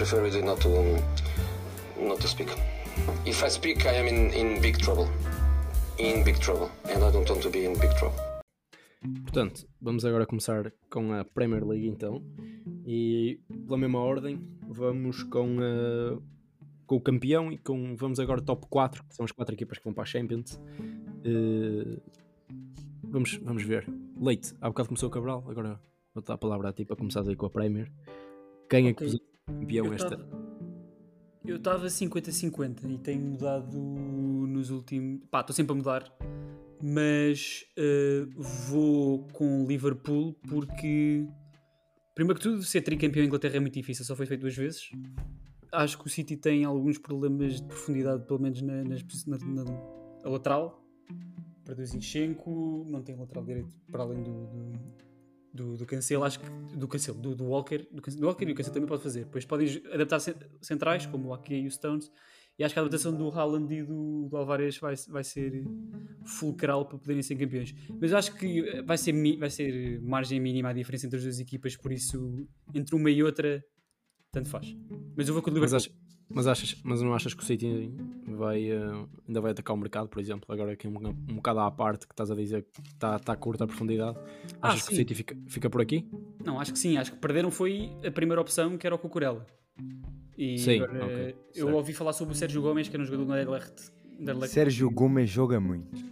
prefer 0.00 0.22
really 0.22 0.40
not 0.40 0.58
to 0.62 0.68
not 2.00 2.18
to 2.22 2.26
speak. 2.26 2.48
If 3.26 3.44
I 3.44 3.50
speak, 3.50 3.84
I 3.84 3.98
am 4.00 4.08
in, 4.08 4.32
in 4.32 4.60
big 4.62 4.78
trouble. 4.78 5.06
In 5.98 6.24
big 6.24 6.38
trouble, 6.40 6.70
and 6.88 7.04
I 7.04 7.10
don't 7.12 7.28
want 7.28 7.42
to 7.42 7.50
be 7.50 7.66
in 7.66 7.74
big 7.78 7.94
trouble. 7.98 8.18
Portanto, 9.24 9.66
vamos 9.78 10.04
agora 10.06 10.24
começar 10.24 10.72
com 10.88 11.12
a 11.12 11.22
Premier 11.22 11.62
League 11.66 11.86
então. 11.86 12.22
E 12.86 13.40
pela 13.66 13.76
mesma 13.76 13.98
ordem, 13.98 14.40
vamos 14.66 15.22
com, 15.24 15.58
uh, 15.58 16.22
com 16.86 16.96
o 16.96 17.00
campeão 17.00 17.52
e 17.52 17.58
com. 17.58 17.94
Vamos 17.94 18.18
agora 18.18 18.40
top 18.40 18.66
4, 18.70 19.04
que 19.04 19.14
são 19.14 19.26
as 19.26 19.32
4 19.32 19.54
equipas 19.54 19.76
que 19.76 19.84
vão 19.84 19.92
para 19.92 20.04
a 20.04 20.06
Champions. 20.06 20.58
Uh, 21.26 22.00
vamos, 23.04 23.38
vamos 23.42 23.62
ver. 23.64 23.86
Leite, 24.18 24.54
há 24.62 24.68
bocado 24.68 24.88
começou 24.88 25.10
o 25.10 25.12
Cabral, 25.12 25.44
agora 25.46 25.78
vou 26.14 26.24
dar 26.24 26.34
a 26.34 26.38
palavra 26.38 26.70
a 26.70 26.72
ti 26.72 26.86
para 26.86 26.96
começar 26.96 27.20
aí 27.20 27.36
com 27.36 27.44
a 27.44 27.50
Premier. 27.50 27.92
Quem 28.70 28.88
okay. 28.88 29.08
é 29.08 29.10
que 29.10 29.29
campeão 29.58 29.86
eu 29.86 29.92
esta? 29.94 30.16
Tava, 30.16 30.28
eu 31.44 31.56
estava 31.56 31.86
50-50 31.86 32.90
e 32.90 32.98
tenho 32.98 33.22
mudado 33.22 33.78
nos 33.78 34.70
últimos. 34.70 35.22
Pá, 35.30 35.40
estou 35.40 35.54
sempre 35.54 35.72
a 35.72 35.76
mudar 35.76 36.12
mas 36.82 37.64
uh, 37.78 38.30
vou 38.68 39.26
com 39.32 39.66
Liverpool 39.66 40.34
porque, 40.48 41.26
primeiro 42.14 42.38
que 42.38 42.48
tudo, 42.48 42.62
ser 42.62 42.82
tricampeão 42.82 43.22
em 43.22 43.26
Inglaterra 43.26 43.56
é 43.56 43.60
muito 43.60 43.74
difícil, 43.74 44.04
só 44.04 44.16
foi 44.16 44.26
feito 44.26 44.40
duas 44.40 44.56
vezes. 44.56 44.90
Acho 45.72 45.98
que 45.98 46.06
o 46.06 46.10
City 46.10 46.36
tem 46.36 46.64
alguns 46.64 46.98
problemas 46.98 47.60
de 47.60 47.66
profundidade, 47.66 48.26
pelo 48.26 48.40
menos 48.40 48.60
na, 48.62 48.82
na, 48.82 48.96
na, 49.26 49.64
na 50.24 50.30
lateral. 50.30 50.82
Perdeu 51.64 51.86
Zinchenko, 51.86 52.84
não 52.88 53.02
tem 53.02 53.14
lateral 53.14 53.44
direito 53.44 53.72
para 53.90 54.02
além 54.02 54.22
do, 54.22 54.46
do, 54.46 54.72
do, 55.52 55.76
do 55.76 55.86
Cancelo, 55.86 56.24
acho 56.24 56.40
que 56.40 56.46
do 56.76 56.86
Cancelo, 56.86 57.18
do, 57.18 57.34
do 57.34 57.44
Walker, 57.44 57.86
do, 57.90 58.00
do 58.00 58.26
Walker 58.26 58.44
e 58.44 58.52
o 58.52 58.54
Cancelo 58.54 58.74
também 58.74 58.88
pode 58.88 59.02
fazer. 59.02 59.24
Depois 59.24 59.44
podem 59.44 59.82
adaptar 59.92 60.20
centrais, 60.60 61.06
como 61.06 61.32
o 61.32 61.40
e 61.48 61.66
o 61.66 61.70
Stones 61.70 62.10
e 62.60 62.64
acho 62.64 62.74
que 62.74 62.78
a 62.78 62.82
adaptação 62.82 63.16
do 63.16 63.30
Haaland 63.30 63.74
e 63.74 63.82
do, 63.82 64.28
do 64.28 64.36
Alvarez 64.36 64.76
vai, 64.76 64.94
vai 65.08 65.24
ser 65.24 65.64
fulcral 66.26 66.84
para 66.84 66.98
poderem 66.98 67.22
ser 67.22 67.34
campeões. 67.36 67.74
Mas 67.98 68.12
acho 68.12 68.36
que 68.36 68.82
vai 68.82 68.98
ser, 68.98 69.38
vai 69.38 69.48
ser 69.48 69.98
margem 70.02 70.38
mínima 70.38 70.68
a 70.68 70.72
diferença 70.74 71.06
entre 71.06 71.16
as 71.16 71.22
duas 71.22 71.40
equipas, 71.40 71.74
por 71.74 71.90
isso, 71.90 72.46
entre 72.74 72.94
uma 72.94 73.10
e 73.10 73.22
outra, 73.22 73.64
tanto 74.32 74.48
faz. 74.48 74.76
Mas 75.16 75.28
eu 75.28 75.34
vou 75.34 75.42
com 75.42 75.50
o 75.50 75.54
Liverpool. 75.54 75.78
Mas, 75.78 75.90
mas, 76.28 76.46
achas, 76.46 76.80
mas 76.84 77.02
não 77.02 77.12
achas 77.14 77.34
que 77.34 77.42
o 77.42 77.46
City 77.46 77.92
vai, 78.26 78.70
uh, 78.72 79.08
ainda 79.26 79.40
vai 79.40 79.50
atacar 79.50 79.74
o 79.74 79.78
mercado, 79.78 80.08
por 80.08 80.20
exemplo? 80.20 80.44
Agora 80.52 80.72
aqui 80.72 80.86
um, 80.86 80.96
um 81.08 81.34
bocado 81.34 81.60
à 81.60 81.70
parte 81.70 82.06
que 82.06 82.12
estás 82.12 82.30
a 82.30 82.34
dizer 82.34 82.62
que 82.62 82.80
está, 82.88 83.16
está 83.16 83.34
curta 83.36 83.64
a 83.64 83.66
profundidade. 83.66 84.16
Ah, 84.62 84.68
achas 84.68 84.84
ah, 84.84 84.88
que 84.88 84.94
o 84.94 84.96
City 84.96 85.14
fica, 85.14 85.36
fica 85.48 85.70
por 85.70 85.80
aqui? 85.80 86.08
Não, 86.44 86.60
acho 86.60 86.72
que 86.72 86.78
sim. 86.78 86.96
Acho 86.96 87.12
que 87.12 87.18
perderam 87.18 87.50
foi 87.50 87.90
a 88.06 88.10
primeira 88.10 88.40
opção, 88.40 88.78
que 88.78 88.86
era 88.86 88.94
o 88.94 88.98
Cucurella. 88.98 89.46
E 90.36 90.58
Sim, 90.58 90.80
agora, 90.80 91.04
okay, 91.04 91.34
eu 91.54 91.66
certo. 91.66 91.76
ouvi 91.76 91.92
falar 91.92 92.12
sobre 92.14 92.32
o 92.32 92.36
Sérgio 92.36 92.62
Gomes, 92.62 92.88
que 92.88 92.96
era 92.96 93.02
um 93.02 93.06
jogador 93.06 93.26
do 93.26 93.32
Anderlecht. 93.32 93.92
Anderlecht. 94.18 94.54
Sérgio 94.54 94.90
Gomes 94.90 95.28
joga 95.28 95.60
muito. 95.60 96.02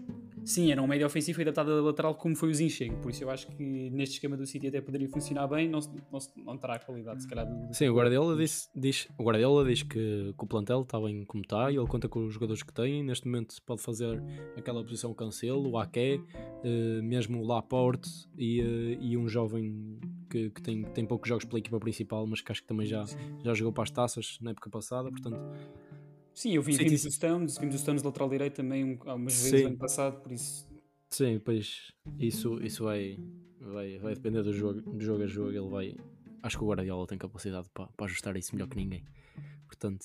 Sim, 0.48 0.72
era 0.72 0.82
um 0.82 0.86
médio 0.86 1.06
ofensivo 1.06 1.42
adaptado 1.42 1.70
a 1.72 1.82
lateral 1.82 2.14
como 2.14 2.34
foi 2.34 2.48
o 2.50 2.54
Zinchenko, 2.54 2.96
por 3.02 3.10
isso 3.10 3.22
eu 3.22 3.28
acho 3.28 3.46
que 3.48 3.90
neste 3.90 4.14
esquema 4.14 4.34
do 4.34 4.46
City 4.46 4.68
até 4.68 4.80
poderia 4.80 5.06
funcionar 5.06 5.46
bem, 5.46 5.68
não, 5.68 5.78
não, 6.10 6.18
não 6.42 6.56
terá 6.56 6.76
a 6.76 6.78
qualidade 6.78 7.20
se 7.20 7.28
calhar 7.28 7.46
do... 7.46 7.74
Sim, 7.74 7.88
o 7.88 7.94
Guardiola 7.94 8.34
diz, 8.34 8.70
diz, 8.74 9.06
o 9.18 9.24
Guardiola 9.24 9.62
diz 9.66 9.82
que, 9.82 10.32
que 10.32 10.44
o 10.44 10.46
plantel 10.46 10.80
está 10.80 10.98
bem 10.98 11.22
como 11.26 11.42
está 11.42 11.70
e 11.70 11.76
ele 11.76 11.86
conta 11.86 12.08
com 12.08 12.24
os 12.24 12.32
jogadores 12.32 12.62
que 12.62 12.72
tem, 12.72 13.04
neste 13.04 13.26
momento 13.26 13.56
pode 13.66 13.82
fazer 13.82 14.22
aquela 14.56 14.82
posição 14.82 15.12
Cancelo, 15.12 15.68
o 15.68 15.76
Aké, 15.76 16.16
uh, 16.16 17.02
mesmo 17.02 17.42
o 17.42 17.46
Laporte 17.46 18.08
e, 18.34 18.62
uh, 18.62 19.02
e 19.02 19.18
um 19.18 19.28
jovem 19.28 20.00
que, 20.30 20.48
que 20.48 20.62
tem, 20.62 20.82
tem 20.82 21.04
poucos 21.04 21.28
jogos 21.28 21.44
pela 21.44 21.58
equipa 21.58 21.78
principal, 21.78 22.26
mas 22.26 22.40
que 22.40 22.50
acho 22.50 22.62
que 22.62 22.68
também 22.68 22.86
já, 22.86 23.04
já 23.44 23.52
jogou 23.52 23.70
para 23.70 23.82
as 23.84 23.90
taças 23.90 24.38
na 24.40 24.52
época 24.52 24.70
passada, 24.70 25.10
portanto... 25.10 25.38
Sim, 26.38 26.54
eu 26.54 26.62
vi, 26.62 26.74
Sim, 26.74 26.84
vimos, 26.84 27.04
o 27.04 27.10
Stones, 27.10 27.58
vimos 27.58 27.74
o 27.74 27.78
Stones 27.78 28.02
lateral 28.02 28.28
direito 28.28 28.54
também 28.54 28.84
um, 28.84 28.98
umas 29.12 29.42
vezes 29.42 29.66
ano 29.66 29.76
passado, 29.76 30.20
por 30.20 30.30
isso 30.30 30.68
Sim, 31.10 31.40
pois 31.42 31.92
isso, 32.18 32.62
isso 32.62 32.84
vai, 32.84 33.18
vai, 33.60 33.98
vai 33.98 34.14
depender 34.14 34.42
do 34.42 34.52
jogo, 34.52 34.80
do 34.80 35.00
jogo 35.02 35.24
a 35.24 35.26
jogo. 35.26 35.50
Ele 35.50 35.68
vai. 35.68 35.96
Acho 36.42 36.58
que 36.58 36.64
o 36.64 36.68
Guardiola 36.68 37.06
tem 37.06 37.18
capacidade 37.18 37.68
para, 37.72 37.86
para 37.86 38.06
ajustar 38.06 38.36
isso 38.36 38.54
melhor 38.54 38.68
que 38.68 38.76
ninguém. 38.76 39.02
Portanto, 39.66 40.04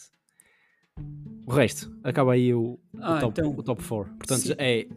o 1.45 1.51
resto, 1.51 1.95
acaba 2.03 2.33
aí 2.33 2.53
o, 2.53 2.79
ah, 2.99 3.17
o, 3.17 3.19
top, 3.19 3.39
então, 3.39 3.51
o 3.51 3.63
top 3.63 3.83
4. 3.83 4.13
Portanto, 4.15 4.41
sim. 4.41 4.55
é 4.57 4.87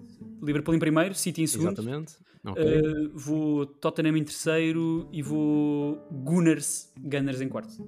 Liverpool 0.43 0.75
em 0.75 0.79
primeiro, 0.79 1.15
City 1.15 1.43
em 1.43 1.47
segundo. 1.47 1.73
Exatamente. 1.73 2.15
Okay. 2.45 2.81
Uh, 2.81 3.11
vou 3.13 3.67
Tottenham 3.67 4.17
em 4.17 4.25
terceiro 4.25 5.09
e 5.13 5.21
vou 5.21 5.99
Gunners, 6.13 6.93
Gunners 6.97 7.41
em 7.41 7.49
quarto. 7.49 7.83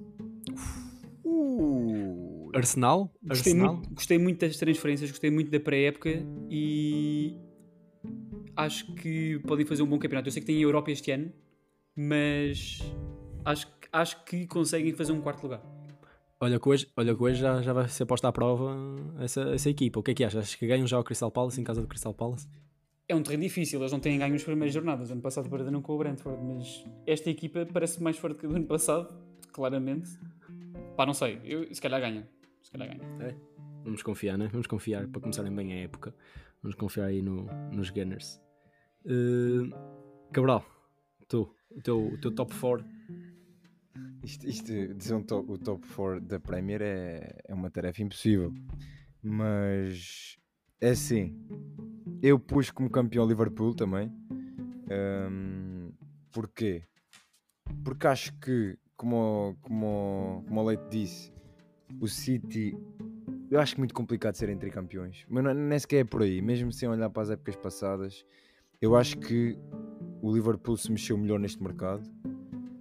Uh, 1.23 1.88
Arsenal? 2.53 3.11
Gostei, 3.23 3.53
Arsenal? 3.53 3.73
Muito, 3.75 3.89
gostei 3.93 4.17
muito 4.17 4.39
das 4.39 4.57
transferências, 4.57 5.09
gostei 5.09 5.29
muito 5.29 5.51
da 5.51 5.59
pré-época 5.59 6.09
e 6.49 7.35
acho 8.55 8.93
que 8.95 9.39
podem 9.47 9.65
fazer 9.65 9.83
um 9.83 9.87
bom 9.87 9.99
campeonato. 9.99 10.27
Eu 10.27 10.31
sei 10.31 10.41
que 10.41 10.47
tem 10.47 10.57
a 10.57 10.61
Europa 10.61 10.91
este 10.91 11.11
ano, 11.11 11.31
mas 11.95 12.79
acho, 13.45 13.67
acho 13.91 14.23
que 14.25 14.45
conseguem 14.47 14.93
fazer 14.93 15.11
um 15.11 15.21
quarto 15.21 15.43
lugar. 15.43 15.61
Olha 16.41 16.57
que 16.57 16.69
hoje, 16.69 16.87
olha 16.95 17.13
que 17.13 17.21
hoje 17.21 17.41
já, 17.41 17.61
já 17.61 17.73
vai 17.73 17.87
ser 17.89 18.05
posta 18.05 18.29
à 18.29 18.31
prova 18.31 18.77
essa, 19.19 19.41
essa 19.53 19.69
equipa. 19.69 19.99
O 19.99 20.03
que 20.03 20.11
é 20.11 20.13
que 20.13 20.23
achas? 20.23 20.43
Achas 20.43 20.55
que 20.55 20.65
ganham 20.65 20.87
já 20.87 20.97
o 20.97 21.03
Crystal 21.03 21.29
Palace 21.29 21.59
em 21.59 21.63
casa 21.63 21.81
do 21.81 21.87
Crystal 21.87 22.13
Palace? 22.13 22.47
É 23.09 23.15
um 23.15 23.23
terreno 23.23 23.43
difícil, 23.43 23.79
eles 23.79 23.91
não 23.91 23.99
têm 23.99 24.17
ganho 24.17 24.31
nas 24.31 24.43
primeiras 24.43 24.73
jornadas. 24.73 25.11
Ano 25.11 25.21
passado 25.21 25.49
perderam 25.49 25.81
com 25.81 25.93
o 25.93 25.97
Brentford, 25.97 26.41
mas 26.43 26.85
esta 27.05 27.29
equipa 27.29 27.65
parece 27.65 28.01
mais 28.01 28.17
forte 28.17 28.37
que 28.37 28.45
o 28.45 28.49
do 28.49 28.55
ano 28.55 28.67
passado, 28.67 29.13
claramente. 29.51 30.11
Pá, 30.95 31.05
não 31.05 31.13
sei, 31.13 31.41
eu, 31.43 31.73
se 31.73 31.81
calhar 31.81 31.99
ganha. 31.99 32.25
Se 32.61 32.71
calhar 32.71 32.87
ganha. 32.87 33.03
É. 33.23 33.35
Vamos 33.83 34.03
confiar, 34.03 34.37
né? 34.37 34.47
Vamos 34.51 34.67
confiar 34.67 35.07
para 35.07 35.21
começarem 35.21 35.53
bem 35.53 35.73
a 35.73 35.77
época. 35.77 36.13
Vamos 36.61 36.75
confiar 36.75 37.05
aí 37.05 37.21
no, 37.21 37.45
nos 37.71 37.89
Gunners. 37.89 38.41
Uh, 39.05 39.69
Cabral, 40.31 40.65
tu, 41.27 41.55
o 41.71 41.81
teu, 41.81 42.07
o 42.07 42.17
teu 42.19 42.33
top 42.33 42.53
4. 42.53 42.85
Isto, 44.23 44.47
isto 44.47 44.93
dizer 44.95 45.15
um 45.15 45.21
o 45.21 45.57
top 45.57 45.87
4 45.87 46.21
da 46.21 46.39
Premier 46.39 46.81
é, 46.81 47.39
é 47.45 47.53
uma 47.53 47.69
tarefa 47.69 48.01
impossível. 48.03 48.53
Mas 49.21 50.37
é 50.81 50.89
assim. 50.89 51.35
Eu 52.21 52.39
pus 52.39 52.69
como 52.69 52.89
campeão 52.89 53.27
Liverpool 53.27 53.73
também. 53.73 54.11
Um, 55.31 55.91
porquê? 56.31 56.83
Porque 57.83 58.07
acho 58.07 58.37
que, 58.39 58.77
como, 58.97 59.57
como, 59.61 60.43
como 60.47 60.61
o 60.61 60.65
Leite 60.65 60.83
disse, 60.89 61.31
o 61.99 62.07
City 62.07 62.77
eu 63.49 63.59
acho 63.59 63.77
muito 63.79 63.95
complicado 63.95 64.35
serem 64.35 64.57
tricampeões, 64.57 65.25
mas 65.27 65.43
não, 65.43 65.53
nem 65.53 65.79
sequer 65.79 66.01
é 66.01 66.03
por 66.03 66.21
aí, 66.21 66.39
mesmo 66.39 66.71
sem 66.71 66.87
olhar 66.87 67.09
para 67.09 67.23
as 67.23 67.29
épocas 67.31 67.55
passadas. 67.55 68.23
Eu 68.79 68.95
acho 68.95 69.17
que 69.17 69.57
o 70.21 70.31
Liverpool 70.31 70.77
se 70.77 70.91
mexeu 70.91 71.17
melhor 71.17 71.39
neste 71.39 71.61
mercado. 71.61 72.07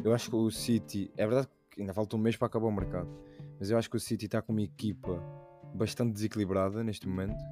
Eu 0.04 0.12
acho 0.12 0.28
que 0.28 0.36
o 0.36 0.50
City, 0.50 1.10
é 1.16 1.26
verdade 1.26 1.48
que 1.70 1.80
ainda 1.80 1.94
falta 1.94 2.16
um 2.16 2.18
mês 2.18 2.36
para 2.36 2.46
acabar 2.46 2.66
o 2.66 2.72
mercado, 2.72 3.08
mas 3.58 3.70
eu 3.70 3.78
acho 3.78 3.88
que 3.88 3.96
o 3.96 4.00
City 4.00 4.26
está 4.26 4.42
com 4.42 4.52
uma 4.52 4.60
equipa 4.60 5.22
bastante 5.74 6.12
desequilibrada 6.12 6.84
neste 6.84 7.08
momento. 7.08 7.42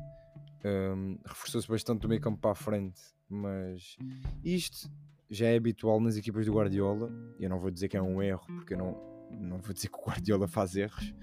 Um, 0.62 1.18
Reforçou-se 1.24 1.68
bastante 1.68 2.00
do 2.00 2.08
meio 2.08 2.20
campo 2.20 2.38
para 2.38 2.50
a 2.50 2.54
frente, 2.54 3.00
mas 3.30 3.96
isto 4.44 4.90
já 5.30 5.46
é 5.46 5.56
habitual 5.56 6.00
nas 6.00 6.16
equipas 6.16 6.44
do 6.44 6.52
Guardiola. 6.52 7.10
Eu 7.40 7.48
não 7.48 7.58
vou 7.58 7.70
dizer 7.70 7.88
que 7.88 7.96
é 7.96 8.02
um 8.02 8.22
erro, 8.22 8.44
porque 8.56 8.74
eu 8.74 8.78
não, 8.78 9.15
não 9.30 9.58
vou 9.58 9.72
dizer 9.72 9.88
que 9.88 9.98
o 9.98 10.04
Guardiola 10.04 10.48
faz 10.48 10.76
erros, 10.76 11.14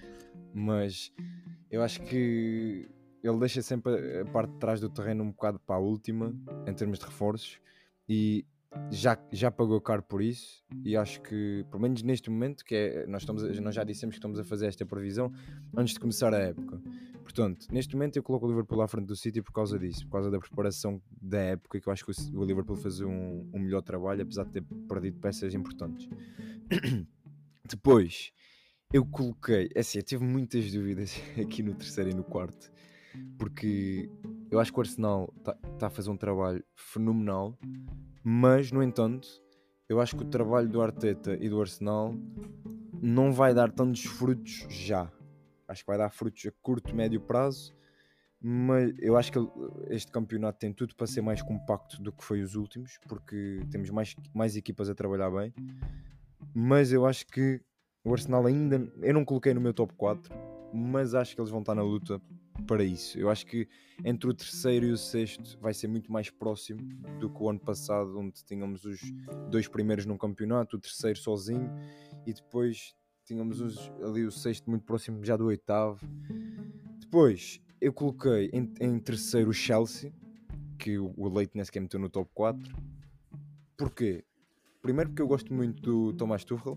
mas 0.54 1.12
eu 1.70 1.82
acho 1.82 2.02
que 2.02 2.88
ele 3.24 3.40
deixa 3.40 3.62
sempre 3.62 4.20
a 4.22 4.26
parte 4.26 4.52
de 4.52 4.60
trás 4.60 4.82
do 4.82 4.90
terreno 4.90 5.24
um 5.24 5.32
bocado 5.32 5.60
para 5.60 5.76
a 5.76 5.80
última, 5.80 6.36
em 6.68 6.74
termos 6.74 7.00
de 7.00 7.06
reforços, 7.06 7.60
e 8.08 8.46
já, 8.92 9.18
já 9.32 9.52
pagou 9.52 9.80
caro 9.80 10.04
por 10.04 10.22
isso. 10.22 10.64
E 10.84 10.96
acho 10.98 11.22
que, 11.22 11.66
pelo 11.70 11.82
menos 11.82 12.02
neste 12.04 12.30
momento, 12.30 12.64
que 12.66 12.76
é, 12.76 13.08
nós, 13.08 13.22
estamos 13.22 13.60
nós 13.60 13.76
já 13.76 13.84
dissemos 13.84 14.16
que 14.16 14.20
estamos 14.20 14.40
a 14.40 14.44
fazer 14.44 14.68
esta 14.68 14.86
previsão 14.86 15.32
antes 15.76 15.94
de 15.94 16.00
começar 16.00 16.34
a 16.34 16.38
época. 16.38 16.82
Portanto, 17.24 17.68
neste 17.72 17.96
momento 17.96 18.18
eu 18.18 18.24
coloco 18.24 18.46
o 18.46 18.50
Liverpool 18.50 18.82
à 18.82 18.88
frente 18.88 19.06
do 19.06 19.16
City 19.16 19.42
por 19.42 19.54
causa 19.54 19.80
disso, 19.80 20.06
por 20.06 20.14
causa 20.14 20.30
da 20.30 20.40
preparação 20.40 21.02
da 21.22 21.40
época, 21.40 21.80
que 21.80 21.88
eu 21.88 21.94
acho 21.94 22.06
que 22.06 22.12
o, 22.36 22.44
Liverpool 22.44 22.76
fez 22.76 23.00
um, 23.00 23.50
um 23.54 23.60
melhor 23.60 23.82
trabalho, 23.82 24.24
apesar 24.24 24.44
de 24.44 24.52
ter 24.52 24.64
perdido 24.88 25.20
peças 25.20 25.54
importantes. 25.54 26.10
Depois, 27.66 28.32
eu 28.92 29.06
coloquei, 29.06 29.70
é 29.76 29.80
assim, 29.80 30.00
eu 30.00 30.04
tive 30.04 30.24
muitas 30.24 30.72
dúvidas 30.72 31.16
aqui 31.42 31.64
no 31.64 31.74
terceiro 31.76 32.10
e 32.10 32.14
no 32.14 32.24
quarto 32.24 32.72
porque 33.38 34.10
eu 34.52 34.60
acho 34.60 34.72
que 34.72 34.80
o 34.80 34.82
Arsenal 34.82 35.34
está 35.38 35.54
tá 35.78 35.88
a 35.88 35.90
fazer 35.90 36.10
um 36.10 36.18
trabalho 36.18 36.64
fenomenal, 36.76 37.58
mas 38.24 38.72
no 38.72 38.82
entanto, 38.82 39.28
eu 39.88 40.00
acho 40.00 40.16
que 40.16 40.24
o 40.24 40.30
trabalho 40.30 40.68
do 40.68 40.82
Arteta 40.82 41.38
e 41.40 41.50
do 41.50 41.60
Arsenal 41.60 42.16
não 43.02 43.32
vai 43.32 43.54
dar 43.54 43.72
tantos 43.72 44.04
frutos 44.04 44.66
já. 44.70 45.12
Acho 45.68 45.84
que 45.84 45.88
vai 45.88 45.98
dar 45.98 46.10
frutos 46.10 46.46
a 46.46 46.52
curto, 46.62 46.96
médio 46.96 47.20
prazo, 47.20 47.76
mas 48.40 48.94
eu 49.00 49.18
acho 49.18 49.32
que 49.32 49.40
este 49.90 50.12
campeonato 50.12 50.60
tem 50.60 50.74
tudo 50.74 50.96
para 50.96 51.08
ser 51.08 51.22
mais 51.22 51.42
compacto 51.42 52.02
do 52.02 52.12
que 52.12 52.24
foi 52.24 52.42
os 52.42 52.56
últimos, 52.56 52.98
porque 53.08 53.62
temos 53.72 53.90
mais, 53.90 54.16
mais 54.34 54.56
equipas 54.56 54.90
a 54.90 54.96
trabalhar 54.96 55.30
bem. 55.32 55.54
Mas 56.54 56.92
eu 56.92 57.06
acho 57.06 57.26
que 57.28 57.62
O 58.06 58.12
Arsenal 58.12 58.46
ainda. 58.46 58.92
Eu 59.02 59.14
não 59.14 59.24
coloquei 59.24 59.54
no 59.54 59.62
meu 59.62 59.74
top 59.74 59.94
4, 59.96 60.34
mas 60.74 61.16
acho 61.16 61.36
que 61.36 61.42
eles 61.42 61.52
vão 61.52 61.62
estar 61.62 61.74
na 61.74 61.82
luta 61.82 62.22
para 62.68 62.84
isso. 62.84 63.18
Eu 63.18 63.30
acho 63.30 63.46
que 63.46 63.68
entre 64.04 64.30
o 64.30 64.34
terceiro 64.34 64.86
e 64.86 64.92
o 64.92 64.98
sexto 64.98 65.58
vai 65.60 65.74
ser 65.74 65.88
muito 65.88 66.12
mais 66.12 66.30
próximo 66.30 66.82
do 67.20 67.30
que 67.30 67.42
o 67.42 67.50
ano 67.50 67.60
passado, 67.60 68.18
onde 68.18 68.44
tínhamos 68.44 68.86
os 68.86 69.00
dois 69.50 69.68
primeiros 69.68 70.06
num 70.06 70.18
campeonato, 70.18 70.78
o 70.78 70.80
terceiro 70.80 71.18
sozinho 71.18 71.72
e 72.26 72.34
depois 72.34 72.94
tínhamos 73.26 73.62
os, 73.62 73.92
ali 74.02 74.26
o 74.26 74.32
sexto 74.32 74.70
muito 74.70 74.84
próximo 74.86 75.24
já 75.24 75.38
do 75.38 75.46
oitavo. 75.46 76.06
Depois 77.00 77.62
eu 77.80 77.94
coloquei 77.94 78.50
em, 78.54 78.74
em 78.80 79.00
terceiro 79.00 79.50
o 79.50 79.54
Chelsea, 79.54 80.14
que 80.78 80.98
o, 80.98 81.14
o 81.18 81.30
Leite 81.30 81.52
nem 81.56 81.64
sequer 81.64 81.80
meteu 81.80 82.00
no 82.00 82.10
top 82.10 82.30
4. 82.34 82.76
Porquê? 83.78 84.24
Primeiro 84.84 85.12
porque 85.12 85.22
eu 85.22 85.28
gosto 85.28 85.54
muito 85.54 85.82
do 85.82 86.14
Tomás 86.14 86.44
Tuchel. 86.44 86.76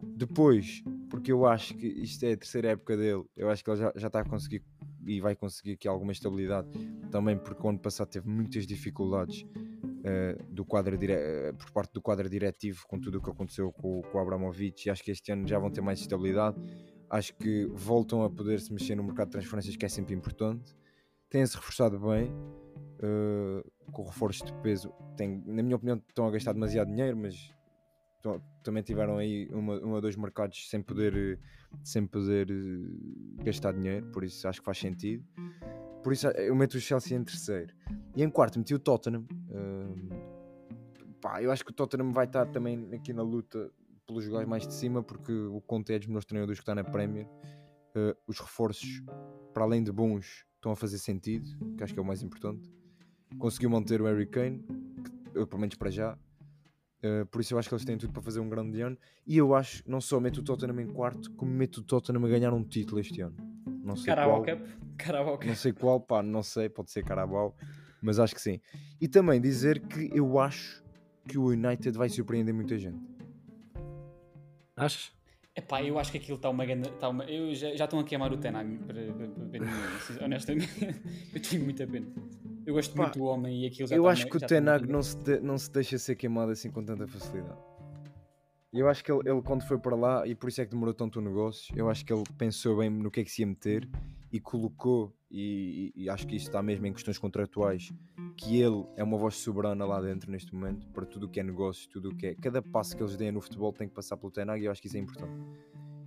Depois, 0.00 0.84
porque 1.10 1.32
eu 1.32 1.44
acho 1.44 1.74
que 1.74 1.84
isto 1.84 2.24
é 2.24 2.32
a 2.32 2.36
terceira 2.36 2.68
época 2.68 2.96
dele. 2.96 3.24
Eu 3.36 3.50
acho 3.50 3.64
que 3.64 3.70
ele 3.70 3.76
já, 3.76 3.92
já 3.96 4.06
está 4.06 4.20
a 4.20 4.24
conseguir 4.24 4.62
e 5.04 5.20
vai 5.20 5.34
conseguir 5.34 5.72
aqui 5.72 5.88
alguma 5.88 6.12
estabilidade. 6.12 6.68
Também 7.10 7.36
porque 7.36 7.60
o 7.66 7.68
ano 7.68 7.80
passado 7.80 8.06
teve 8.08 8.28
muitas 8.28 8.68
dificuldades 8.68 9.42
uh, 9.42 10.44
do 10.48 10.64
quadro 10.64 10.96
dire... 10.96 11.14
Uh, 11.14 11.56
por 11.56 11.72
parte 11.72 11.92
do 11.92 12.00
quadro 12.00 12.30
diretivo 12.30 12.86
com 12.86 13.00
tudo 13.00 13.18
o 13.18 13.20
que 13.20 13.28
aconteceu 13.28 13.72
com, 13.72 14.00
com 14.00 14.16
o 14.16 14.20
Abramovich. 14.20 14.86
E 14.86 14.90
acho 14.90 15.02
que 15.02 15.10
este 15.10 15.32
ano 15.32 15.44
já 15.44 15.58
vão 15.58 15.72
ter 15.72 15.80
mais 15.80 15.98
estabilidade. 15.98 16.56
Acho 17.10 17.34
que 17.34 17.66
voltam 17.74 18.22
a 18.22 18.30
poder 18.30 18.60
se 18.60 18.72
mexer 18.72 18.94
no 18.94 19.02
mercado 19.02 19.26
de 19.26 19.32
transferências, 19.32 19.74
que 19.74 19.84
é 19.84 19.88
sempre 19.88 20.14
importante. 20.14 20.72
Têm-se 21.28 21.56
reforçado 21.56 21.98
bem. 21.98 22.32
Uh, 23.02 23.92
com 23.92 24.04
reforços 24.04 24.46
de 24.46 24.52
peso, 24.60 24.92
tem, 25.16 25.42
na 25.46 25.62
minha 25.62 25.76
opinião, 25.76 26.00
estão 26.08 26.26
a 26.26 26.30
gastar 26.30 26.52
demasiado 26.52 26.88
dinheiro, 26.88 27.16
mas 27.16 27.52
estão, 28.16 28.40
também 28.62 28.82
tiveram 28.82 29.18
aí 29.18 29.48
uma, 29.52 29.78
uma 29.80 30.00
dois 30.00 30.16
mercados 30.16 30.68
sem 30.68 30.80
poder, 30.80 31.38
sem 31.82 32.06
poder 32.06 32.50
uh, 32.50 33.44
gastar 33.44 33.72
dinheiro, 33.72 34.06
por 34.06 34.24
isso 34.24 34.46
acho 34.48 34.60
que 34.60 34.64
faz 34.64 34.78
sentido. 34.78 35.24
Por 36.02 36.12
isso 36.12 36.28
eu 36.28 36.54
meto 36.54 36.74
o 36.74 36.80
Chelsea 36.80 37.16
em 37.16 37.24
terceiro. 37.24 37.74
E 38.14 38.22
em 38.22 38.30
quarto 38.30 38.58
meti 38.58 38.74
o 38.74 38.78
Tottenham. 38.78 39.26
Uh, 39.50 41.14
pá, 41.20 41.42
eu 41.42 41.50
acho 41.50 41.64
que 41.64 41.70
o 41.70 41.74
Tottenham 41.74 42.12
vai 42.12 42.26
estar 42.26 42.46
também 42.46 42.88
aqui 42.92 43.12
na 43.12 43.22
luta 43.22 43.70
pelos 44.06 44.26
lugares 44.26 44.48
mais 44.48 44.66
de 44.66 44.74
cima, 44.74 45.02
porque 45.02 45.32
o 45.32 45.60
Conte 45.62 45.94
é 45.94 45.98
dos 45.98 46.08
meus 46.08 46.24
treinadores 46.24 46.58
que 46.58 46.62
está 46.62 46.74
na 46.74 46.84
Premier. 46.84 47.26
os 48.26 48.38
reforços, 48.38 49.02
para 49.52 49.64
além 49.64 49.82
de 49.82 49.90
bons, 49.90 50.44
estão 50.56 50.72
a 50.72 50.76
fazer 50.76 50.98
sentido, 50.98 51.48
que 51.76 51.82
acho 51.82 51.94
que 51.94 51.98
é 51.98 52.02
o 52.02 52.06
mais 52.06 52.22
importante 52.22 52.70
conseguiu 53.38 53.70
manter 53.70 54.00
o 54.00 54.04
Harry 54.04 54.26
Kane, 54.26 54.64
que, 55.32 55.46
pelo 55.46 55.58
menos 55.58 55.74
para 55.76 55.90
já. 55.90 56.18
Uh, 57.02 57.26
por 57.26 57.40
isso 57.40 57.52
eu 57.52 57.58
acho 57.58 57.68
que 57.68 57.74
eles 57.74 57.84
têm 57.84 57.98
tudo 57.98 58.12
para 58.12 58.22
fazer 58.22 58.40
um 58.40 58.48
grande 58.48 58.80
ano. 58.80 58.96
E 59.26 59.36
eu 59.36 59.54
acho, 59.54 59.82
não 59.86 60.00
só 60.00 60.18
meto 60.18 60.38
o 60.38 60.42
Tottenham 60.42 60.80
em 60.80 60.86
quarto, 60.86 61.30
como 61.32 61.50
meto 61.50 61.78
o 61.78 61.82
Tottenham 61.82 62.24
a 62.24 62.28
ganhar 62.28 62.52
um 62.52 62.64
título 62.64 63.00
este 63.00 63.20
ano. 63.20 63.36
Não 63.82 63.96
sei 63.96 64.06
Carabao 64.06 64.42
qual. 64.42 64.56
Cup. 64.56 64.66
Carabao 64.96 65.38
Cup. 65.38 65.46
Não 65.46 65.54
sei 65.54 65.72
qual, 65.72 66.00
pá, 66.00 66.22
não 66.22 66.42
sei, 66.42 66.68
pode 66.68 66.90
ser 66.90 67.04
Carabao, 67.04 67.54
mas 68.00 68.18
acho 68.18 68.34
que 68.34 68.40
sim. 68.40 68.60
E 69.00 69.06
também 69.06 69.40
dizer 69.40 69.80
que 69.86 70.10
eu 70.14 70.38
acho 70.38 70.82
que 71.28 71.36
o 71.36 71.48
United 71.48 71.96
vai 71.96 72.08
surpreender 72.08 72.54
muita 72.54 72.78
gente. 72.78 72.98
Achas? 74.76 75.12
Epá, 75.56 75.82
eu 75.82 75.98
acho 75.98 76.10
que 76.10 76.18
aquilo 76.18 76.36
está 76.36 76.50
uma 76.50 76.64
grande. 76.64 76.90
Tá 76.92 77.08
uma, 77.08 77.24
eu 77.24 77.54
já, 77.54 77.74
já 77.76 77.84
estão 77.84 78.00
a 78.00 78.04
queimar 78.04 78.32
o 78.32 78.36
Tenag, 78.36 78.76
para, 78.78 79.12
para, 79.12 79.28
para, 79.28 80.24
honestamente. 80.24 80.68
eu 81.32 81.40
tenho 81.40 81.62
muita 81.62 81.86
pena. 81.86 82.06
Eu 82.66 82.74
gosto 82.74 82.96
muito 82.96 83.18
do 83.18 83.24
homem 83.24 83.62
e 83.62 83.66
aquilo 83.66 83.88
já 83.88 83.96
Eu 83.96 84.04
tá 84.04 84.10
acho 84.10 84.26
que 84.26 84.36
o 84.36 84.40
tá 84.40 84.46
Tenag 84.46 84.86
não 84.88 85.02
se, 85.02 85.16
de- 85.18 85.40
não 85.40 85.58
se 85.58 85.70
deixa 85.70 85.98
ser 85.98 86.14
queimado 86.16 86.52
assim 86.52 86.70
com 86.70 86.82
tanta 86.84 87.06
facilidade. 87.06 87.58
Eu 88.72 88.88
acho 88.88 89.04
que 89.04 89.12
ele, 89.12 89.20
ele, 89.30 89.40
quando 89.42 89.62
foi 89.62 89.78
para 89.78 89.94
lá, 89.94 90.26
e 90.26 90.34
por 90.34 90.48
isso 90.48 90.60
é 90.60 90.64
que 90.64 90.70
demorou 90.72 90.92
tanto 90.94 91.20
o 91.20 91.22
negócio, 91.22 91.72
eu 91.78 91.88
acho 91.88 92.04
que 92.04 92.12
ele 92.12 92.24
pensou 92.36 92.78
bem 92.78 92.90
no 92.90 93.08
que 93.10 93.20
é 93.20 93.24
que 93.24 93.30
se 93.30 93.42
ia 93.42 93.46
meter 93.46 93.88
e 94.32 94.40
colocou, 94.40 95.14
e, 95.30 95.92
e- 95.94 96.02
e 96.04 96.10
acho 96.10 96.26
que 96.26 96.34
isso 96.34 96.46
está 96.48 96.60
mesmo 96.60 96.84
em 96.86 96.92
questões 96.92 97.16
contratuais, 97.16 97.92
que 98.36 98.60
ele 98.60 98.84
é 98.96 99.04
uma 99.04 99.16
voz 99.16 99.36
soberana 99.36 99.84
lá 99.84 100.00
dentro 100.00 100.28
neste 100.28 100.52
momento, 100.52 100.88
para 100.88 101.06
tudo 101.06 101.26
o 101.26 101.28
que 101.28 101.38
é 101.38 101.42
negócio, 101.44 101.88
tudo 101.88 102.08
o 102.10 102.14
que 102.16 102.26
é. 102.28 102.34
Cada 102.34 102.60
passo 102.60 102.96
que 102.96 103.02
eles 103.02 103.16
deem 103.16 103.30
no 103.30 103.40
futebol 103.40 103.72
tem 103.72 103.86
que 103.88 103.94
passar 103.94 104.16
pelo 104.16 104.32
Tenag 104.32 104.60
e 104.60 104.64
eu 104.64 104.72
acho 104.72 104.80
que 104.82 104.88
isso 104.88 104.96
é 104.96 105.00
importante. 105.00 105.32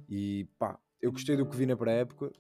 E 0.10 0.46
pá, 0.60 0.78
eu 1.02 1.10
gostei 1.14 1.38
do 1.38 1.46
que 1.46 1.56
vi 1.56 1.66
na 1.66 1.78
pré-época. 1.78 2.32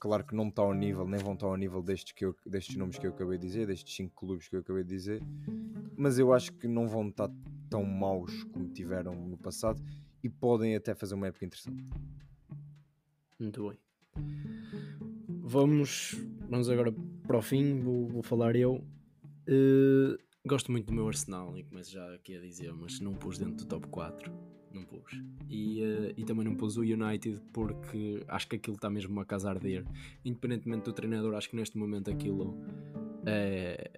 Claro 0.00 0.24
que 0.24 0.34
não 0.34 0.48
está 0.48 0.62
ao 0.62 0.72
nível, 0.72 1.06
nem 1.06 1.20
vão 1.20 1.34
estar 1.34 1.46
ao 1.46 1.56
nível 1.58 1.82
destes, 1.82 2.12
que 2.12 2.24
eu- 2.24 2.34
destes 2.46 2.74
nomes 2.74 2.96
que 2.98 3.06
eu 3.06 3.10
acabei 3.10 3.36
de 3.36 3.46
dizer, 3.46 3.66
destes 3.66 3.94
5 3.94 4.14
clubes 4.16 4.48
que 4.48 4.56
eu 4.56 4.60
acabei 4.60 4.82
de 4.82 4.88
dizer, 4.88 5.22
mas 5.94 6.18
eu 6.18 6.32
acho 6.32 6.52
que 6.54 6.66
não 6.66 6.88
vão 6.88 7.08
estar 7.08 7.30
tão 7.68 7.84
maus 7.84 8.42
como 8.44 8.66
tiveram 8.70 9.14
no 9.14 9.36
passado 9.36 9.80
e 10.22 10.28
podem 10.30 10.74
até 10.74 10.94
fazer 10.94 11.14
uma 11.14 11.26
época 11.26 11.44
interessante. 11.44 11.84
Muito 13.38 13.68
bem. 13.68 13.78
Vamos, 15.28 16.16
vamos 16.48 16.70
agora 16.70 16.92
para 17.26 17.36
o 17.36 17.42
fim. 17.42 17.80
Vou, 17.80 18.08
vou 18.08 18.22
falar 18.22 18.56
eu. 18.56 18.82
Eh, 19.46 20.16
gosto 20.46 20.72
muito 20.72 20.86
do 20.86 20.92
meu 20.94 21.08
Arsenal 21.08 21.56
e 21.58 21.66
já 21.82 22.14
aqui 22.14 22.36
a 22.36 22.40
dizer, 22.40 22.72
mas 22.72 23.00
não 23.00 23.14
pus 23.14 23.36
dentro 23.38 23.56
do 23.56 23.66
top 23.66 23.86
4. 23.88 24.32
Não 24.72 24.84
pus. 24.84 25.20
E, 25.48 25.82
eh, 25.82 26.14
e 26.16 26.24
também 26.24 26.44
não 26.44 26.54
pus 26.54 26.76
o 26.76 26.82
United 26.82 27.40
porque 27.52 28.22
acho 28.28 28.48
que 28.48 28.56
aquilo 28.56 28.76
está 28.76 28.88
mesmo 28.88 29.18
a 29.20 29.24
casa 29.24 29.48
a 29.48 29.52
arder. 29.52 29.84
Independentemente 30.24 30.84
do 30.84 30.92
treinador, 30.92 31.34
acho 31.34 31.50
que 31.50 31.56
neste 31.56 31.76
momento 31.76 32.10
aquilo 32.10 32.56
é, 33.26 33.90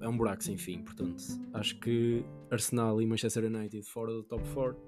é 0.00 0.08
um 0.08 0.16
buraco 0.16 0.42
sem 0.42 0.56
fim. 0.56 0.82
Portanto, 0.82 1.22
acho 1.52 1.78
que 1.78 2.24
Arsenal 2.50 3.00
e 3.00 3.06
Manchester 3.06 3.44
United 3.44 3.82
fora 3.82 4.12
do 4.12 4.22
top 4.22 4.42
4. 4.54 4.80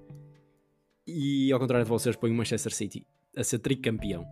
E 1.05 1.51
ao 1.51 1.59
contrário 1.59 1.85
de 1.85 1.89
vocês, 1.89 2.15
ponho 2.15 2.33
o 2.33 2.37
Manchester 2.37 2.73
City 2.73 3.05
a 3.35 3.43
ser 3.43 3.59
tricampeão. 3.59 4.25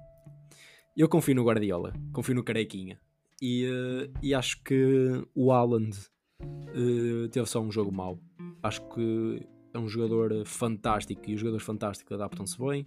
Eu 0.98 1.08
confio 1.08 1.36
no 1.36 1.44
Guardiola, 1.44 1.94
confio 2.12 2.36
no 2.36 2.44
Carequinha. 2.44 3.00
E, 3.42 3.66
eh, 3.66 4.10
e 4.22 4.34
acho 4.34 4.64
que 4.64 5.24
o 5.36 5.52
Haaland 5.52 5.96
eh, 6.42 7.28
teve 7.32 7.46
só 7.46 7.62
um 7.62 7.72
jogo 7.72 7.92
mau. 7.92 8.20
Acho 8.64 8.82
que 8.90 9.46
é 9.76 9.80
um 9.80 9.90
jogador 9.90 10.46
fantástico 10.46 11.22
e 11.30 11.34
os 11.34 11.40
jogadores 11.40 11.66
fantásticos 11.66 12.14
adaptam-se 12.14 12.58
bem. 12.58 12.86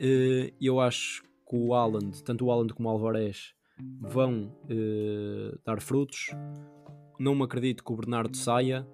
Eh, 0.00 0.52
eu 0.60 0.80
acho 0.80 1.22
que 1.22 1.56
o 1.56 1.72
Haaland, 1.72 2.22
tanto 2.24 2.46
o 2.46 2.50
Haaland 2.50 2.74
como 2.74 2.88
o 2.88 2.92
Alvarez, 2.92 3.54
vão 4.00 4.52
eh, 4.68 5.56
dar 5.64 5.80
frutos. 5.80 6.30
Não 7.18 7.34
me 7.34 7.44
acredito 7.44 7.84
que 7.84 7.92
o 7.92 7.96
Bernardo 7.96 8.36
saia. 8.36 8.86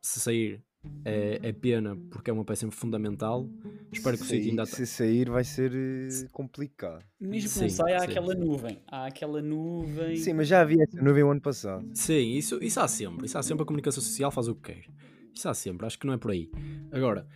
Se 0.00 0.20
sair, 0.20 0.62
é, 1.02 1.40
é 1.42 1.52
pena 1.52 1.96
porque 2.10 2.30
é 2.30 2.32
uma 2.32 2.44
peça 2.44 2.70
fundamental. 2.70 3.48
Espero 3.92 4.16
que 4.16 4.22
o 4.22 4.26
se, 4.26 4.36
City 4.36 4.50
ainda. 4.50 4.66
se 4.66 4.86
sair 4.86 5.30
vai 5.30 5.44
ser 5.44 5.72
eh, 5.74 6.26
complicado. 6.32 7.04
Mesmo 7.20 7.50
que 7.50 7.60
não 7.60 7.68
saia, 7.68 7.96
há 7.96 8.00
sim, 8.00 8.06
aquela 8.06 8.34
sim. 8.34 8.40
nuvem. 8.40 8.82
Há 8.86 9.06
aquela 9.06 9.42
nuvem. 9.42 10.16
Sim, 10.16 10.34
mas 10.34 10.48
já 10.48 10.62
havia 10.62 10.82
essa 10.82 11.02
nuvem 11.02 11.22
o 11.22 11.30
ano 11.30 11.40
passado. 11.40 11.86
Sim, 11.94 12.32
isso, 12.32 12.62
isso 12.62 12.80
há 12.80 12.88
sempre. 12.88 13.26
Isso 13.26 13.38
há 13.38 13.42
sempre. 13.42 13.62
A 13.62 13.66
comunicação 13.66 14.02
social 14.02 14.30
faz 14.30 14.48
o 14.48 14.54
que 14.54 14.72
quer. 14.72 14.84
Isso 15.34 15.48
há 15.48 15.54
sempre. 15.54 15.86
Acho 15.86 15.98
que 15.98 16.06
não 16.06 16.14
é 16.14 16.18
por 16.18 16.30
aí. 16.30 16.50
Agora, 16.92 17.26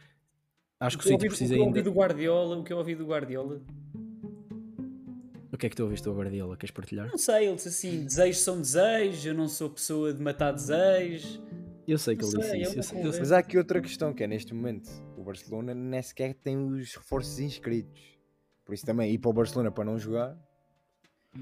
acho 0.80 0.96
O 0.96 1.00
que 1.00 1.06
o 1.06 1.08
eu 1.08 1.12
City 1.12 1.14
ouvi, 1.14 1.26
o 1.26 1.30
que 1.30 1.36
precisa 1.36 1.54
eu 1.54 1.64
ouvi 1.64 1.78
ainda. 1.78 1.90
do 1.90 1.96
Guardiola, 1.96 2.56
o 2.58 2.64
que 2.64 2.72
eu 2.72 2.78
ouvi 2.78 2.94
do 2.94 3.06
Guardiola, 3.06 3.60
O 5.52 5.56
que 5.58 5.66
é 5.66 5.68
que 5.70 5.76
tu 5.76 5.82
ouviste 5.82 6.04
do 6.04 6.14
Guardiola? 6.14 6.56
Queres 6.56 6.70
partilhar? 6.70 7.08
não 7.08 7.18
sei, 7.18 7.46
ele 7.46 7.56
disse 7.56 7.68
assim: 7.68 8.04
desejos 8.04 8.40
são 8.42 8.60
desejos, 8.60 9.26
eu 9.26 9.34
não 9.34 9.48
sou 9.48 9.68
pessoa 9.70 10.12
de 10.14 10.22
matar 10.22 10.52
desejos. 10.52 11.40
Eu 11.86 11.98
sei 11.98 12.14
que 12.16 12.22
Não 12.22 12.28
ele 12.30 12.38
disse 12.38 12.50
sei, 12.50 12.58
é 12.60 12.62
isso. 12.62 12.76
Eu 12.96 13.12
sei. 13.12 13.18
Mas 13.20 13.32
há 13.32 13.38
aqui 13.38 13.56
outra 13.56 13.80
questão 13.80 14.12
que 14.12 14.22
é 14.22 14.26
neste 14.26 14.52
momento 14.54 14.88
o 15.16 15.24
Barcelona 15.24 15.74
nem 15.74 16.02
sequer 16.02 16.34
tem 16.34 16.56
os 16.56 16.94
reforços 16.94 17.38
inscritos. 17.40 18.00
Por 18.64 18.74
isso 18.74 18.84
também 18.84 19.10
ir 19.10 19.18
para 19.18 19.30
o 19.30 19.32
Barcelona 19.32 19.70
para 19.72 19.84
não 19.86 19.98
jogar. 19.98 20.36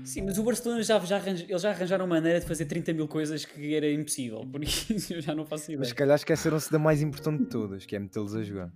Sim, 0.05 0.23
mas 0.23 0.37
o 0.39 0.43
Barcelona 0.43 0.83
já, 0.83 0.99
já, 1.01 1.17
arranja, 1.17 1.45
eles 1.49 1.63
já 1.63 1.71
arranjaram 1.71 2.07
maneira 2.07 2.41
de 2.41 2.47
fazer 2.47 2.67
30 2.67 2.93
mil 2.93 3.09
coisas 3.09 3.45
que 3.45 3.75
era 3.75 3.91
impossível, 3.91 4.41
por 4.41 4.63
isso 4.63 5.15
eu 5.15 5.21
já 5.21 5.35
não 5.35 5.45
faço 5.45 5.67
ideia. 5.67 5.79
Mas 5.79 5.89
se 5.89 5.95
calhar 5.95 6.17
esqueceram-se 6.17 6.71
da 6.71 6.79
mais 6.79 7.01
importante 7.03 7.45
de 7.45 7.51
todas, 7.51 7.87
que 7.87 7.97
é 7.97 7.99
metê-los 7.99 8.35
a 8.35 8.43
jogar. 8.43 8.73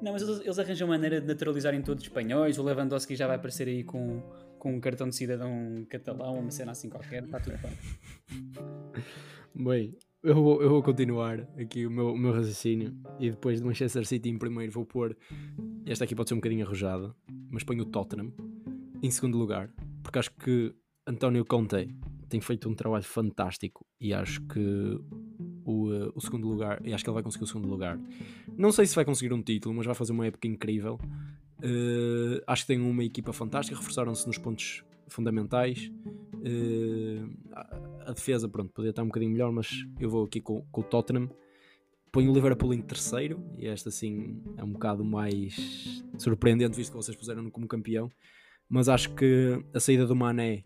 Não, 0.00 0.12
mas 0.12 0.22
eles, 0.22 0.40
eles 0.40 0.58
arranjam 0.58 0.88
maneira 0.88 1.20
de 1.20 1.26
naturalizarem 1.26 1.82
todos 1.82 2.02
os 2.02 2.08
espanhóis. 2.08 2.58
O 2.58 2.62
Lewandowski 2.62 3.14
já 3.14 3.26
vai 3.26 3.36
aparecer 3.36 3.68
aí 3.68 3.84
com, 3.84 4.22
com 4.58 4.74
um 4.74 4.80
cartão 4.80 5.08
de 5.08 5.14
cidadão 5.14 5.84
catalão, 5.90 6.38
uma 6.38 6.50
cena 6.50 6.72
assim 6.72 6.88
qualquer, 6.88 7.24
está 7.24 7.38
tudo 7.38 7.58
bem. 7.58 7.72
Bem, 9.54 9.96
eu 10.22 10.34
vou, 10.34 10.62
eu 10.62 10.70
vou 10.70 10.82
continuar 10.82 11.40
aqui 11.58 11.86
o 11.86 11.90
meu, 11.90 12.12
o 12.12 12.16
meu 12.16 12.32
raciocínio 12.32 12.96
e 13.18 13.30
depois 13.30 13.60
do 13.60 13.66
Manchester 13.66 14.06
City 14.06 14.30
em 14.30 14.38
primeiro 14.38 14.72
vou 14.72 14.86
pôr. 14.86 15.14
Esta 15.84 16.04
aqui 16.04 16.14
pode 16.14 16.30
ser 16.30 16.34
um 16.34 16.38
bocadinho 16.38 16.64
arrojada, 16.64 17.14
mas 17.50 17.62
ponho 17.62 17.82
o 17.82 17.86
Tottenham 17.86 18.32
em 19.02 19.10
segundo 19.10 19.38
lugar, 19.38 19.70
porque 20.02 20.18
acho 20.18 20.30
que 20.32 20.74
António 21.06 21.44
Conte 21.44 21.88
tem 22.28 22.40
feito 22.40 22.68
um 22.68 22.74
trabalho 22.74 23.04
fantástico 23.04 23.84
e 24.00 24.14
acho 24.14 24.40
que 24.42 24.98
o, 25.64 25.92
eh, 25.92 26.12
o 26.14 26.20
segundo 26.20 26.46
lugar, 26.48 26.80
e 26.86 26.92
acho 26.92 27.02
que 27.02 27.10
ele 27.10 27.14
vai 27.14 27.22
conseguir 27.22 27.44
o 27.44 27.46
segundo 27.46 27.68
lugar. 27.68 27.98
Não 28.56 28.70
sei 28.70 28.86
se 28.86 28.94
vai 28.94 29.04
conseguir 29.04 29.32
um 29.34 29.42
título, 29.42 29.74
mas 29.74 29.86
vai 29.86 29.94
fazer 29.94 30.12
uma 30.12 30.26
época 30.26 30.46
incrível. 30.46 30.98
Eh, 31.62 32.42
acho 32.46 32.62
que 32.62 32.68
tem 32.68 32.80
uma 32.80 33.04
equipa 33.04 33.32
fantástica, 33.32 33.76
reforçaram-se 33.76 34.26
nos 34.26 34.38
pontos 34.38 34.84
fundamentais. 35.08 35.90
Eh, 36.44 37.22
a, 37.52 38.10
a 38.10 38.12
defesa, 38.12 38.48
pronto, 38.48 38.72
podia 38.72 38.90
estar 38.90 39.02
um 39.02 39.06
bocadinho 39.06 39.32
melhor, 39.32 39.52
mas 39.52 39.84
eu 39.98 40.08
vou 40.08 40.24
aqui 40.24 40.40
com, 40.40 40.62
com 40.70 40.80
o 40.80 40.84
Tottenham. 40.84 41.28
ponho 42.12 42.30
o 42.30 42.34
Liverpool 42.34 42.72
em 42.72 42.80
terceiro, 42.80 43.42
e 43.58 43.66
esta 43.66 43.90
sim 43.90 44.42
é 44.56 44.64
um 44.64 44.72
bocado 44.72 45.04
mais 45.04 46.04
surpreendente, 46.18 46.76
visto 46.76 46.92
que 46.92 46.96
vocês 46.96 47.16
puseram-no 47.16 47.50
como 47.50 47.66
campeão. 47.66 48.10
Mas 48.70 48.88
acho 48.88 49.12
que 49.16 49.60
a 49.74 49.80
saída 49.80 50.06
do 50.06 50.14
Mané, 50.14 50.62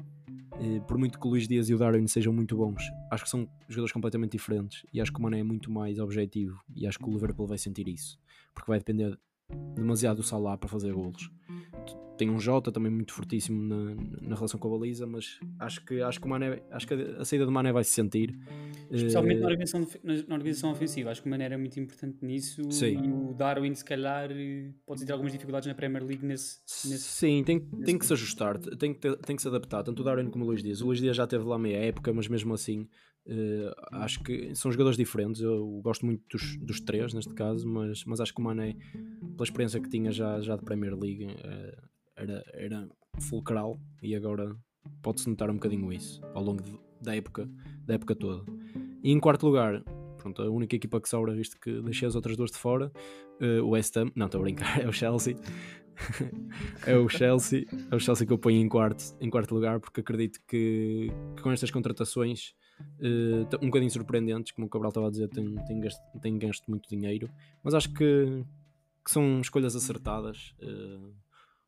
eh, 0.60 0.80
por 0.86 0.98
muito 0.98 1.18
que 1.18 1.26
o 1.26 1.30
Luís 1.30 1.48
Dias 1.48 1.70
e 1.70 1.74
o 1.74 1.78
Darwin 1.78 2.06
sejam 2.06 2.34
muito 2.34 2.54
bons, 2.54 2.82
acho 3.10 3.24
que 3.24 3.30
são 3.30 3.48
jogadores 3.66 3.92
completamente 3.92 4.32
diferentes. 4.32 4.84
E 4.92 5.00
acho 5.00 5.10
que 5.10 5.18
o 5.18 5.22
Mané 5.22 5.40
é 5.40 5.42
muito 5.42 5.70
mais 5.70 5.98
objetivo. 5.98 6.60
E 6.76 6.86
acho 6.86 6.98
que 6.98 7.08
o 7.08 7.10
Liverpool 7.10 7.46
vai 7.46 7.56
sentir 7.56 7.88
isso, 7.88 8.18
porque 8.54 8.70
vai 8.70 8.78
depender 8.78 9.18
demasiado 9.74 10.16
do 10.18 10.22
Salah 10.22 10.56
para 10.56 10.68
fazer 10.68 10.92
golos. 10.92 11.30
Tem 12.16 12.30
um 12.30 12.38
Jota 12.38 12.70
também 12.70 12.92
muito 12.92 13.12
fortíssimo 13.12 13.60
na, 13.60 13.94
na 14.22 14.36
relação 14.36 14.58
com 14.58 14.68
a 14.68 14.78
baliza, 14.78 15.04
mas 15.04 15.40
acho 15.58 15.84
que, 15.84 16.00
acho 16.00 16.20
que, 16.20 16.26
o 16.26 16.30
Mané, 16.30 16.62
acho 16.70 16.86
que 16.86 16.94
a 16.94 17.24
saída 17.24 17.44
do 17.44 17.50
Mané 17.50 17.72
vai 17.72 17.82
se 17.82 17.90
sentir. 17.90 18.38
Especialmente 18.88 19.40
na 19.40 19.48
Eh, 19.48 19.50
organização, 19.50 19.86
na, 20.04 20.34
organização 20.36 20.70
ofensiva. 20.70 21.10
Acho 21.10 21.22
que 21.22 21.26
o 21.26 21.30
Mané 21.30 21.46
era 21.46 21.58
muito 21.58 21.78
importante 21.80 22.24
nisso. 22.24 22.70
Sim. 22.70 23.04
E 23.04 23.10
o 23.10 23.34
Darwin, 23.34 23.74
se 23.74 23.84
calhar, 23.84 24.30
eh, 24.30 24.72
pode 24.86 25.04
ter 25.04 25.12
algumas 25.12 25.32
dificuldades 25.32 25.66
na 25.66 25.74
Premier 25.74 26.04
League 26.04 26.24
nesse. 26.24 26.60
nesse... 26.88 27.02
Sim, 27.02 27.42
tem, 27.44 27.58
tem 27.58 27.98
que 27.98 28.06
se 28.06 28.12
ajustar, 28.12 28.58
tem 28.58 28.94
que, 28.94 29.16
tem 29.16 29.34
que 29.34 29.42
se 29.42 29.48
adaptar, 29.48 29.82
tanto 29.82 30.00
o 30.00 30.04
Darwin 30.04 30.30
como 30.30 30.44
o 30.44 30.46
Luís 30.46 30.62
Dias. 30.62 30.80
O 30.82 30.86
Luís 30.86 31.00
Dias 31.00 31.16
já 31.16 31.26
teve 31.26 31.42
lá 31.44 31.58
meia 31.58 31.78
época, 31.78 32.12
mas 32.12 32.28
mesmo 32.28 32.54
assim 32.54 32.88
eh, 33.26 33.74
acho 33.92 34.22
que 34.22 34.54
são 34.54 34.70
jogadores 34.70 34.96
diferentes. 34.96 35.40
Eu 35.40 35.80
gosto 35.82 36.04
muito 36.06 36.22
dos, 36.30 36.56
dos 36.58 36.80
três 36.80 37.12
neste 37.14 37.32
caso, 37.34 37.66
mas, 37.68 38.04
mas 38.04 38.20
acho 38.20 38.34
que 38.34 38.40
o 38.40 38.44
Mané, 38.44 38.76
pela 39.36 39.44
experiência 39.44 39.80
que 39.80 39.88
tinha 39.88 40.10
já, 40.12 40.40
já 40.40 40.56
de 40.56 40.62
Premier 40.64 40.94
League, 40.94 41.26
eh, 41.42 41.78
era, 42.16 42.44
era 42.52 42.88
fulcral 43.20 43.80
e 44.02 44.14
agora 44.14 44.56
pode-se 45.02 45.28
notar 45.28 45.50
um 45.50 45.54
bocadinho 45.54 45.92
isso 45.92 46.20
ao 46.34 46.42
longo 46.42 46.62
de- 46.62 46.78
da 47.00 47.14
época, 47.16 47.48
da 47.86 47.94
época 47.94 48.14
toda. 48.14 48.44
E 49.02 49.10
em 49.10 49.18
quarto 49.20 49.46
lugar, 49.46 49.82
pronto, 50.18 50.42
a 50.42 50.50
única 50.50 50.76
equipa 50.76 51.00
que 51.00 51.08
sobra, 51.08 51.34
visto 51.34 51.58
que 51.60 51.80
deixei 51.82 52.06
as 52.08 52.14
outras 52.14 52.36
duas 52.36 52.50
de 52.50 52.58
fora, 52.58 52.90
eh, 53.40 53.60
o 53.60 53.70
West 53.70 53.96
Ham, 53.96 54.10
não 54.14 54.26
estou 54.26 54.40
a 54.40 54.42
brincar, 54.44 54.80
é 54.84 54.88
o 54.88 54.92
Chelsea. 54.92 55.36
é 56.86 56.96
o 56.96 57.08
Chelsea, 57.08 57.64
é 57.90 57.94
o 57.94 58.00
Chelsea 58.00 58.26
que 58.26 58.32
eu 58.32 58.38
ponho 58.38 58.58
em 58.60 58.68
quarto, 58.68 59.04
em 59.20 59.30
quarto 59.30 59.54
lugar, 59.54 59.78
porque 59.80 60.00
acredito 60.00 60.40
que, 60.46 61.08
que 61.36 61.42
com 61.42 61.52
estas 61.52 61.70
contratações 61.70 62.52
t- 63.50 63.56
um 63.62 63.66
bocadinho 63.66 63.90
surpreendentes, 63.90 64.52
como 64.52 64.66
o 64.66 64.70
Cabral 64.70 64.90
estava 64.90 65.08
a 65.08 65.10
dizer, 65.10 65.28
tem, 65.28 65.54
tem, 65.66 65.80
gasto, 65.80 66.00
tem 66.20 66.38
gasto 66.38 66.68
muito 66.68 66.88
dinheiro, 66.88 67.30
mas 67.62 67.74
acho 67.74 67.92
que, 67.92 68.44
que 69.04 69.10
são 69.10 69.40
escolhas 69.40 69.74
acertadas. 69.76 70.54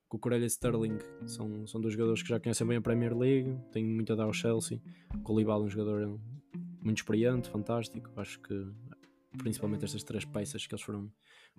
com 0.09 0.17
o 0.17 0.21
Corelha 0.21 0.45
e 0.45 0.47
Sterling 0.47 0.99
são, 1.27 1.67
são 1.67 1.81
dois 1.81 1.95
jogadores 1.95 2.23
que 2.23 2.29
já 2.29 2.39
conhecem 2.39 2.67
bem 2.67 2.77
a 2.77 2.81
Premier 2.81 3.17
League, 3.17 3.59
têm 3.73 3.85
muito 3.85 4.13
a 4.13 4.17
dar 4.17 4.25
ao 4.25 4.33
Chelsea. 4.33 4.81
O 5.15 5.21
Colibal 5.23 5.61
é 5.63 5.65
um 5.65 5.69
jogador 5.69 6.21
muito 6.81 6.99
experiente, 6.99 7.49
fantástico. 7.51 8.09
Acho 8.17 8.39
que 8.41 8.67
principalmente 9.39 9.85
estas 9.85 10.03
três 10.05 10.25
peças 10.25 10.67
que 10.67 10.75
eles 10.75 10.83
foram, 10.85 11.11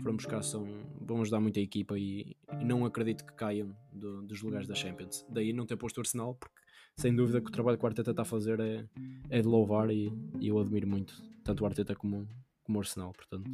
foram 0.02 0.16
buscar 0.16 0.42
são, 0.42 0.66
vão 1.00 1.22
ajudar 1.22 1.40
muito 1.42 1.60
a 1.60 1.62
equipa 1.62 2.00
e, 2.00 2.36
e 2.60 2.66
não 2.66 2.86
acredito 2.86 3.26
que 3.26 3.34
caiam 3.34 3.76
do- 3.92 4.22
dos 4.24 4.42
lugares 4.42 4.66
da 4.68 4.74
Champions. 4.74 5.26
Daí 5.30 5.52
não 5.54 5.66
ter 5.66 5.76
posto 5.76 5.98
o 5.98 6.02
Arsenal, 6.02 6.34
porque 6.34 6.56
sem 6.98 7.16
dúvida 7.16 7.40
que 7.40 7.48
o 7.48 7.52
trabalho 7.52 7.78
que 7.78 7.84
o 7.84 7.88
Arteta 7.88 8.10
está 8.12 8.24
a 8.24 8.26
fazer 8.26 8.60
é, 8.60 8.84
é 9.30 9.42
de 9.42 9.48
louvar 9.48 9.90
e, 9.92 10.12
e 10.40 10.48
eu 10.48 10.60
admiro 10.60 10.88
muito 10.88 11.22
tanto 11.44 11.64
o 11.64 11.68
Arteta 11.68 11.96
como, 11.96 12.28
como 12.64 12.78
o 12.78 12.82
Arsenal. 12.82 13.14
Portanto, 13.14 13.50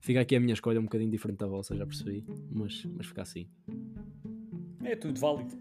fica 0.00 0.20
aqui 0.20 0.34
a 0.34 0.40
minha 0.40 0.52
escolha 0.54 0.80
um 0.80 0.84
bocadinho 0.84 1.10
diferente 1.10 1.38
da 1.38 1.46
vossa, 1.46 1.76
já 1.76 1.86
percebi, 1.86 2.24
mas, 2.50 2.84
mas 2.86 3.06
fica 3.06 3.22
assim. 3.22 3.48
É 4.82 4.96
tudo 4.96 5.18
válido. 5.18 5.56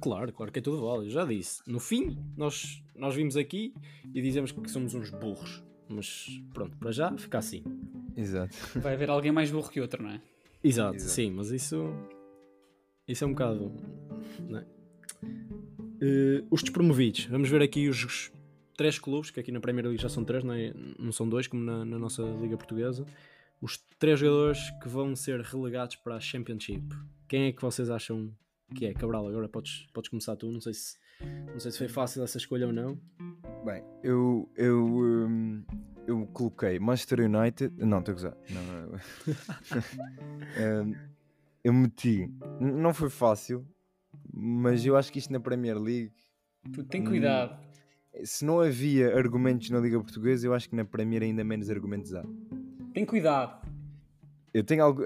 Claro, 0.00 0.32
claro 0.32 0.52
que 0.52 0.58
é 0.58 0.62
tudo 0.62 0.84
válido, 0.84 1.08
já 1.10 1.24
disse. 1.24 1.62
No 1.70 1.78
fim, 1.78 2.18
nós, 2.36 2.82
nós 2.96 3.14
vimos 3.14 3.36
aqui 3.36 3.72
e 4.12 4.20
dizemos 4.20 4.50
que 4.50 4.68
somos 4.68 4.92
uns 4.92 5.10
burros. 5.10 5.62
Mas 5.88 6.26
pronto, 6.52 6.76
para 6.78 6.90
já 6.90 7.16
fica 7.16 7.38
assim. 7.38 7.62
Exato. 8.16 8.56
Vai 8.80 8.94
haver 8.94 9.08
alguém 9.08 9.30
mais 9.30 9.50
burro 9.50 9.70
que 9.70 9.80
outro, 9.80 10.02
não 10.02 10.10
é? 10.10 10.20
Exato, 10.62 10.96
Exato. 10.96 11.12
sim, 11.12 11.30
mas 11.30 11.50
isso. 11.50 11.84
Isso 13.06 13.22
é 13.22 13.26
um 13.26 13.30
bocado. 13.30 13.72
não 14.48 14.58
é? 14.58 14.66
Eh, 16.00 16.44
os 16.50 16.62
despromovidos. 16.62 17.26
Vamos 17.26 17.48
ver 17.48 17.62
aqui 17.62 17.88
os 17.88 18.32
três 18.76 18.98
clubes, 18.98 19.30
que 19.30 19.40
aqui 19.40 19.52
na 19.52 19.60
Premier 19.60 19.86
League 19.86 20.02
já 20.02 20.08
são 20.08 20.24
três, 20.24 20.42
não, 20.42 20.54
é? 20.54 20.72
não 20.98 21.12
são 21.12 21.28
dois, 21.28 21.46
como 21.46 21.62
na, 21.62 21.84
na 21.84 21.98
nossa 21.98 22.22
Liga 22.22 22.56
Portuguesa. 22.56 23.06
Os 23.60 23.78
três 23.98 24.18
jogadores 24.18 24.70
que 24.82 24.88
vão 24.88 25.14
ser 25.14 25.40
relegados 25.40 25.96
para 25.96 26.16
a 26.16 26.20
Championship. 26.20 26.84
Quem 27.28 27.44
é 27.44 27.52
que 27.52 27.62
vocês 27.62 27.88
acham 27.88 28.32
que 28.74 28.86
é? 28.86 28.94
Cabral, 28.94 29.26
agora 29.28 29.48
podes, 29.48 29.86
podes 29.92 30.10
começar 30.10 30.36
tu. 30.36 30.50
Não 30.50 30.60
sei, 30.60 30.74
se, 30.74 30.96
não 31.52 31.58
sei 31.58 31.70
se 31.70 31.78
foi 31.78 31.88
fácil 31.88 32.22
essa 32.22 32.36
escolha 32.36 32.66
ou 32.66 32.72
não. 32.72 33.00
Bem, 33.64 33.82
eu, 34.02 34.50
eu, 34.56 34.84
hum, 34.84 35.64
eu 36.06 36.26
coloquei 36.26 36.78
Manchester 36.78 37.20
United. 37.20 37.72
Não, 37.78 38.00
estou 38.00 38.12
a 38.12 38.14
gozar. 38.14 38.36
Não, 38.50 38.62
não. 38.64 38.98
Hum, 40.56 40.94
eu 41.64 41.72
meti. 41.72 42.30
Não 42.60 42.92
foi 42.92 43.08
fácil, 43.08 43.66
mas 44.32 44.84
eu 44.84 44.96
acho 44.96 45.12
que 45.12 45.18
isto 45.18 45.32
na 45.32 45.40
Premier 45.40 45.78
League. 45.78 46.12
Tu 46.72 46.82
tem 46.84 47.02
Hum. 47.02 47.06
cuidado. 47.06 47.58
Se 48.22 48.44
não 48.44 48.60
havia 48.60 49.16
argumentos 49.16 49.70
na 49.70 49.80
Liga 49.80 49.98
Portuguesa, 50.00 50.46
eu 50.46 50.54
acho 50.54 50.68
que 50.68 50.76
na 50.76 50.84
Premier 50.84 51.22
ainda 51.22 51.42
menos 51.42 51.68
argumentos 51.68 52.14
há. 52.14 52.24
Tem 52.92 53.04
cuidado. 53.04 53.66
Eu 54.52 54.62
tenho 54.62 54.84
algo. 54.84 55.02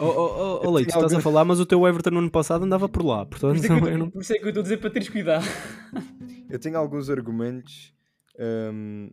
Oh, 0.00 0.04
oh, 0.04 0.10
oh, 0.10 0.60
oh 0.66 0.70
Leite, 0.72 0.88
estás 0.90 1.12
a 1.14 1.20
falar, 1.20 1.44
mas 1.44 1.60
o 1.60 1.66
teu 1.66 1.86
Everton 1.86 2.10
no 2.10 2.18
ano 2.18 2.30
passado 2.30 2.64
andava 2.64 2.88
por 2.88 3.04
lá. 3.04 3.24
Por 3.24 3.38
Portanto, 3.38 3.62
isso 3.62 3.72
é 3.72 3.78
que 3.80 3.84
eu, 3.84 3.88
eu 3.92 3.98
não. 3.98 4.10
por 4.10 4.22
isso 4.22 4.32
é 4.32 4.38
que 4.38 4.44
eu 4.44 4.48
estou 4.48 4.60
a 4.60 4.64
dizer 4.64 4.78
para 4.78 4.90
teres 4.90 5.08
cuidado. 5.08 5.44
Eu 6.50 6.58
tenho 6.58 6.78
alguns 6.78 7.10
argumentos 7.10 7.92
hum, 8.72 9.10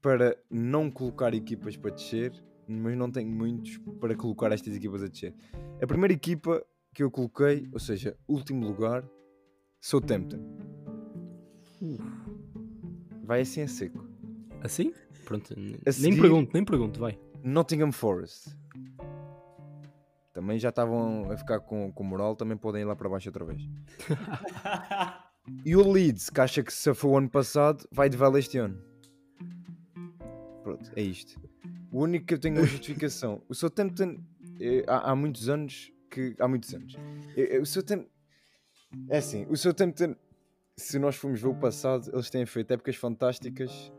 para 0.00 0.34
não 0.50 0.90
colocar 0.90 1.34
equipas 1.34 1.76
para 1.76 1.90
descer, 1.90 2.32
mas 2.66 2.96
não 2.96 3.10
tenho 3.10 3.28
muitos 3.30 3.76
para 4.00 4.14
colocar 4.14 4.50
estas 4.50 4.74
equipas 4.74 5.02
a 5.02 5.08
descer. 5.08 5.34
A 5.80 5.86
primeira 5.86 6.14
equipa 6.14 6.64
que 6.94 7.02
eu 7.02 7.10
coloquei, 7.10 7.68
ou 7.72 7.78
seja, 7.78 8.16
último 8.28 8.66
lugar, 8.66 9.04
Southampton. 9.80 10.38
Vai 13.24 13.40
assim 13.42 13.62
a 13.62 13.68
seco. 13.68 14.04
Assim? 14.62 14.92
Pronto, 15.24 15.54
A 15.54 15.56
nem 15.58 15.92
seguir- 15.92 16.20
pergunto, 16.20 16.50
nem 16.52 16.64
pergunto, 16.64 17.00
vai. 17.00 17.18
Nottingham 17.42 17.92
Forest. 17.92 18.56
Também 20.32 20.58
já 20.58 20.68
estavam 20.70 21.30
a 21.30 21.36
ficar 21.36 21.60
com, 21.60 21.90
com 21.92 22.04
moral, 22.04 22.36
também 22.36 22.56
podem 22.56 22.82
ir 22.82 22.84
lá 22.84 22.94
para 22.96 23.08
baixo 23.08 23.28
outra 23.28 23.44
vez. 23.44 23.62
E 25.64 25.74
o 25.74 25.90
Leeds, 25.90 26.30
que 26.30 26.40
acha 26.40 26.62
que 26.62 26.72
se 26.72 26.80
safou 26.82 27.12
o 27.12 27.16
ano 27.18 27.28
passado, 27.28 27.84
vai 27.90 28.08
de 28.08 28.16
vela 28.16 28.38
este 28.38 28.58
ano. 28.58 28.78
Pronto, 30.62 30.92
é 30.94 31.02
isto. 31.02 31.40
O 31.90 32.02
único 32.02 32.26
que 32.26 32.34
eu 32.34 32.38
tenho 32.38 32.56
uma 32.56 32.66
justificação. 32.66 33.42
O 33.48 33.54
Southampton, 33.54 34.18
eh, 34.60 34.84
há, 34.86 35.10
há 35.10 35.16
muitos 35.16 35.48
anos 35.48 35.90
que. 36.10 36.34
Há 36.38 36.48
muitos 36.48 36.72
anos. 36.74 36.96
Eh, 37.36 37.56
eh, 37.56 37.58
o 37.58 37.66
Southampton. 37.66 38.08
É 39.08 39.18
assim, 39.18 39.46
o 39.48 39.56
Southampton, 39.56 40.16
se 40.76 40.98
nós 40.98 41.14
formos 41.14 41.40
ver 41.40 41.48
o 41.48 41.54
passado, 41.54 42.10
eles 42.12 42.28
têm 42.28 42.44
feito 42.44 42.72
épocas 42.72 42.96
fantásticas 42.96 43.92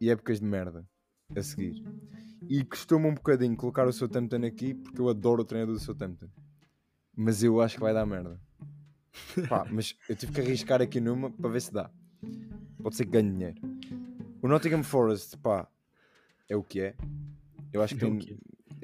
e 0.00 0.10
épocas 0.10 0.38
de 0.40 0.44
merda 0.46 0.86
a 1.34 1.42
seguir. 1.42 1.82
E 2.48 2.62
costuma 2.64 3.08
um 3.08 3.14
bocadinho 3.14 3.56
colocar 3.56 3.86
o 3.88 3.92
Southampton 3.92 4.44
aqui 4.46 4.74
porque 4.74 5.00
eu 5.00 5.08
adoro 5.08 5.42
o 5.42 5.44
treinador 5.44 5.74
do 5.74 5.80
Southampton. 5.80 6.28
Mas 7.16 7.42
eu 7.42 7.60
acho 7.60 7.76
que 7.76 7.80
vai 7.80 7.92
dar 7.94 8.06
merda. 8.06 8.40
Pá, 9.48 9.66
mas 9.72 9.96
eu 10.08 10.14
tive 10.14 10.32
que 10.32 10.40
arriscar 10.40 10.80
aqui 10.80 11.00
numa 11.00 11.30
para 11.30 11.50
ver 11.50 11.60
se 11.60 11.72
dá. 11.72 11.90
Pode 12.82 12.96
ser 12.96 13.06
que 13.06 13.10
ganhe 13.12 13.30
dinheiro. 13.30 13.60
O 14.40 14.46
Nottingham 14.48 14.82
Forest, 14.84 15.36
pá, 15.38 15.68
é 16.48 16.56
o 16.56 16.62
que 16.62 16.80
é. 16.80 16.94
Eu 17.72 17.82
acho 17.82 17.96
que 17.96 18.04
É 18.04 18.08
tem. 18.08 18.37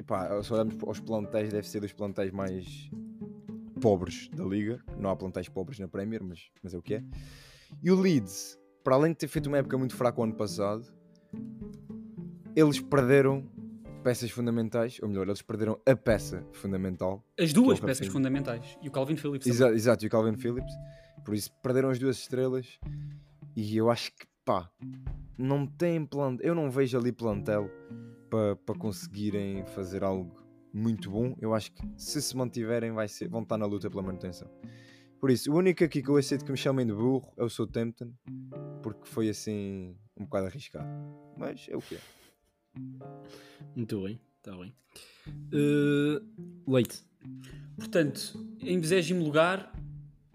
Que 0.04 0.08
Pá, 0.08 0.42
se 0.42 0.52
olharmos 0.52 0.76
aos 0.86 1.00
plantéis, 1.00 1.50
deve 1.50 1.66
ser 1.66 1.80
dos 1.80 1.92
plantéis 1.92 2.30
mais 2.30 2.90
pobres 3.80 4.28
da 4.28 4.44
liga. 4.44 4.82
Não 4.98 5.10
há 5.10 5.16
plantéis 5.16 5.48
pobres 5.48 5.78
na 5.78 5.88
Premier, 5.88 6.22
mas, 6.22 6.50
mas 6.62 6.74
é 6.74 6.78
o 6.78 6.82
que 6.82 6.94
é. 6.94 7.04
E 7.82 7.90
o 7.90 7.98
Leeds, 7.98 8.58
para 8.82 8.94
além 8.94 9.12
de 9.12 9.18
ter 9.18 9.28
feito 9.28 9.46
uma 9.46 9.58
época 9.58 9.76
muito 9.78 9.96
fraca 9.96 10.20
o 10.20 10.24
ano 10.24 10.34
passado, 10.34 10.84
eles 12.54 12.80
perderam 12.80 13.44
peças 14.02 14.30
fundamentais, 14.30 14.98
ou 15.02 15.08
melhor, 15.08 15.26
eles 15.26 15.40
perderam 15.40 15.80
a 15.86 15.96
peça 15.96 16.46
fundamental 16.52 17.24
As 17.40 17.54
duas 17.54 17.78
é 17.78 17.82
o 17.82 17.86
peças 17.86 18.00
Rafinha. 18.06 18.12
fundamentais. 18.12 18.78
E 18.82 18.88
o 18.88 18.92
Calvin 18.92 19.16
Phillips. 19.16 19.46
também. 19.56 19.74
Exato, 19.74 20.04
e 20.04 20.06
o 20.06 20.10
Calvin 20.10 20.36
Phillips. 20.36 20.72
Por 21.24 21.34
isso 21.34 21.50
perderam 21.62 21.88
as 21.88 21.98
duas 21.98 22.18
estrelas. 22.18 22.78
E 23.56 23.76
eu 23.76 23.90
acho 23.90 24.10
que, 24.12 24.26
pá, 24.44 24.70
não 25.38 25.66
tem 25.66 26.04
plantel. 26.04 26.46
Eu 26.46 26.54
não 26.54 26.70
vejo 26.70 26.98
ali 26.98 27.10
plantel 27.10 27.70
para 28.34 28.56
pa 28.56 28.74
conseguirem 28.74 29.64
fazer 29.66 30.02
algo 30.02 30.36
muito 30.72 31.08
bom. 31.08 31.36
Eu 31.40 31.54
acho 31.54 31.70
que 31.72 31.82
se 31.96 32.20
se 32.20 32.36
mantiverem, 32.36 32.90
vai 32.90 33.06
ser, 33.06 33.28
vão 33.28 33.42
estar 33.42 33.56
na 33.56 33.64
luta 33.64 33.88
pela 33.88 34.02
manutenção. 34.02 34.50
Por 35.20 35.30
isso, 35.30 35.52
o 35.52 35.56
único 35.56 35.84
aqui 35.84 36.02
que 36.02 36.08
eu 36.08 36.16
aceito 36.16 36.44
que 36.44 36.50
me 36.50 36.58
chamem 36.58 36.84
de 36.84 36.92
burro 36.92 37.32
é 37.36 37.44
o 37.44 37.48
Southampton, 37.48 38.12
porque 38.82 39.06
foi 39.06 39.28
assim 39.28 39.96
um 40.16 40.24
bocado 40.24 40.48
arriscado. 40.48 40.88
Mas 41.36 41.66
é 41.68 41.76
o 41.76 41.80
que 41.80 41.94
é. 41.94 42.00
Muito 43.76 44.02
bem, 44.02 44.20
está 44.38 44.56
bem. 44.56 44.74
Eh, 45.52 46.20
Leite, 46.66 47.06
Portanto, 47.76 48.38
em 48.60 48.80
20 48.80 49.12
lugar, 49.14 49.72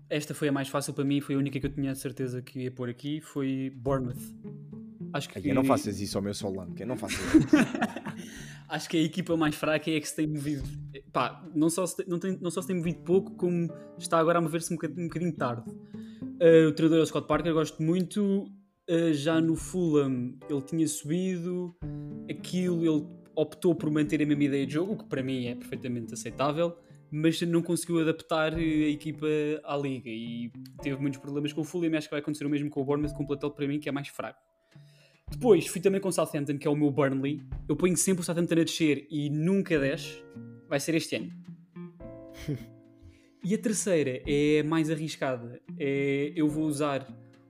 esta 0.09 0.33
foi 0.33 0.47
a 0.47 0.51
mais 0.51 0.67
fácil 0.67 0.93
para 0.93 1.03
mim, 1.03 1.21
foi 1.21 1.35
a 1.35 1.37
única 1.37 1.59
que 1.59 1.65
eu 1.65 1.71
tinha 1.71 1.93
certeza 1.95 2.41
que 2.41 2.61
ia 2.61 2.71
pôr 2.71 2.89
aqui, 2.89 3.21
foi 3.21 3.71
Bournemouth. 3.75 4.78
Acho 5.13 5.29
que, 5.29 5.39
Ai, 5.39 5.53
não 5.53 5.63
faças 5.63 5.99
isso 5.99 6.17
ao 6.17 6.23
meu 6.23 6.33
Solano, 6.33 6.73
que 6.73 6.85
não 6.85 6.97
faças 6.97 7.19
isso. 7.19 7.47
acho 8.69 8.89
que 8.89 8.97
a 8.97 9.01
equipa 9.01 9.35
mais 9.35 9.55
fraca 9.55 9.89
é 9.89 9.97
a 9.97 10.01
que 10.01 10.07
se 10.07 10.15
tem 10.15 10.27
movido. 10.27 10.63
Pá, 11.11 11.43
não 11.55 11.69
só 11.69 11.85
se 11.85 11.97
tem, 11.97 12.05
não 12.07 12.19
tem- 12.19 12.37
não 12.39 12.51
só 12.51 12.61
se 12.61 12.67
tem 12.67 12.75
movido 12.75 12.99
pouco, 12.99 13.31
como 13.35 13.71
está 13.97 14.19
agora 14.19 14.37
a 14.37 14.41
mover-se 14.41 14.71
um 14.71 14.75
bocadinho, 14.75 15.01
um 15.01 15.07
bocadinho 15.07 15.33
tarde. 15.33 15.69
Uh, 15.69 16.69
o 16.69 16.71
treinador 16.71 16.99
é 16.99 17.01
o 17.01 17.05
Scott 17.05 17.27
Parker, 17.27 17.53
gosto 17.53 17.81
muito. 17.81 18.43
Uh, 18.89 19.13
já 19.13 19.39
no 19.41 19.55
Fulham 19.55 20.35
ele 20.49 20.61
tinha 20.61 20.87
subido, 20.87 21.75
aquilo 22.29 22.83
ele 22.83 23.07
optou 23.35 23.75
por 23.75 23.89
manter 23.89 24.21
a 24.21 24.25
mesma 24.25 24.43
ideia 24.43 24.65
de 24.65 24.73
jogo, 24.73 24.93
o 24.93 24.97
que 24.97 25.05
para 25.05 25.21
mim 25.23 25.45
é 25.45 25.55
perfeitamente 25.55 26.13
aceitável, 26.13 26.75
mas 27.11 27.39
não 27.41 27.61
conseguiu 27.61 27.99
adaptar 27.99 28.53
uh, 28.53 28.57
a 28.57 28.89
equipa 28.89 29.27
à 29.63 29.75
liga 29.77 30.09
e 30.09 30.51
teve 30.81 30.99
muitos 31.01 31.19
problemas 31.19 31.51
com 31.53 31.61
o 31.61 31.63
Fulham. 31.63 31.95
Acho 31.97 32.07
que 32.07 32.11
vai 32.11 32.19
acontecer 32.19 32.45
o 32.45 32.49
mesmo 32.49 32.69
com 32.69 32.81
o 32.81 32.85
Bournemouth, 32.85 33.15
com 33.15 33.23
o 33.23 33.27
plantel 33.27 33.51
para 33.51 33.67
mim 33.67 33.79
que 33.79 33.89
é 33.89 33.91
mais 33.91 34.07
fraco. 34.07 34.39
Depois 35.31 35.67
fui 35.67 35.79
também 35.81 36.01
com 36.01 36.09
o 36.09 36.11
Southampton, 36.11 36.57
que 36.57 36.67
é 36.67 36.69
o 36.69 36.75
meu 36.75 36.91
Burnley. 36.91 37.41
Eu 37.67 37.75
ponho 37.75 37.95
sempre 37.95 38.21
o 38.21 38.25
Southampton 38.25 38.55
a 38.55 38.63
descer 38.63 39.07
e 39.09 39.29
nunca 39.29 39.79
desce. 39.79 40.23
Vai 40.67 40.79
ser 40.79 40.95
este 40.95 41.15
ano. 41.15 41.31
e 43.43 43.53
a 43.53 43.57
terceira 43.57 44.21
é 44.25 44.63
mais 44.63 44.89
arriscada. 44.89 45.61
É, 45.77 46.33
eu 46.35 46.47
vou 46.47 46.65
usar 46.65 47.07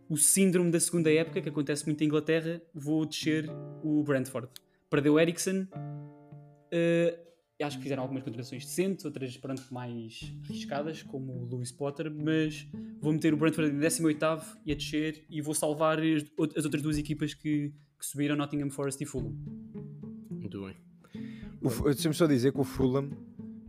o 0.10 0.18
síndrome 0.18 0.72
da 0.72 0.80
segunda 0.80 1.12
época, 1.12 1.42
que 1.42 1.50
acontece 1.50 1.86
muito 1.86 2.04
em 2.04 2.08
Inglaterra. 2.08 2.62
Vou 2.74 3.06
descer 3.06 3.50
o 3.84 4.04
Brentford. 4.04 4.50
Perdeu 4.90 5.20
Ericsson. 5.20 5.68
eh, 6.72 7.18
acho 7.64 7.78
que 7.78 7.84
fizeram 7.84 8.04
algumas 8.04 8.24
contratações 8.24 8.66
decentes, 8.66 9.06
outras 9.06 9.36
pronto, 9.38 9.64
mais 9.72 10.34
arriscadas, 10.46 11.04
como 11.04 11.34
o 11.34 11.46
Lewis 11.50 11.72
Potter, 11.72 12.12
mas 12.12 12.68
vou 13.02 13.12
meter 13.12 13.34
o 13.34 13.38
Brentford 13.38 13.76
em 13.76 13.80
18 13.80 14.26
e 14.66 14.72
a 14.72 14.76
descer 14.76 15.26
e 15.30 15.42
vou 15.42 15.54
salvar 15.54 16.00
as, 16.00 16.24
as 16.56 16.64
outras 16.64 16.82
duas 16.82 16.98
equipas 16.98 17.34
que, 17.34 17.74
que 17.98 18.06
subiram, 18.06 18.36
Nottingham 18.36 18.70
Forest 18.70 19.04
e 19.04 19.06
Fulham. 19.06 19.36
Muito 20.30 20.62
bem. 20.62 20.76
Deixa-me 21.84 22.16
só 22.16 22.26
dizer 22.26 22.54
que 22.54 22.60
o 22.60 22.64
Fulham, 22.64 23.10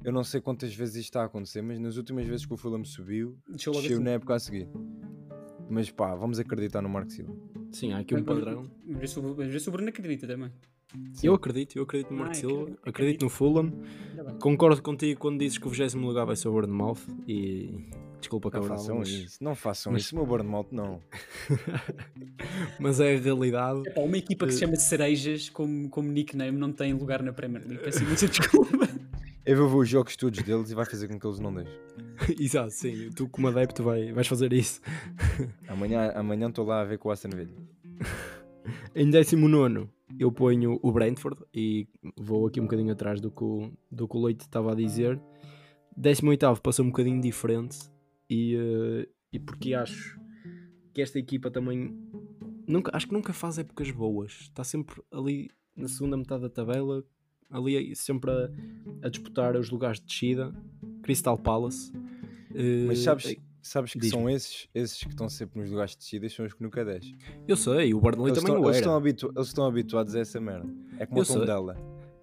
eu 0.05 0.13
não 0.13 0.23
sei 0.23 0.41
quantas 0.41 0.75
vezes 0.75 0.97
isto 0.97 1.07
está 1.07 1.23
a 1.23 1.25
acontecer, 1.25 1.61
mas 1.61 1.81
nas 1.81 1.97
últimas 1.97 2.27
vezes 2.27 2.47
que 2.47 2.55
o 2.55 2.57
Fulham 2.57 2.85
subiu, 2.85 3.37
desceu 3.49 3.73
assim. 3.73 3.99
na 3.99 4.11
época 4.11 4.35
a 4.35 4.39
seguir. 4.39 4.69
Mas 5.69 5.91
pá, 5.91 6.15
vamos 6.15 6.39
acreditar 6.39 6.81
no 6.81 6.89
Marco 6.89 7.11
Silva. 7.11 7.35
Sim, 7.73 7.93
há 7.93 7.99
aqui 7.99 8.15
um 8.15 8.23
padrão. 8.23 8.71
Se 9.07 9.69
o 9.69 9.73
Bruno 9.73 9.89
acredita 9.89 10.27
também. 10.27 10.51
Eu 11.23 11.35
acredito, 11.35 11.77
eu 11.77 11.83
acredito 11.85 12.11
no 12.11 12.19
Marco 12.19 12.33
Ah, 12.33 12.35
Silva, 12.35 12.63
acredito. 12.63 12.89
acredito 12.89 13.23
no 13.23 13.29
Fulham. 13.31 13.73
Concordo 14.41 14.83
contigo 14.83 15.19
quando 15.21 15.39
dizes 15.39 15.59
que 15.59 15.67
o 15.67 15.71
20 15.71 15.95
lugar 15.95 16.25
vai 16.27 16.37
ser 16.37 16.49
o 16.49 16.53
Bournemouth 16.53 16.99
e 17.27 17.89
desculpa 18.21 18.51
Não 18.53 18.63
façam 18.65 18.99
mas, 18.99 19.09
isso, 19.09 19.45
não 19.45 19.55
façam 19.55 19.93
mas- 19.93 20.03
isso. 20.03 20.15
O 20.15 20.19
meu 20.19 20.27
Bournemouth 20.27 20.67
não. 20.73 21.01
mas 22.79 23.01
é 23.01 23.15
a 23.15 23.19
realidade. 23.19 23.83
Epá, 23.89 24.01
uma 24.01 24.17
equipa 24.19 24.47
que 24.47 24.53
se 24.53 24.61
chama 24.61 24.77
Cerejas 24.77 25.49
como, 25.49 25.89
como 25.89 26.11
nickname 26.11 26.57
não 26.59 26.73
tem 26.73 26.93
lugar 26.93 27.23
na 27.23 27.33
Premier 27.33 27.67
League. 27.67 27.83
Peço 27.85 28.03
imensa 28.03 28.27
desculpa. 28.29 28.89
Eu 29.47 29.57
vou 29.57 29.69
ver 29.69 29.77
os 29.77 29.89
jogos 29.89 30.17
todos 30.17 30.39
deles 30.43 30.71
e 30.71 30.75
vai 30.75 30.85
fazer 30.85 31.09
com 31.09 31.19
que 31.19 31.27
eles 31.27 31.39
não 31.41 31.53
deixem. 31.55 31.75
Exato, 32.39 32.71
sim, 32.71 33.11
tu 33.17 33.29
como 33.29 33.49
adepto 33.49 33.83
vai, 33.83 34.13
vais 34.13 34.27
fazer 34.27 34.53
isso. 34.53 34.81
Amanhã 35.67 36.13
amanhã 36.15 36.49
estou 36.49 36.65
lá 36.67 36.83
a 36.83 36.85
ver 36.85 36.99
com 36.99 37.09
o 37.09 37.13
Aston 37.13 37.31
Villa. 37.31 37.51
Em 38.95 39.11
19 39.11 39.89
eu 40.19 40.31
ponho 40.33 40.79
o 40.83 40.93
Brentford 40.93 41.43
e 41.55 41.87
vou 42.17 42.47
aqui 42.47 42.61
um 42.61 42.65
bocadinho 42.65 42.93
atrás 42.93 43.21
do 43.21 43.31
que 43.31 43.43
o, 43.45 43.73
do 43.91 44.09
que 44.09 44.17
o 44.17 44.25
Leite 44.25 44.43
estava 44.43 44.73
a 44.73 44.75
dizer. 44.75 45.21
18 45.97 46.61
passou 46.63 46.85
um 46.85 46.89
bocadinho 46.89 47.21
diferente 47.21 47.79
e, 48.29 48.55
eh, 48.55 49.09
e 49.33 49.39
porque 49.39 49.75
acho 49.75 50.19
que 50.95 51.03
esta 51.03 51.19
equipa 51.19 51.51
também 51.51 51.97
nunca, 52.67 52.91
acho 52.95 53.07
que 53.07 53.13
nunca 53.13 53.33
faz 53.33 53.59
épocas 53.59 53.91
boas. 53.91 54.33
Está 54.43 54.65
sempre 54.65 55.03
ali 55.11 55.51
na 55.77 55.89
segunda 55.89 56.17
metade 56.17 56.43
da 56.43 56.51
tabela, 56.51 57.05
ali 57.51 57.95
sempre 57.97 58.31
a, 58.31 58.51
a 59.03 59.09
disputar 59.09 59.57
os 59.57 59.71
lugares 59.71 60.01
de 60.01 60.07
descida. 60.07 60.53
Crystal 61.03 61.39
Palace. 61.39 61.93
eh, 62.55 62.85
Mas 62.87 63.01
sabes, 63.01 63.37
sabes 63.63 63.93
que 63.93 64.09
são 64.09 64.29
esses, 64.29 64.69
esses 64.75 65.03
que 65.03 65.11
estão 65.11 65.29
sempre 65.29 65.61
nos 65.61 65.71
lugares 65.71 65.97
de 65.97 66.05
são 66.31 66.45
os 66.47 66.53
que 66.55 66.63
nunca 66.63 66.85
descem. 66.85 67.17
Eu 67.47 67.57
sei, 67.57 67.93
o 67.95 68.01
Burnley 68.01 68.33
Eles 68.33 68.39
também 68.43 68.55
estão, 68.57 68.63
o 68.63 68.67
eles, 68.67 68.77
era. 68.77 68.79
estão 68.87 68.97
habitu- 68.97 69.33
eles 69.35 69.49
estão 69.49 69.67
habituados 69.67 70.15
a 70.15 70.21
essa 70.21 70.41
merda. 70.41 70.69
É 70.99 71.07
como 71.07 71.19
Eu 71.21 71.23
o 71.23 71.27
tom 71.27 71.33
sei. 71.35 71.47
dela. 71.47 71.77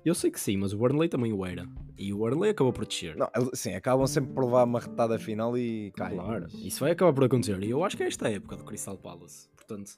Eu 0.05 0.15
sei 0.15 0.31
que 0.31 0.39
sim, 0.39 0.55
mas 0.57 0.71
o 0.73 0.77
Burnley 0.77 1.09
também 1.09 1.33
o 1.33 1.45
era. 1.45 1.67
E 1.97 2.13
o 2.13 2.17
Burnley 2.19 2.51
acabou 2.51 2.71
por 2.71 2.85
descer. 2.85 3.15
Não, 3.17 3.27
sim, 3.53 3.73
acabam 3.73 4.07
sempre 4.07 4.31
por 4.33 4.45
levar 4.45 4.63
uma 4.63 4.79
retada 4.79 5.19
final 5.19 5.57
e 5.57 5.91
caem. 5.97 6.17
Claro, 6.17 6.47
isso 6.63 6.79
vai 6.79 6.91
acabar 6.91 7.11
por 7.13 7.25
acontecer. 7.25 7.61
E 7.63 7.69
eu 7.71 7.83
acho 7.83 7.97
que 7.97 8.03
é 8.03 8.07
esta 8.07 8.27
a 8.27 8.31
época 8.31 8.55
do 8.55 8.63
Crystal 8.63 8.97
Palace. 8.97 9.49
Portanto, 9.55 9.91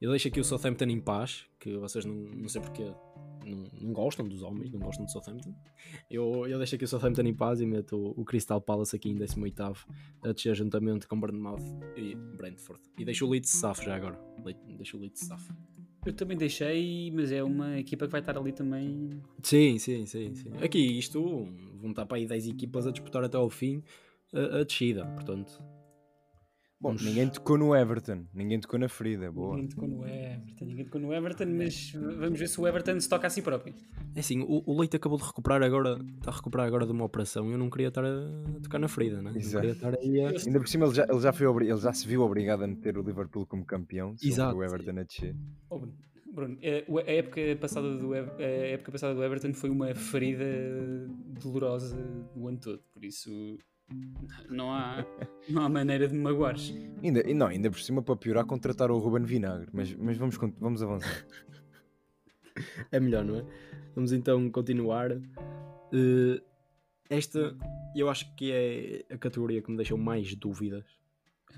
eu 0.00 0.10
deixo 0.10 0.28
aqui 0.28 0.40
o 0.40 0.44
Southampton 0.44 0.84
em 0.86 1.00
paz, 1.00 1.44
que 1.58 1.76
vocês 1.76 2.04
não, 2.04 2.14
não 2.14 2.48
sei 2.48 2.60
porque 2.60 2.82
não, 3.44 3.64
não 3.80 3.92
gostam 3.92 4.26
dos 4.28 4.42
homens, 4.42 4.70
não 4.72 4.80
gostam 4.80 5.04
do 5.04 5.10
Southampton. 5.10 5.54
Eu, 6.10 6.46
eu 6.46 6.58
deixo 6.58 6.74
aqui 6.74 6.84
o 6.84 6.88
Southampton 6.88 7.22
em 7.22 7.34
paz 7.34 7.60
e 7.60 7.66
meto 7.66 7.96
o, 7.96 8.20
o 8.20 8.24
Crystal 8.24 8.60
Palace 8.60 8.94
aqui 8.96 9.08
em 9.10 9.14
18 9.14 9.62
a 10.22 10.32
descer 10.32 10.54
juntamente 10.54 11.06
com 11.06 11.18
Bournemouth 11.18 11.62
e 11.96 12.14
Brentford. 12.14 12.82
E 12.98 13.04
deixo 13.04 13.26
o 13.26 13.30
Leeds 13.30 13.50
safo 13.50 13.82
já 13.84 13.94
agora. 13.96 14.18
Le- 14.44 14.56
Deixo 14.76 14.96
o 14.96 15.00
Leeds 15.00 15.22
safo. 15.26 15.54
Eu 16.04 16.12
também 16.12 16.36
deixei, 16.36 17.10
mas 17.10 17.32
é 17.32 17.42
uma 17.42 17.78
equipa 17.80 18.06
que 18.06 18.12
vai 18.12 18.20
estar 18.20 18.36
ali 18.38 18.52
também. 18.52 19.10
Sim, 19.42 19.76
sim, 19.78 20.06
sim, 20.06 20.34
sim. 20.34 20.50
Aqui 20.62 20.78
isto 20.98 21.48
vão 21.80 21.90
estar 21.90 22.06
para 22.06 22.18
aí 22.18 22.26
10 22.26 22.46
equipas 22.48 22.86
a 22.86 22.92
disputar 22.92 23.24
até 23.24 23.36
ao 23.36 23.50
fim 23.50 23.82
a, 24.32 24.58
a 24.60 24.64
descida, 24.64 25.04
portanto. 25.06 25.60
Bom, 26.86 26.92
Vamos- 26.94 27.04
ninguém 27.04 27.28
tocou 27.28 27.58
no 27.58 27.74
Everton, 27.74 28.24
ninguém 28.32 28.60
tocou 28.60 28.78
na 28.78 28.88
ferida, 28.88 29.30
boa. 29.32 29.54
Ninguém 29.56 29.68
tocou 29.70 29.88
no 29.88 30.06
Everton, 30.06 30.64
ninguém 30.64 30.84
tocou 30.84 31.00
no 31.00 31.12
Everton, 31.12 31.46
mas 31.46 31.92
vamos 31.92 32.38
ver 32.38 32.48
se 32.48 32.60
o 32.60 32.66
Everton 32.68 33.00
se 33.00 33.08
toca 33.08 33.26
a 33.26 33.30
si 33.30 33.42
próprio. 33.42 33.74
É 34.14 34.20
assim, 34.20 34.40
o, 34.42 34.62
o 34.64 34.78
Leite 34.78 34.96
acabou 34.96 35.18
de 35.18 35.24
recuperar 35.24 35.62
agora, 35.62 35.98
está 36.18 36.30
a 36.30 36.34
recuperar 36.34 36.66
agora 36.66 36.86
de 36.86 36.92
uma 36.92 37.04
operação. 37.04 37.50
Eu 37.50 37.58
não 37.58 37.68
queria 37.68 37.88
estar 37.88 38.04
a 38.04 38.60
tocar 38.62 38.78
na 38.78 38.86
ferida, 38.88 39.20
né? 39.20 39.30
Não 39.32 39.36
Exato. 39.36 39.56
queria 39.66 39.72
estar 39.72 39.98
aí 39.98 40.20
a. 40.20 40.28
Ainda 40.46 40.60
por 40.60 40.68
cima 40.68 40.86
ele 40.86 40.94
já, 40.94 41.06
ele 41.10 41.20
já, 41.20 41.32
foi 41.32 41.64
ele 41.66 41.76
já 41.76 41.92
se 41.92 42.06
viu 42.06 42.22
obrigado 42.22 42.62
a 42.62 42.66
meter 42.68 42.96
o 42.96 43.02
Liverpool 43.02 43.44
como 43.46 43.64
campeão 43.64 44.14
Exato. 44.22 44.56
o 44.56 44.62
Everton 44.62 44.98
a 45.00 45.02
descer. 45.02 45.34
Oh, 45.68 45.80
Bruno, 46.32 46.56
o- 46.86 46.98
a 46.98 47.02
época, 47.10 47.40
passada 47.60 47.96
do, 47.96 48.12
a 48.12 48.18
época 48.42 48.92
passada 48.92 49.14
do 49.14 49.24
Everton 49.24 49.52
foi 49.54 49.70
uma 49.70 49.92
ferida 49.94 50.44
dolorosa 51.42 51.96
o 52.34 52.46
ano 52.46 52.58
todo, 52.58 52.80
por 52.92 53.04
isso 53.04 53.58
não 54.48 54.72
há, 54.72 55.04
não 55.48 55.62
há 55.62 55.68
maneira 55.68 56.08
de 56.08 56.14
me 56.14 56.20
magoares. 56.20 56.74
Ainda, 57.02 57.28
e 57.28 57.34
não, 57.34 57.46
ainda 57.46 57.70
por 57.70 57.80
cima 57.80 58.02
para 58.02 58.16
piorar 58.16 58.44
contratar 58.44 58.90
o 58.90 58.98
Ruben 58.98 59.24
Vinagre, 59.24 59.68
mas, 59.72 59.94
mas 59.94 60.16
vamos, 60.16 60.36
vamos 60.58 60.82
avançar. 60.82 61.26
É 62.90 62.98
melhor, 62.98 63.22
não 63.22 63.36
é? 63.36 63.44
Vamos 63.94 64.12
então 64.12 64.50
continuar. 64.50 65.12
Eh, 65.12 66.42
esta, 67.10 67.54
eu 67.94 68.08
acho 68.08 68.34
que 68.34 68.50
é 68.50 69.14
a 69.14 69.18
categoria 69.18 69.60
que 69.60 69.70
me 69.70 69.76
deixou 69.76 69.98
mais 69.98 70.34
dúvidas. 70.34 70.84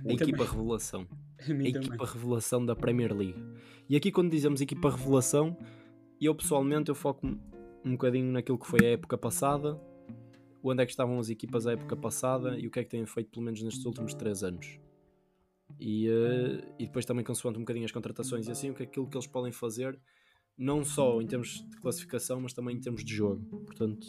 A 0.04 0.12
equipa 0.12 0.38
também. 0.38 0.52
revelação. 0.56 1.06
A 1.38 1.44
a 1.44 1.46
também. 1.46 1.68
equipa 1.68 2.04
revelação 2.04 2.66
da 2.66 2.74
Premier 2.74 3.14
League. 3.14 3.40
E 3.88 3.94
aqui 3.94 4.10
quando 4.10 4.30
dizemos 4.30 4.60
equipa 4.60 4.90
revelação, 4.90 5.56
eu 6.20 6.34
pessoalmente 6.34 6.88
eu 6.88 6.96
foco 6.96 7.26
um 7.84 7.92
bocadinho 7.92 8.32
naquilo 8.32 8.58
que 8.58 8.66
foi 8.66 8.80
a 8.84 8.90
época 8.90 9.16
passada, 9.16 9.80
onde 10.62 10.82
é 10.82 10.86
que 10.86 10.92
estavam 10.92 11.18
as 11.18 11.30
equipas 11.30 11.66
à 11.66 11.72
época 11.72 11.96
passada 11.96 12.58
e 12.58 12.66
o 12.66 12.70
que 12.70 12.80
é 12.80 12.84
que 12.84 12.90
têm 12.90 13.04
feito 13.06 13.30
pelo 13.30 13.44
menos 13.44 13.62
nestes 13.62 13.84
últimos 13.84 14.14
3 14.14 14.42
anos. 14.42 14.78
E, 15.78 16.08
eh, 16.08 16.74
e 16.78 16.86
depois 16.86 17.04
também 17.04 17.24
consoante 17.24 17.58
um 17.58 17.62
bocadinho 17.62 17.84
as 17.84 17.92
contratações 17.92 18.48
e 18.48 18.50
assim, 18.50 18.70
o 18.70 18.74
que 18.74 18.82
é 18.82 18.86
aquilo 18.86 19.08
que 19.08 19.16
eles 19.16 19.26
podem 19.26 19.52
fazer, 19.52 19.98
não 20.56 20.84
só 20.84 21.20
em 21.20 21.26
termos 21.26 21.64
de 21.68 21.76
classificação, 21.76 22.40
mas 22.40 22.52
também 22.52 22.76
em 22.76 22.80
termos 22.80 23.04
de 23.04 23.14
jogo. 23.14 23.44
Portanto, 23.60 24.06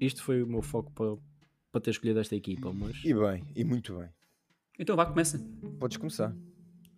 isto 0.00 0.22
foi 0.22 0.42
o 0.42 0.46
meu 0.46 0.62
foco 0.62 0.92
para, 0.92 1.16
para 1.72 1.80
ter 1.80 1.90
escolhido 1.90 2.18
esta 2.20 2.34
equipa. 2.34 2.72
Mas... 2.72 3.02
E 3.04 3.14
bem, 3.14 3.44
e 3.54 3.64
muito 3.64 3.96
bem. 3.96 4.08
Então 4.78 4.94
vá, 4.96 5.06
começa. 5.06 5.38
Podes 5.78 5.96
começar. 5.96 6.36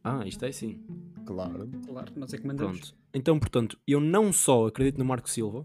Ah, 0.02 0.26
isto 0.26 0.44
é 0.44 0.50
sim. 0.50 0.82
Claro. 1.26 1.68
Claro, 1.86 2.12
nós 2.16 2.32
é 2.32 2.38
que 2.38 2.46
mandamos. 2.46 2.78
Pronto. 2.78 2.98
Então, 3.12 3.38
portanto, 3.38 3.78
eu 3.86 4.00
não 4.00 4.32
só 4.32 4.66
acredito 4.66 4.98
no 4.98 5.04
Marco 5.04 5.28
Silva, 5.28 5.64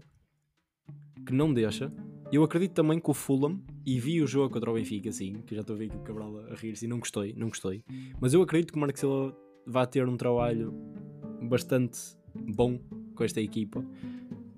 que 1.26 1.32
não 1.32 1.52
deixa, 1.52 1.92
eu 2.32 2.42
acredito 2.42 2.72
também 2.72 2.98
que 2.98 3.10
o 3.10 3.14
Fulham, 3.14 3.60
e 3.86 3.98
vi 4.00 4.22
o 4.22 4.26
jogo 4.26 4.52
contra 4.52 4.70
o 4.70 4.74
Benfica, 4.74 5.10
assim, 5.10 5.34
que 5.46 5.54
já 5.54 5.60
estou 5.60 5.74
a 5.74 5.78
ver 5.78 5.86
aqui 5.86 5.96
o 5.96 6.00
Cabral 6.00 6.38
a 6.50 6.54
rir-se 6.54 6.84
e 6.84 6.88
não 6.88 6.98
gostei, 6.98 7.34
não 7.36 7.48
gostei. 7.48 7.84
Mas 8.20 8.34
eu 8.34 8.42
acredito 8.42 8.72
que 8.72 8.78
o 8.78 8.80
Marco 8.80 8.98
Silva 8.98 9.36
vai 9.66 9.86
ter 9.86 10.08
um 10.08 10.16
trabalho 10.16 10.72
bastante 11.42 11.98
bom 12.34 12.78
com 13.14 13.24
esta 13.24 13.40
equipa 13.40 13.84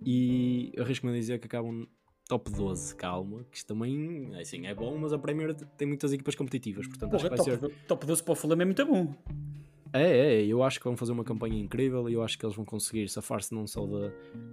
e 0.04 0.72
arrisco-me 0.78 1.12
a 1.12 1.16
dizer 1.16 1.38
que 1.38 1.46
acabam 1.46 1.86
top 2.28 2.50
12, 2.50 2.94
calma, 2.94 3.44
que 3.50 3.58
isto 3.58 3.66
também 3.66 4.34
assim, 4.40 4.66
é 4.66 4.74
bom, 4.74 4.96
mas 4.98 5.12
a 5.12 5.18
Premier 5.18 5.54
tem 5.54 5.86
muitas 5.86 6.12
equipas 6.12 6.34
competitivas, 6.34 6.86
portanto 6.86 7.14
acho 7.14 7.24
Porra, 7.28 7.36
que 7.36 7.50
vai 7.50 7.58
top, 7.58 7.72
ser... 7.74 7.86
top 7.86 8.06
12 8.06 8.22
para 8.22 8.32
o 8.32 8.36
Fulham 8.36 8.60
é 8.60 8.64
muito 8.64 8.86
bom. 8.86 9.14
É, 9.92 10.02
é, 10.42 10.46
eu 10.46 10.62
acho 10.62 10.78
que 10.78 10.84
vão 10.84 10.96
fazer 10.96 11.12
uma 11.12 11.24
campanha 11.24 11.58
incrível 11.58 12.08
e 12.08 12.14
eu 12.14 12.22
acho 12.22 12.38
que 12.38 12.44
eles 12.44 12.56
vão 12.56 12.64
conseguir 12.64 13.08
safar-se 13.08 13.54
não 13.54 13.66
só 13.66 13.86
da, 13.86 14.10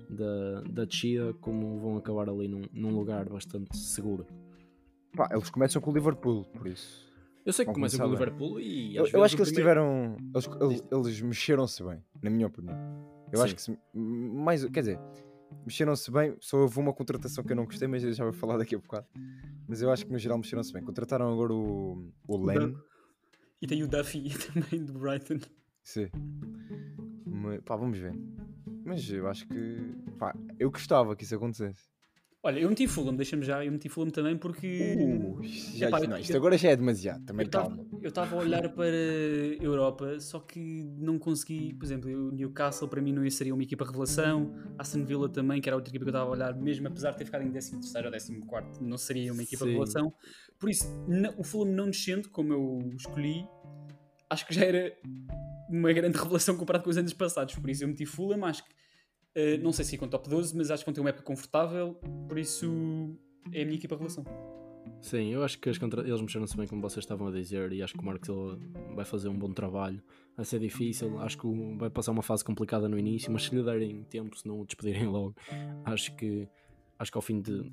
da, 0.10 0.62
da 0.70 0.86
descida, 0.86 1.34
como 1.42 1.80
vão 1.80 1.98
acabar 1.98 2.30
ali 2.30 2.48
num, 2.48 2.62
num 2.72 2.96
lugar 2.96 3.28
bastante 3.28 3.76
seguro. 3.78 4.26
Pá, 5.16 5.30
eles 5.32 5.50
começam 5.50 5.82
com 5.82 5.92
o 5.92 5.94
Liverpool, 5.94 6.46
por 6.54 6.68
isso. 6.68 7.12
Eu 7.46 7.52
sei 7.52 7.66
que 7.66 7.68
Vão 7.68 7.76
começam 7.76 8.00
com 8.00 8.06
o. 8.08 8.12
Liverpool 8.12 8.60
e 8.60 8.96
Eu, 8.96 9.06
eu 9.12 9.24
acho 9.24 9.36
que 9.36 9.42
eles 9.42 9.52
primeiro- 9.54 9.82
tiveram. 9.82 10.18
Eles, 10.34 10.50
eles, 10.62 10.84
eles 10.92 11.22
mexeram-se 11.22 11.84
bem, 11.84 12.02
na 12.22 12.30
minha 12.30 12.48
opinião. 12.48 12.76
Eu 13.32 13.38
Sim. 13.40 13.44
acho 13.44 13.56
que 13.56 13.62
se, 13.62 13.78
mais, 13.94 14.64
quer 14.66 14.80
dizer, 14.80 15.00
mexeram-se 15.66 16.10
bem, 16.10 16.36
só 16.40 16.58
houve 16.62 16.80
uma 16.80 16.94
contratação 16.94 17.44
que 17.44 17.52
eu 17.52 17.56
não 17.56 17.66
gostei, 17.66 17.88
mas 17.88 18.04
eu 18.04 18.14
já 18.14 18.24
vou 18.24 18.34
falar 18.34 18.58
daqui 18.58 18.76
a 18.76 18.78
bocado. 18.78 19.06
Mas 19.68 19.82
eu 19.82 19.92
acho 19.92 20.06
que 20.06 20.12
no 20.12 20.18
geral 20.18 20.38
mexeram-se 20.38 20.72
bem. 20.72 20.84
Contrataram 20.84 21.32
agora 21.34 21.54
o, 21.54 22.12
o 22.28 22.38
Len. 22.46 22.74
E 23.64 23.66
tem 23.66 23.82
o 23.82 23.88
Duffy 23.88 24.30
também 24.52 24.84
do 24.84 24.92
Brighton. 24.92 25.40
Sim. 25.82 26.10
Mas, 27.26 27.62
pá, 27.62 27.78
vamos 27.78 27.98
ver. 27.98 28.14
Mas 28.84 29.10
eu 29.10 29.26
acho 29.26 29.48
que. 29.48 29.78
Pá, 30.20 30.36
eu 30.60 30.70
gostava 30.70 31.16
que 31.16 31.24
isso 31.24 31.34
acontecesse. 31.34 31.93
Olha, 32.46 32.60
eu 32.60 32.68
meti 32.68 32.86
Fulham, 32.90 33.16
deixa-me 33.16 33.46
já, 33.46 33.64
eu 33.64 33.72
meti 33.72 33.88
Fulham 33.88 34.12
também 34.12 34.38
porque. 34.38 34.98
Uh, 35.00 35.42
já, 35.74 35.88
Epá, 35.88 36.02
não, 36.02 36.18
eu- 36.18 36.22
isto 36.22 36.36
agora 36.36 36.58
já 36.58 36.72
é 36.72 36.76
demasiado. 36.76 37.24
Também 37.26 37.46
Eu 37.46 37.50
tava- 37.50 37.70
calma. 37.70 37.86
Eu 38.02 38.10
estava 38.10 38.36
a 38.36 38.40
olhar 38.40 38.68
para 38.74 38.84
a 38.86 39.64
Europa, 39.64 40.20
só 40.20 40.42
que 40.42 40.84
não 40.98 41.18
consegui, 41.18 41.74
por 41.74 41.86
exemplo, 41.86 42.12
o 42.12 42.32
Newcastle 42.34 42.90
para 42.90 43.02
mim 43.02 43.14
não 43.14 43.30
seria 43.30 43.54
uma 43.54 43.64
equipa 43.64 43.86
revelação, 43.86 44.54
Aston 44.78 45.06
Villa 45.06 45.30
também, 45.30 45.62
que 45.62 45.70
era 45.70 45.76
outra 45.78 45.90
equipa 45.90 46.04
que 46.04 46.10
eu 46.10 46.12
estava 46.14 46.30
a 46.30 46.34
olhar, 46.34 46.54
mesmo 46.54 46.86
apesar 46.86 47.12
de 47.12 47.20
ter 47.20 47.24
ficado 47.26 47.44
em 47.46 47.50
13 47.50 47.76
ou 47.76 48.12
14, 48.12 48.84
não 48.84 48.98
seria 48.98 49.32
uma 49.32 49.42
equipa 49.42 49.64
Sim. 49.64 49.70
revelação. 49.72 50.14
Por 50.60 50.70
isso, 50.70 50.86
o 51.38 51.44
Fulham 51.46 51.74
não 51.74 51.86
descendo, 51.90 52.30
como 52.30 52.52
eu 52.52 52.92
escolhi, 52.98 53.46
acho 54.30 54.46
que 54.46 54.54
já 54.54 54.66
era 54.66 54.94
uma 55.70 55.94
grande 55.94 56.18
revelação 56.18 56.58
comparado 56.58 56.84
com 56.84 56.90
os 56.90 56.98
anos 56.98 57.14
passados. 57.14 57.56
Por 57.56 57.70
isso 57.70 57.86
eu 57.86 57.88
meti 57.88 58.06
Fulham, 58.06 58.44
acho 58.44 58.66
que 58.66 58.83
eh, 59.36 59.58
não 59.58 59.72
sei 59.72 59.86
se 59.86 59.96
ia 59.96 60.00
com 60.00 60.08
top 60.08 60.30
12, 60.30 60.56
mas 60.56 60.70
acho 60.72 60.84
que 60.84 60.90
vão 60.90 60.94
ter 60.94 61.02
uma 61.02 61.10
época 61.10 61.24
confortável, 61.26 61.96
por 62.28 62.38
isso 62.38 63.16
é 63.52 63.62
a 63.62 63.66
minha 63.66 63.78
equipa 63.78 63.96
revelação. 63.96 64.24
Sim, 65.02 65.34
eu 65.34 65.44
acho 65.44 65.60
que 65.60 65.78
contra- 65.80 66.08
eles 66.08 66.22
mexeram-se 66.22 66.56
bem, 66.56 66.66
como 66.68 66.82
vocês 66.82 67.04
estavam 67.04 67.28
a 67.28 67.32
dizer, 67.32 67.72
e 67.74 67.82
acho 67.84 67.94
que 67.94 68.00
o 68.00 68.06
Marcos 68.06 68.30
vai 68.96 69.04
fazer 69.06 69.28
um 69.28 69.38
bom 69.38 69.52
trabalho. 69.52 70.02
Vai 70.36 70.46
ser 70.46 70.60
difícil, 70.60 71.20
acho 71.20 71.38
que 71.38 71.48
vai 71.78 71.90
passar 71.90 72.12
uma 72.12 72.22
fase 72.24 72.44
complicada 72.44 72.88
no 72.88 72.98
início, 72.98 73.32
mas 73.32 73.44
se 73.44 73.56
lhe 73.56 73.62
derem 73.64 74.04
tempo, 74.06 74.38
se 74.38 74.48
não 74.48 74.62
o 74.62 74.66
despedirem 74.66 75.06
logo, 75.08 75.36
acho 75.86 76.16
que, 76.16 76.48
acho 76.98 77.12
que 77.12 77.18
ao 77.18 77.22
fim 77.22 77.42
de 77.42 77.70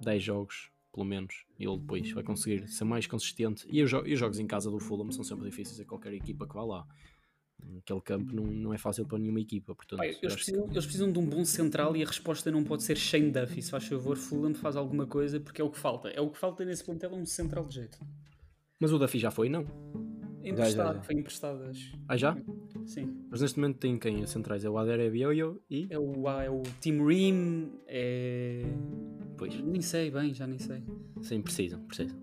10 0.00 0.22
jogos, 0.22 0.70
pelo 0.92 1.04
menos, 1.04 1.44
ele 1.58 1.76
depois 1.78 2.10
vai 2.12 2.22
conseguir 2.24 2.68
ser 2.68 2.84
mais 2.84 3.06
consistente. 3.06 3.66
E 3.70 3.82
os, 3.82 3.90
jo- 3.90 4.04
e 4.06 4.14
os 4.14 4.18
jogos 4.20 4.38
em 4.38 4.46
casa 4.46 4.70
do 4.70 4.78
Fulham 4.78 5.10
são 5.10 5.22
sempre 5.24 5.44
difíceis 5.46 5.78
a 5.80 5.84
qualquer 5.84 6.12
equipa 6.14 6.46
que 6.46 6.54
vá 6.54 6.64
lá. 6.64 6.86
Aquele 7.78 8.00
campo 8.00 8.34
não, 8.34 8.44
não 8.44 8.74
é 8.74 8.78
fácil 8.78 9.04
para 9.06 9.18
nenhuma 9.18 9.40
equipa, 9.40 9.74
portanto, 9.74 10.00
eu 10.02 10.04
eles, 10.04 10.16
acho 10.18 10.28
que- 10.28 10.34
precisam, 10.52 10.64
eles 10.70 10.84
precisam 10.84 11.12
de 11.12 11.18
um 11.18 11.26
bom 11.26 11.44
central 11.44 11.96
e 11.96 12.02
a 12.02 12.06
resposta 12.06 12.50
não 12.50 12.62
pode 12.64 12.82
ser 12.82 12.96
Shane 12.96 13.30
Duffy. 13.30 13.62
Se 13.62 13.70
faz 13.70 13.86
favor, 13.86 14.16
Fulham 14.16 14.54
faz 14.54 14.76
alguma 14.76 15.06
coisa 15.06 15.38
porque 15.40 15.60
é 15.60 15.64
o 15.64 15.70
que 15.70 15.78
falta. 15.78 16.08
É 16.08 16.20
o 16.20 16.30
que 16.30 16.38
falta 16.38 16.64
nesse 16.64 16.84
plantel, 16.84 17.12
um 17.12 17.24
central 17.26 17.64
de 17.66 17.74
jeito. 17.74 17.98
Mas 18.80 18.92
o 18.92 18.98
Duffy 18.98 19.18
já 19.18 19.30
foi, 19.30 19.48
não? 19.48 19.66
Emprestado, 20.42 20.96
já. 20.96 21.02
foi 21.02 21.14
emprestado, 21.16 21.62
acho. 21.64 21.98
Ah, 22.08 22.16
já? 22.16 22.36
Sim. 22.86 23.26
Mas 23.30 23.40
neste 23.42 23.58
momento 23.58 23.78
tem 23.78 23.98
quem? 23.98 24.22
Os 24.22 24.30
centrais 24.30 24.64
é 24.64 24.70
o 24.70 24.78
Adere 24.78 25.10
Bioyo 25.10 25.60
e. 25.68 25.88
É 25.90 25.98
o, 25.98 26.28
é 26.28 26.48
o 26.48 26.62
Tim 26.80 27.04
Ream, 27.04 27.72
é. 27.86 28.62
Pois, 29.36 29.60
Nem 29.60 29.82
sei 29.82 30.10
bem, 30.10 30.32
já 30.32 30.46
nem 30.46 30.58
sei. 30.58 30.82
sim, 31.22 31.42
precisam, 31.42 31.80
precisam. 31.86 32.16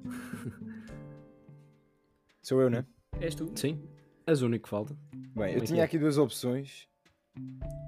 Sou 2.41 2.61
eu, 2.61 2.69
né? 2.69 2.85
És 3.19 3.35
tu? 3.35 3.51
Sim, 3.55 3.79
és 4.27 4.41
o 4.41 4.45
único 4.45 4.63
que 4.63 4.69
falta. 4.69 4.95
Bem, 5.35 5.53
eu 5.53 5.61
tinha 5.65 5.83
aqui 5.83 5.99
duas 5.99 6.17
opções 6.17 6.87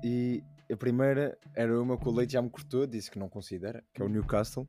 e 0.03 0.43
a 0.69 0.75
primeira 0.75 1.37
era 1.55 1.81
uma 1.81 1.97
que 1.97 2.07
o 2.07 2.11
Leite 2.11 2.33
já 2.33 2.41
me 2.41 2.49
cortou, 2.49 2.85
disse 2.85 3.09
que 3.09 3.17
não 3.17 3.29
considera, 3.29 3.83
que 3.93 4.01
é 4.01 4.05
o 4.05 4.09
Newcastle. 4.09 4.67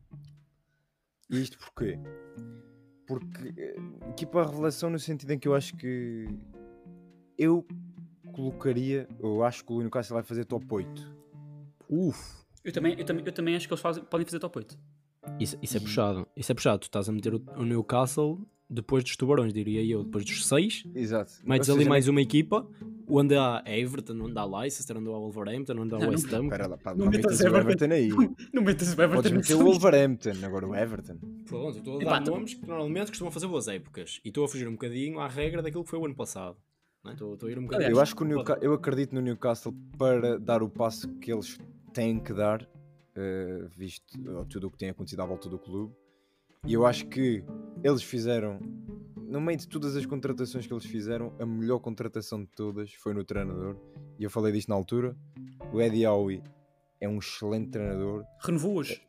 E 1.29 1.41
isto 1.43 1.59
porquê? 1.59 1.99
Porque 3.07 3.53
eh, 3.57 3.77
equipa 4.11 4.45
revelação 4.47 4.91
no 4.91 4.99
sentido 4.99 5.33
em 5.33 5.39
que 5.39 5.49
eu 5.49 5.55
acho 5.55 5.77
que 5.77 6.29
eu 7.37 7.67
colocaria, 8.33 9.09
eu 9.19 9.43
acho 9.43 9.65
que 9.65 9.73
o 9.73 9.81
Newcastle 9.81 10.15
vai 10.15 10.23
fazer 10.23 10.45
top 10.45 10.65
8. 10.71 11.17
Uf, 11.91 12.45
Eu 12.63 12.73
também, 12.73 12.97
eu, 12.97 13.05
também, 13.05 13.25
eu 13.27 13.33
também 13.33 13.57
acho 13.57 13.67
que 13.67 13.75
eles 13.75 13.83
fazem, 13.83 14.05
podem 14.05 14.25
fazer 14.25 14.39
top 14.39 14.57
8. 14.59 14.79
isso, 15.41 15.59
isso 15.61 15.77
é 15.77 15.81
puxado. 15.81 16.29
Isso 16.37 16.53
é 16.53 16.55
puxado. 16.55 16.79
Tu 16.79 16.85
estás 16.85 17.09
a 17.09 17.13
meter 17.13 17.35
o, 17.35 17.43
o 17.57 17.65
Newcastle 17.65 18.39
depois 18.71 19.03
dos 19.03 19.17
tubarões, 19.17 19.53
diria 19.53 19.83
eu. 19.85 20.05
Depois 20.05 20.25
dos 20.25 20.47
seis, 20.47 20.85
Exato. 20.95 21.33
metes 21.45 21.69
ali 21.71 21.79
seja, 21.79 21.89
mais 21.89 22.07
uma 22.09 22.21
equipa. 22.21 22.67
Onde 23.11 23.35
há 23.35 23.63
Everton, 23.67 24.21
onde 24.21 24.39
há 24.39 24.45
Leicester, 24.45 24.97
onde 24.99 25.09
há 25.09 25.13
Wolverhampton, 25.13 25.73
onde 25.79 25.95
há 25.95 25.99
Não, 25.99 26.11
West 26.11 26.31
Ham. 26.33 26.45
Espera 26.45 26.67
lá, 26.67 26.77
pá, 26.77 26.95
Não 26.95 27.07
não 27.07 27.13
metas 27.13 27.41
o 27.41 27.47
Everton. 27.47 27.59
Everton 27.87 27.95
aí. 27.95 28.09
Não 28.53 28.63
metas 28.63 28.89
o 28.89 28.93
Everton 29.03 29.15
Podes 29.15 29.33
meter 29.33 29.55
o. 29.55 29.65
Wolverhampton, 29.65 30.33
agora 30.45 30.69
o 30.69 30.75
Everton. 30.77 31.17
Pronto, 31.47 31.77
eu 31.77 31.79
estou 31.79 32.01
a 32.01 32.05
dar 32.05 32.21
nomes 32.21 32.55
que 32.55 32.67
normalmente 32.67 33.07
costumam 33.09 33.31
fazer 33.33 33.47
boas 33.47 33.67
épocas. 33.69 34.21
E 34.25 34.29
estou 34.29 34.45
a 34.45 34.49
fugir 34.49 34.69
um 34.69 34.73
bocadinho 34.73 35.19
à 35.21 35.27
regra 35.29 35.63
daquilo 35.63 35.83
que 35.85 35.91
foi 35.91 35.99
o 35.99 36.05
ano 36.05 36.15
passado. 36.15 36.57
Não 37.03 37.11
é? 37.13 37.15
Estou, 37.15 37.33
estou 37.35 37.49
a 37.49 37.53
ir 37.53 37.59
um 37.59 37.63
bocadinho. 37.63 37.91
Eu 37.91 38.01
acho 38.01 38.15
que 38.15 38.23
o 38.23 38.27
Newca- 38.27 38.59
eu 38.61 38.75
acredito 38.75 39.15
no 39.15 39.21
Newcastle 39.23 39.75
para 39.97 40.39
dar 40.39 40.63
o 40.63 40.69
passo 40.69 41.09
que 41.15 41.33
eles 41.33 41.57
têm 41.95 42.19
que 42.21 42.35
dar, 42.35 42.69
eh, 43.17 43.67
visto 43.71 44.19
eh, 44.19 44.45
tudo 44.51 44.67
o 44.67 44.71
que 44.71 44.77
tem 44.77 44.91
acontecido 44.91 45.21
à 45.23 45.25
volta 45.27 45.49
do 45.49 45.59
clube. 45.59 45.95
E 46.69 46.75
eu 46.75 46.85
acho 46.85 47.07
que 47.07 47.43
eles 47.83 48.03
fizeram, 48.03 48.61
no 49.17 49.41
meio 49.41 49.57
de 49.57 49.67
todas 49.67 49.97
as 49.97 50.05
contratações 50.05 50.67
que 50.67 50.73
eles 50.75 50.85
fizeram, 50.85 51.35
a 51.41 51.47
melhor 51.47 51.79
contratação 51.79 52.45
de 52.45 52.51
todas 52.51 52.93
foi 52.93 53.15
no 53.15 53.25
treinador. 53.25 53.75
E 54.19 54.25
eu 54.25 54.29
falei 54.29 54.53
disto 54.53 54.69
na 54.69 54.75
altura. 54.75 55.17
O 55.73 55.81
Eddie 55.81 56.07
Howe 56.07 56.43
é 57.01 57.09
um 57.09 57.21
excelente 57.21 57.71
treinador. 57.71 58.23
Renovou 58.45 58.75
hoje. 58.75 59.01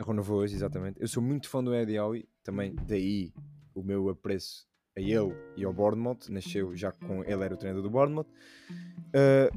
Renovou 0.00 0.38
hoje, 0.38 0.54
exatamente. 0.54 1.02
Eu 1.02 1.06
sou 1.06 1.22
muito 1.22 1.50
fã 1.50 1.62
do 1.62 1.74
Eddie 1.74 1.98
Howe, 1.98 2.26
também 2.42 2.74
daí 2.88 3.34
o 3.74 3.82
meu 3.82 4.08
apreço 4.08 4.66
a 4.96 5.00
ele 5.02 5.36
e 5.54 5.66
ao 5.66 5.72
Bournemouth. 5.74 6.30
Nasceu 6.30 6.74
já 6.74 6.92
com 6.92 7.22
ele 7.24 7.44
era 7.44 7.52
o 7.52 7.58
treinador 7.58 7.82
do 7.82 7.90
Bournemouth. 7.90 8.28
Uh, 9.08 9.54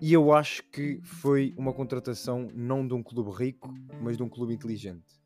e 0.00 0.12
eu 0.12 0.32
acho 0.32 0.62
que 0.70 1.00
foi 1.02 1.52
uma 1.56 1.72
contratação 1.72 2.46
não 2.54 2.86
de 2.86 2.94
um 2.94 3.02
clube 3.02 3.36
rico, 3.36 3.74
mas 4.00 4.16
de 4.16 4.22
um 4.22 4.28
clube 4.28 4.54
inteligente. 4.54 5.20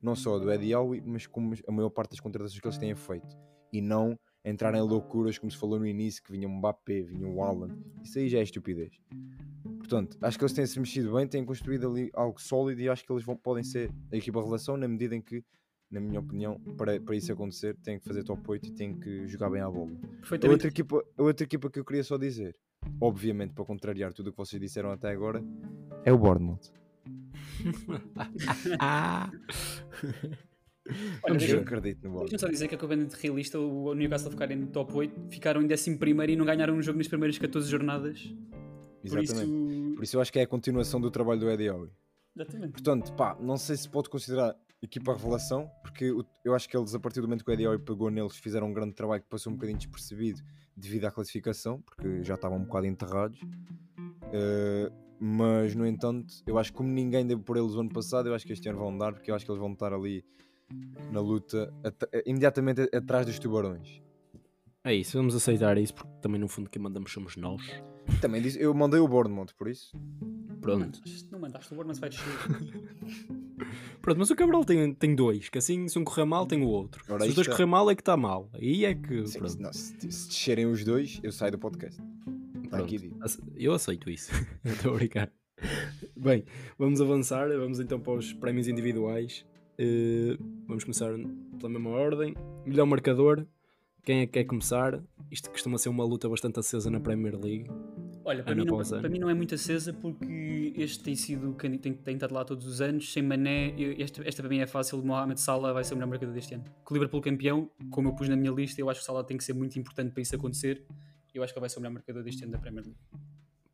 Não 0.00 0.14
só 0.14 0.38
do 0.38 0.50
Eddie 0.50 0.74
Howe, 0.74 1.02
mas 1.04 1.26
como 1.26 1.54
a 1.66 1.72
maior 1.72 1.90
parte 1.90 2.10
das 2.10 2.20
contratações 2.20 2.60
que 2.60 2.66
eles 2.66 2.78
têm 2.78 2.94
feito. 2.94 3.36
E 3.72 3.80
não 3.80 4.18
entrar 4.44 4.74
em 4.74 4.80
loucuras, 4.80 5.38
como 5.38 5.50
se 5.50 5.58
falou 5.58 5.78
no 5.78 5.86
início, 5.86 6.22
que 6.22 6.32
vinha 6.32 6.48
o 6.48 6.50
Mbappé, 6.50 7.02
vinha 7.02 7.28
o 7.28 7.42
Haaland. 7.42 7.74
Isso 8.02 8.18
aí 8.18 8.28
já 8.28 8.38
é 8.38 8.42
estupidez. 8.42 8.98
Portanto, 9.78 10.16
acho 10.20 10.38
que 10.38 10.44
eles 10.44 10.52
têm-se 10.52 10.78
mexido 10.78 11.14
bem, 11.14 11.26
têm 11.26 11.44
construído 11.44 11.88
ali 11.88 12.10
algo 12.14 12.40
sólido 12.40 12.80
e 12.80 12.88
acho 12.88 13.04
que 13.04 13.12
eles 13.12 13.24
vão, 13.24 13.36
podem 13.36 13.64
ser 13.64 13.90
a 14.12 14.16
equipa 14.16 14.42
relação 14.42 14.76
na 14.76 14.86
medida 14.88 15.14
em 15.14 15.20
que, 15.20 15.44
na 15.90 16.00
minha 16.00 16.20
opinião, 16.20 16.60
para, 16.76 17.00
para 17.00 17.16
isso 17.16 17.32
acontecer, 17.32 17.76
têm 17.82 17.98
que 17.98 18.04
fazer 18.04 18.22
top 18.22 18.42
8 18.46 18.68
e 18.68 18.70
têm 18.72 18.98
que 18.98 19.26
jogar 19.26 19.50
bem 19.50 19.60
à 19.60 19.70
bola. 19.70 19.90
A 20.46 20.50
outra, 20.50 20.68
equipa, 20.68 21.04
a 21.16 21.22
outra 21.22 21.44
equipa 21.44 21.70
que 21.70 21.78
eu 21.78 21.84
queria 21.84 22.04
só 22.04 22.16
dizer, 22.16 22.56
obviamente 23.00 23.54
para 23.54 23.64
contrariar 23.64 24.12
tudo 24.12 24.28
o 24.28 24.32
que 24.32 24.38
vocês 24.38 24.60
disseram 24.60 24.90
até 24.90 25.10
agora, 25.10 25.42
é 26.04 26.12
o 26.12 26.18
Bournemouth. 26.18 26.72
Ah! 28.80 29.30
Olha, 31.22 31.50
Eu 31.50 31.60
acredito 31.60 32.08
no. 32.08 32.20
Deixa-me 32.20 32.38
só 32.38 32.48
dizer 32.48 32.68
que 32.68 32.74
a 32.74 32.78
completamente 32.78 33.14
realista 33.20 33.58
o 33.58 33.94
Newcastle 33.94 34.30
ficar 34.30 34.50
em 34.50 34.66
top 34.66 34.92
8, 34.94 35.20
ficaram 35.30 35.62
em 35.62 35.70
11 35.70 35.98
e 36.28 36.36
não 36.36 36.46
ganharam 36.46 36.74
um 36.74 36.82
jogo 36.82 36.98
nas 36.98 37.08
primeiras 37.08 37.36
14 37.36 37.70
jornadas. 37.70 38.34
Por 39.06 39.18
Exatamente. 39.18 39.50
isso. 39.50 39.94
Por 39.94 40.04
isso 40.04 40.16
eu 40.16 40.20
acho 40.20 40.32
que 40.32 40.38
é 40.38 40.42
a 40.42 40.46
continuação 40.46 41.00
do 41.00 41.10
trabalho 41.10 41.40
do 41.40 41.50
Eddie 41.50 41.70
Howe. 41.70 41.90
Exatamente. 42.34 42.72
Portanto, 42.72 43.12
pá, 43.14 43.36
não 43.40 43.56
sei 43.56 43.76
se 43.76 43.88
pode 43.88 44.08
considerar 44.08 44.56
equipa 44.80 45.12
revelação, 45.12 45.70
porque 45.82 46.12
eu 46.44 46.54
acho 46.54 46.68
que 46.68 46.76
eles, 46.76 46.94
a 46.94 47.00
partir 47.00 47.20
do 47.20 47.26
momento 47.26 47.44
que 47.44 47.50
o 47.50 47.52
Eddie 47.52 47.66
Howe 47.66 47.78
pegou 47.78 48.10
neles, 48.10 48.36
fizeram 48.36 48.68
um 48.68 48.72
grande 48.72 48.94
trabalho 48.94 49.22
que 49.22 49.28
passou 49.28 49.52
um 49.52 49.56
bocadinho 49.56 49.78
despercebido 49.78 50.40
devido 50.76 51.04
à 51.04 51.10
classificação, 51.10 51.82
porque 51.82 52.22
já 52.22 52.34
estavam 52.34 52.58
um 52.58 52.64
bocado 52.64 52.86
enterrados. 52.86 53.40
Eh, 54.32 54.92
mas, 55.20 55.74
no 55.74 55.86
entanto, 55.86 56.32
eu 56.46 56.58
acho 56.58 56.70
que 56.72 56.76
como 56.78 56.88
ninguém 56.88 57.26
deu 57.26 57.38
por 57.38 57.56
eles 57.56 57.74
o 57.74 57.80
ano 57.80 57.90
passado, 57.90 58.28
eu 58.28 58.34
acho 58.34 58.46
que 58.46 58.52
este 58.52 58.68
ano 58.68 58.78
vão 58.78 58.96
dar, 58.96 59.12
porque 59.12 59.30
eu 59.30 59.34
acho 59.34 59.44
que 59.44 59.50
eles 59.50 59.60
vão 59.60 59.72
estar 59.72 59.92
ali 59.92 60.24
na 61.12 61.20
luta, 61.20 61.72
at- 61.84 62.22
imediatamente 62.26 62.82
a- 62.92 62.98
atrás 62.98 63.26
dos 63.26 63.38
tubarões. 63.38 64.00
É 64.84 64.94
isso, 64.94 65.16
vamos 65.18 65.34
aceitar 65.34 65.76
isso, 65.76 65.94
porque 65.94 66.10
também 66.20 66.40
no 66.40 66.48
fundo 66.48 66.70
quem 66.70 66.80
mandamos 66.80 67.12
somos 67.12 67.36
nós. 67.36 67.60
Também 68.20 68.40
disse, 68.40 68.58
eu 68.60 68.72
mandei 68.72 69.00
o 69.00 69.08
Bournemouth, 69.08 69.48
por 69.56 69.68
isso. 69.68 69.92
Pronto. 70.60 71.00
Não 71.30 71.38
mandaste, 71.38 71.72
o 71.72 71.76
Bournemouth 71.76 72.00
vai 72.00 72.08
descer. 72.10 72.24
Pronto, 74.00 74.18
mas 74.18 74.30
o 74.30 74.36
Cabral 74.36 74.64
tem, 74.64 74.94
tem 74.94 75.14
dois, 75.14 75.48
que 75.48 75.58
assim 75.58 75.88
se 75.88 75.98
um 75.98 76.04
correr 76.04 76.24
mal 76.24 76.46
tem 76.46 76.62
o 76.62 76.68
outro. 76.68 77.04
Ora, 77.08 77.24
se 77.24 77.28
os 77.30 77.34
dois 77.34 77.46
está. 77.46 77.56
correr 77.56 77.66
mal 77.66 77.90
é 77.90 77.94
que 77.94 78.00
está 78.00 78.16
mal. 78.16 78.48
Aí 78.54 78.84
é 78.84 78.94
que. 78.94 79.26
Sim, 79.26 79.40
não, 79.58 79.72
se, 79.72 79.94
se 80.10 80.28
descerem 80.28 80.66
os 80.66 80.84
dois, 80.84 81.20
eu 81.22 81.32
saio 81.32 81.52
do 81.52 81.58
podcast. 81.58 82.00
Aqui 82.72 83.12
Eu 83.56 83.72
aceito 83.72 84.10
isso. 84.10 84.30
Estou 84.64 84.94
a 84.94 84.96
brincar. 84.96 85.32
Bem, 86.16 86.44
vamos 86.78 87.00
avançar. 87.00 87.48
Vamos 87.48 87.80
então 87.80 88.00
para 88.00 88.14
os 88.14 88.32
prémios 88.32 88.68
individuais. 88.68 89.44
Eh, 89.78 90.36
vamos 90.66 90.84
começar 90.84 91.12
pela 91.58 91.68
mesma 91.68 91.90
ordem. 91.90 92.34
Melhor 92.66 92.86
marcador. 92.86 93.46
Quem 94.04 94.20
é 94.20 94.26
que 94.26 94.32
quer 94.32 94.44
começar? 94.44 95.02
Isto 95.30 95.50
costuma 95.50 95.76
ser 95.78 95.88
uma 95.88 96.04
luta 96.04 96.28
bastante 96.28 96.58
acesa 96.58 96.90
na 96.90 96.98
Premier 96.98 97.38
League. 97.38 97.70
Olha, 98.24 98.42
para, 98.42 98.54
mim 98.54 98.64
não, 98.64 98.74
Pausani. 98.74 99.00
para 99.00 99.10
mim 99.10 99.18
não 99.18 99.30
é 99.30 99.34
muito 99.34 99.54
acesa 99.54 99.92
porque 99.92 100.74
este 100.76 101.02
tem 101.02 101.14
sido 101.14 101.54
quem 101.54 101.78
tem, 101.78 101.94
tem 101.94 102.14
estado 102.14 102.34
lá 102.34 102.44
todos 102.44 102.66
os 102.66 102.80
anos, 102.80 103.12
sem 103.12 103.22
mané. 103.22 103.74
Esta, 103.98 104.26
esta 104.26 104.42
para 104.42 104.50
mim 104.50 104.58
é 104.58 104.66
fácil. 104.66 105.02
Mohamed 105.02 105.40
Salah 105.40 105.72
vai 105.72 105.84
ser 105.84 105.94
o 105.94 105.96
melhor 105.96 106.08
marcador 106.08 106.34
deste 106.34 106.54
ano. 106.54 106.64
Com 106.84 106.94
o 106.94 106.96
Liverpool 106.96 107.20
campeão, 107.20 107.70
como 107.90 108.08
eu 108.08 108.14
pus 108.14 108.28
na 108.28 108.36
minha 108.36 108.52
lista, 108.52 108.80
eu 108.80 108.90
acho 108.90 109.00
que 109.00 109.04
o 109.04 109.06
Salah 109.06 109.24
tem 109.24 109.36
que 109.36 109.44
ser 109.44 109.52
muito 109.52 109.78
importante 109.78 110.12
para 110.12 110.22
isso 110.22 110.34
acontecer. 110.34 110.84
Eu 111.34 111.42
acho 111.42 111.52
que 111.52 111.58
ele 111.58 111.62
vai 111.62 111.68
ser 111.70 111.78
o 111.78 111.82
melhor 111.82 111.94
marcador 111.94 112.22
deste 112.22 112.42
ano 112.44 112.52
da 112.52 112.58
Premier 112.58 112.84
League. 112.84 112.98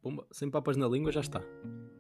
Pumba, 0.02 0.26
sem 0.30 0.50
papas 0.50 0.76
na 0.76 0.86
língua 0.86 1.10
já 1.10 1.20
está. 1.20 1.42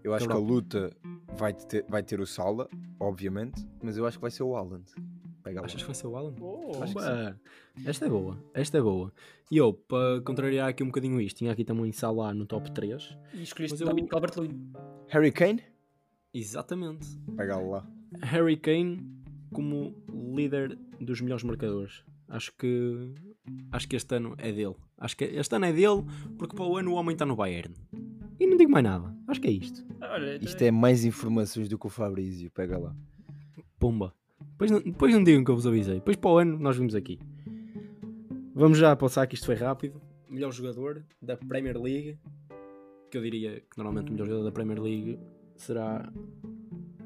Eu 0.02 0.12
acho 0.12 0.26
que 0.26 0.32
a 0.32 0.36
luta 0.36 0.94
vai 1.36 1.54
ter, 1.54 1.84
vai 1.88 2.02
ter 2.02 2.20
o 2.20 2.26
Sala, 2.26 2.68
obviamente, 3.00 3.66
mas 3.82 3.96
eu 3.96 4.06
acho 4.06 4.18
que 4.18 4.22
vai 4.22 4.30
ser 4.30 4.42
o 4.42 4.54
Haaland. 4.54 4.84
Pega. 5.44 5.62
Achas 5.62 5.82
que 5.82 5.86
vai 5.86 5.94
ser 5.94 6.06
o 6.06 6.16
Alan? 6.16 6.34
Oh. 6.40 6.72
Esta 7.84 8.06
é 8.06 8.08
boa, 8.08 8.42
esta 8.54 8.78
é 8.78 8.80
boa. 8.80 9.12
E 9.50 9.58
eu, 9.58 9.74
para 9.74 10.22
contrariar 10.22 10.70
aqui 10.70 10.82
um 10.82 10.86
bocadinho 10.86 11.20
isto, 11.20 11.36
tinha 11.36 11.52
aqui 11.52 11.64
também 11.66 11.92
Salah 11.92 12.32
no 12.32 12.46
top 12.46 12.72
3. 12.72 13.14
E 13.34 13.42
escolheste 13.42 13.78
eu- 13.78 13.86
Dominic 13.86 14.08
Calvert-Lewin. 14.10 14.72
Harry 15.08 15.30
Kane? 15.30 15.62
Exatamente. 16.32 17.06
Pega 17.36 17.58
lá. 17.58 17.86
Harry 18.22 18.56
Kane 18.56 19.06
como 19.52 19.94
líder 20.34 20.78
dos 20.98 21.20
melhores 21.20 21.44
marcadores. 21.44 22.02
Acho 22.26 22.50
que 22.56 23.12
acho 23.72 23.88
que 23.88 23.96
este 23.96 24.14
ano 24.16 24.34
é 24.38 24.52
dele. 24.52 24.74
Acho 24.98 25.16
que 25.16 25.24
este 25.24 25.56
ano 25.56 25.66
é 25.66 25.72
dele 25.72 26.04
porque 26.38 26.54
para 26.54 26.64
o 26.64 26.76
ano 26.76 26.92
o 26.92 26.94
homem 26.94 27.14
está 27.14 27.26
no 27.26 27.36
Bayern. 27.36 27.74
E 28.38 28.46
não 28.46 28.56
digo 28.56 28.70
mais 28.70 28.84
nada. 28.84 29.14
Acho 29.28 29.40
que 29.40 29.48
é 29.48 29.50
isto. 29.50 29.84
Olha, 30.00 30.36
Isto 30.42 30.62
é 30.62 30.70
mais 30.70 31.04
informações 31.04 31.68
do 31.68 31.78
que 31.78 31.86
o 31.86 31.90
Fabrício. 31.90 32.50
Pega 32.50 32.78
lá. 32.78 32.94
Pumba. 33.78 34.14
Depois 34.50 34.70
não, 34.70 34.80
depois 34.80 35.14
não 35.14 35.22
digam 35.24 35.44
que 35.44 35.50
eu 35.50 35.54
vos 35.54 35.66
avisei. 35.66 35.94
Depois 35.94 36.16
para 36.16 36.30
o 36.30 36.38
ano 36.38 36.58
nós 36.58 36.76
vimos 36.76 36.94
aqui. 36.94 37.18
Vamos 38.54 38.78
já 38.78 38.94
passar 38.96 39.26
que 39.26 39.34
isto 39.34 39.46
foi 39.46 39.54
rápido. 39.54 40.00
Melhor 40.28 40.52
jogador 40.52 41.04
da 41.20 41.36
Premier 41.36 41.80
League. 41.80 42.18
Que 43.10 43.18
eu 43.18 43.22
diria 43.22 43.60
que 43.60 43.76
normalmente 43.76 44.08
o 44.08 44.12
melhor 44.12 44.26
jogador 44.26 44.44
da 44.44 44.52
Premier 44.52 44.80
League 44.80 45.18
será 45.56 46.10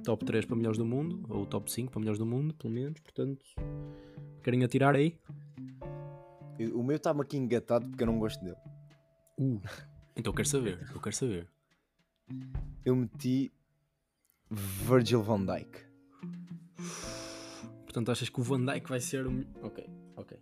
top 0.04 0.24
3 0.24 0.46
para 0.46 0.56
melhores 0.56 0.78
do 0.78 0.84
mundo. 0.84 1.22
Ou 1.28 1.46
top 1.46 1.70
5 1.70 1.90
para 1.90 2.00
melhores 2.00 2.18
do 2.18 2.26
mundo, 2.26 2.54
pelo 2.54 2.72
menos. 2.72 3.00
Portanto, 3.00 3.44
querem 4.42 4.64
atirar 4.64 4.94
aí? 4.94 5.14
O 6.74 6.82
meu 6.82 6.96
está-me 6.96 7.20
aqui 7.22 7.36
engatado 7.36 7.88
porque 7.88 8.02
eu 8.02 8.06
não 8.06 8.18
gosto 8.18 8.42
dele. 8.42 8.56
Uh, 9.38 9.60
então 10.16 10.32
eu 10.32 10.34
quero 10.34 10.48
saber, 10.48 10.88
eu 10.94 11.00
quero 11.00 11.14
saber. 11.14 11.48
Eu 12.84 12.96
meti 12.96 13.52
Virgil 14.50 15.22
van 15.22 15.44
Dijk. 15.44 15.86
Portanto, 17.84 18.10
achas 18.12 18.28
que 18.28 18.40
o 18.40 18.42
Van 18.42 18.64
Dijk 18.64 18.88
vai 18.88 19.00
ser 19.00 19.26
o. 19.26 19.44
Ok, 19.62 19.88
ok. 20.16 20.38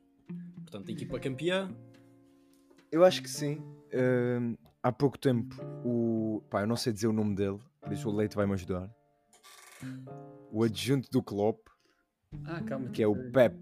Portanto, 0.63 0.91
equipa 0.91 1.19
campeã. 1.21 1.71
Eu 2.91 3.05
acho 3.05 3.23
que 3.23 3.29
sim. 3.31 3.63
Ahm, 3.93 4.55
há 4.83 4.91
pouco 4.93 5.19
tempo, 5.19 5.55
o. 5.85 6.43
Pá, 6.51 6.63
eu 6.63 6.67
não 6.67 6.77
sei 6.77 6.93
dizer 6.93 7.07
o 7.07 7.13
nome 7.13 7.35
dele, 7.35 7.59
por 7.81 7.93
isso 7.93 8.09
o 8.09 8.15
Leite 8.15 8.37
vai 8.37 8.47
me 8.47 8.53
ajudar. 8.55 8.91
O 10.51 10.63
adjunto 10.63 11.09
do 11.11 11.23
Klopp, 11.23 11.69
Ah, 12.45 12.63
calma. 12.63 12.89
que 12.91 13.03
é 13.03 13.07
o 13.07 13.31
Pep, 13.31 13.57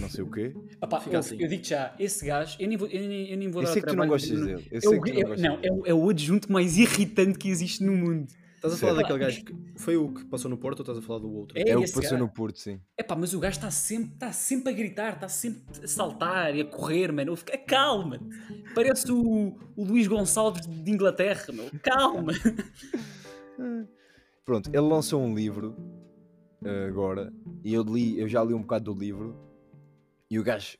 não 0.00 0.08
sei 0.08 0.24
o 0.24 0.30
quê. 0.30 0.54
Fica 1.02 1.16
eu, 1.16 1.18
assim. 1.20 1.36
eu 1.40 1.48
digo 1.48 1.64
já, 1.64 1.94
esse 1.98 2.26
gajo, 2.26 2.56
eu 2.60 2.68
nem 2.68 2.76
vou, 2.76 2.88
eu 2.88 3.08
nem, 3.08 3.30
eu 3.30 3.36
nem 3.38 3.50
vou 3.50 3.62
Eu 3.62 3.66
dar 3.66 3.72
sei 3.72 3.82
que 3.82 3.88
tu 3.88 3.96
não 3.96 4.06
gostas 4.08 4.30
de- 4.38 4.44
dele. 4.46 4.68
Eu 4.70 4.78
É 4.78 4.80
sei 4.80 4.98
o, 4.98 5.02
que 5.02 5.10
tu 5.10 5.14
não 5.14 5.20
é- 5.20 5.24
gostas 5.24 5.42
não, 5.42 5.56
dele. 5.60 5.68
é, 5.68 5.72
o- 5.72 5.86
é 5.86 5.94
o 5.94 6.08
adjunto 6.10 6.52
mais 6.52 6.76
irritante 6.78 7.38
que 7.38 7.48
existe 7.48 7.82
no 7.84 7.92
mundo. 7.92 8.26
Estás 8.56 8.74
a 8.74 8.76
falar 8.76 8.94
Certo. 8.96 9.02
daquele 9.06 9.18
gajo 9.20 9.44
que 9.44 9.54
foi 9.76 9.96
o 9.96 10.12
que 10.12 10.24
passou 10.24 10.50
no 10.50 10.56
Porto 10.58 10.80
ou 10.80 10.82
estás 10.82 10.98
a 10.98 11.00
falar 11.02 11.20
do 11.20 11.30
outro? 11.32 11.56
É, 11.56 11.70
É 11.70 11.76
o 11.76 11.80
que 11.82 11.86
passou 11.92 12.02
gajo. 12.02 12.18
no 12.18 12.28
Porto, 12.28 12.58
sim. 12.58 12.80
É 12.96 13.04
pá, 13.04 13.14
mas 13.14 13.32
o 13.32 13.38
gajo 13.38 13.56
está 13.56 13.70
sempre, 13.70 14.14
está 14.14 14.32
sempre 14.32 14.72
a 14.72 14.76
gritar, 14.76 15.14
está 15.14 15.28
sempre 15.28 15.62
a 15.84 15.86
saltar 15.86 16.56
e 16.56 16.62
a 16.62 16.64
correr, 16.64 17.12
mano. 17.12 17.36
Fica 17.36 17.56
calma. 17.56 18.18
Parece 18.74 19.12
o, 19.12 19.56
o 19.76 19.84
Luís 19.84 20.08
Gonçalves 20.08 20.66
de 20.66 20.90
Inglaterra, 20.90 21.44
meu. 21.52 21.66
Calma. 21.80 22.32
Pronto, 24.44 24.68
ele 24.70 24.80
lançou 24.80 25.22
um 25.22 25.34
livro 25.34 25.76
eh, 26.64 26.86
agora 26.88 27.32
e 27.62 27.72
eu, 27.74 27.82
li, 27.82 28.18
eu 28.18 28.26
já 28.28 28.42
li 28.42 28.54
um 28.54 28.62
bocado 28.62 28.92
do 28.92 28.98
livro 28.98 29.36
e 30.30 30.38
o 30.38 30.44
gajo 30.44 30.78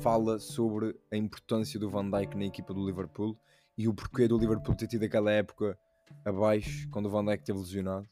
fala 0.00 0.38
sobre 0.38 0.96
a 1.12 1.16
importância 1.16 1.78
do 1.78 1.90
Van 1.90 2.08
Dijk 2.10 2.36
na 2.36 2.44
equipa 2.46 2.72
do 2.72 2.84
Liverpool 2.84 3.38
e 3.76 3.86
o 3.88 3.94
porquê 3.94 4.26
do 4.26 4.38
Liverpool 4.38 4.74
ter 4.74 4.86
tido 4.86 5.04
aquela 5.04 5.30
época 5.30 5.78
abaixo 6.24 6.88
quando 6.90 7.06
o 7.06 7.10
Van 7.10 7.24
Dijk 7.24 7.40
esteve 7.42 7.58
lesionado 7.58 8.08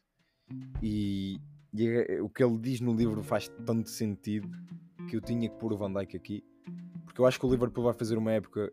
e, 0.82 1.38
e 1.72 1.86
é- 1.88 2.22
o 2.22 2.28
que 2.28 2.42
ele 2.42 2.58
diz 2.58 2.80
no 2.80 2.94
livro 2.94 3.22
faz 3.22 3.48
tanto 3.66 3.88
sentido 3.88 4.48
que 5.08 5.16
eu 5.16 5.20
tinha 5.20 5.48
que 5.48 5.56
pôr 5.56 5.72
o 5.72 5.76
Van 5.76 5.92
Dijk 5.92 6.16
aqui 6.16 6.44
porque 7.04 7.20
eu 7.20 7.26
acho 7.26 7.38
que 7.40 7.46
o 7.46 7.50
Liverpool 7.50 7.84
vai 7.84 7.94
fazer 7.94 8.16
uma 8.18 8.32
época 8.32 8.72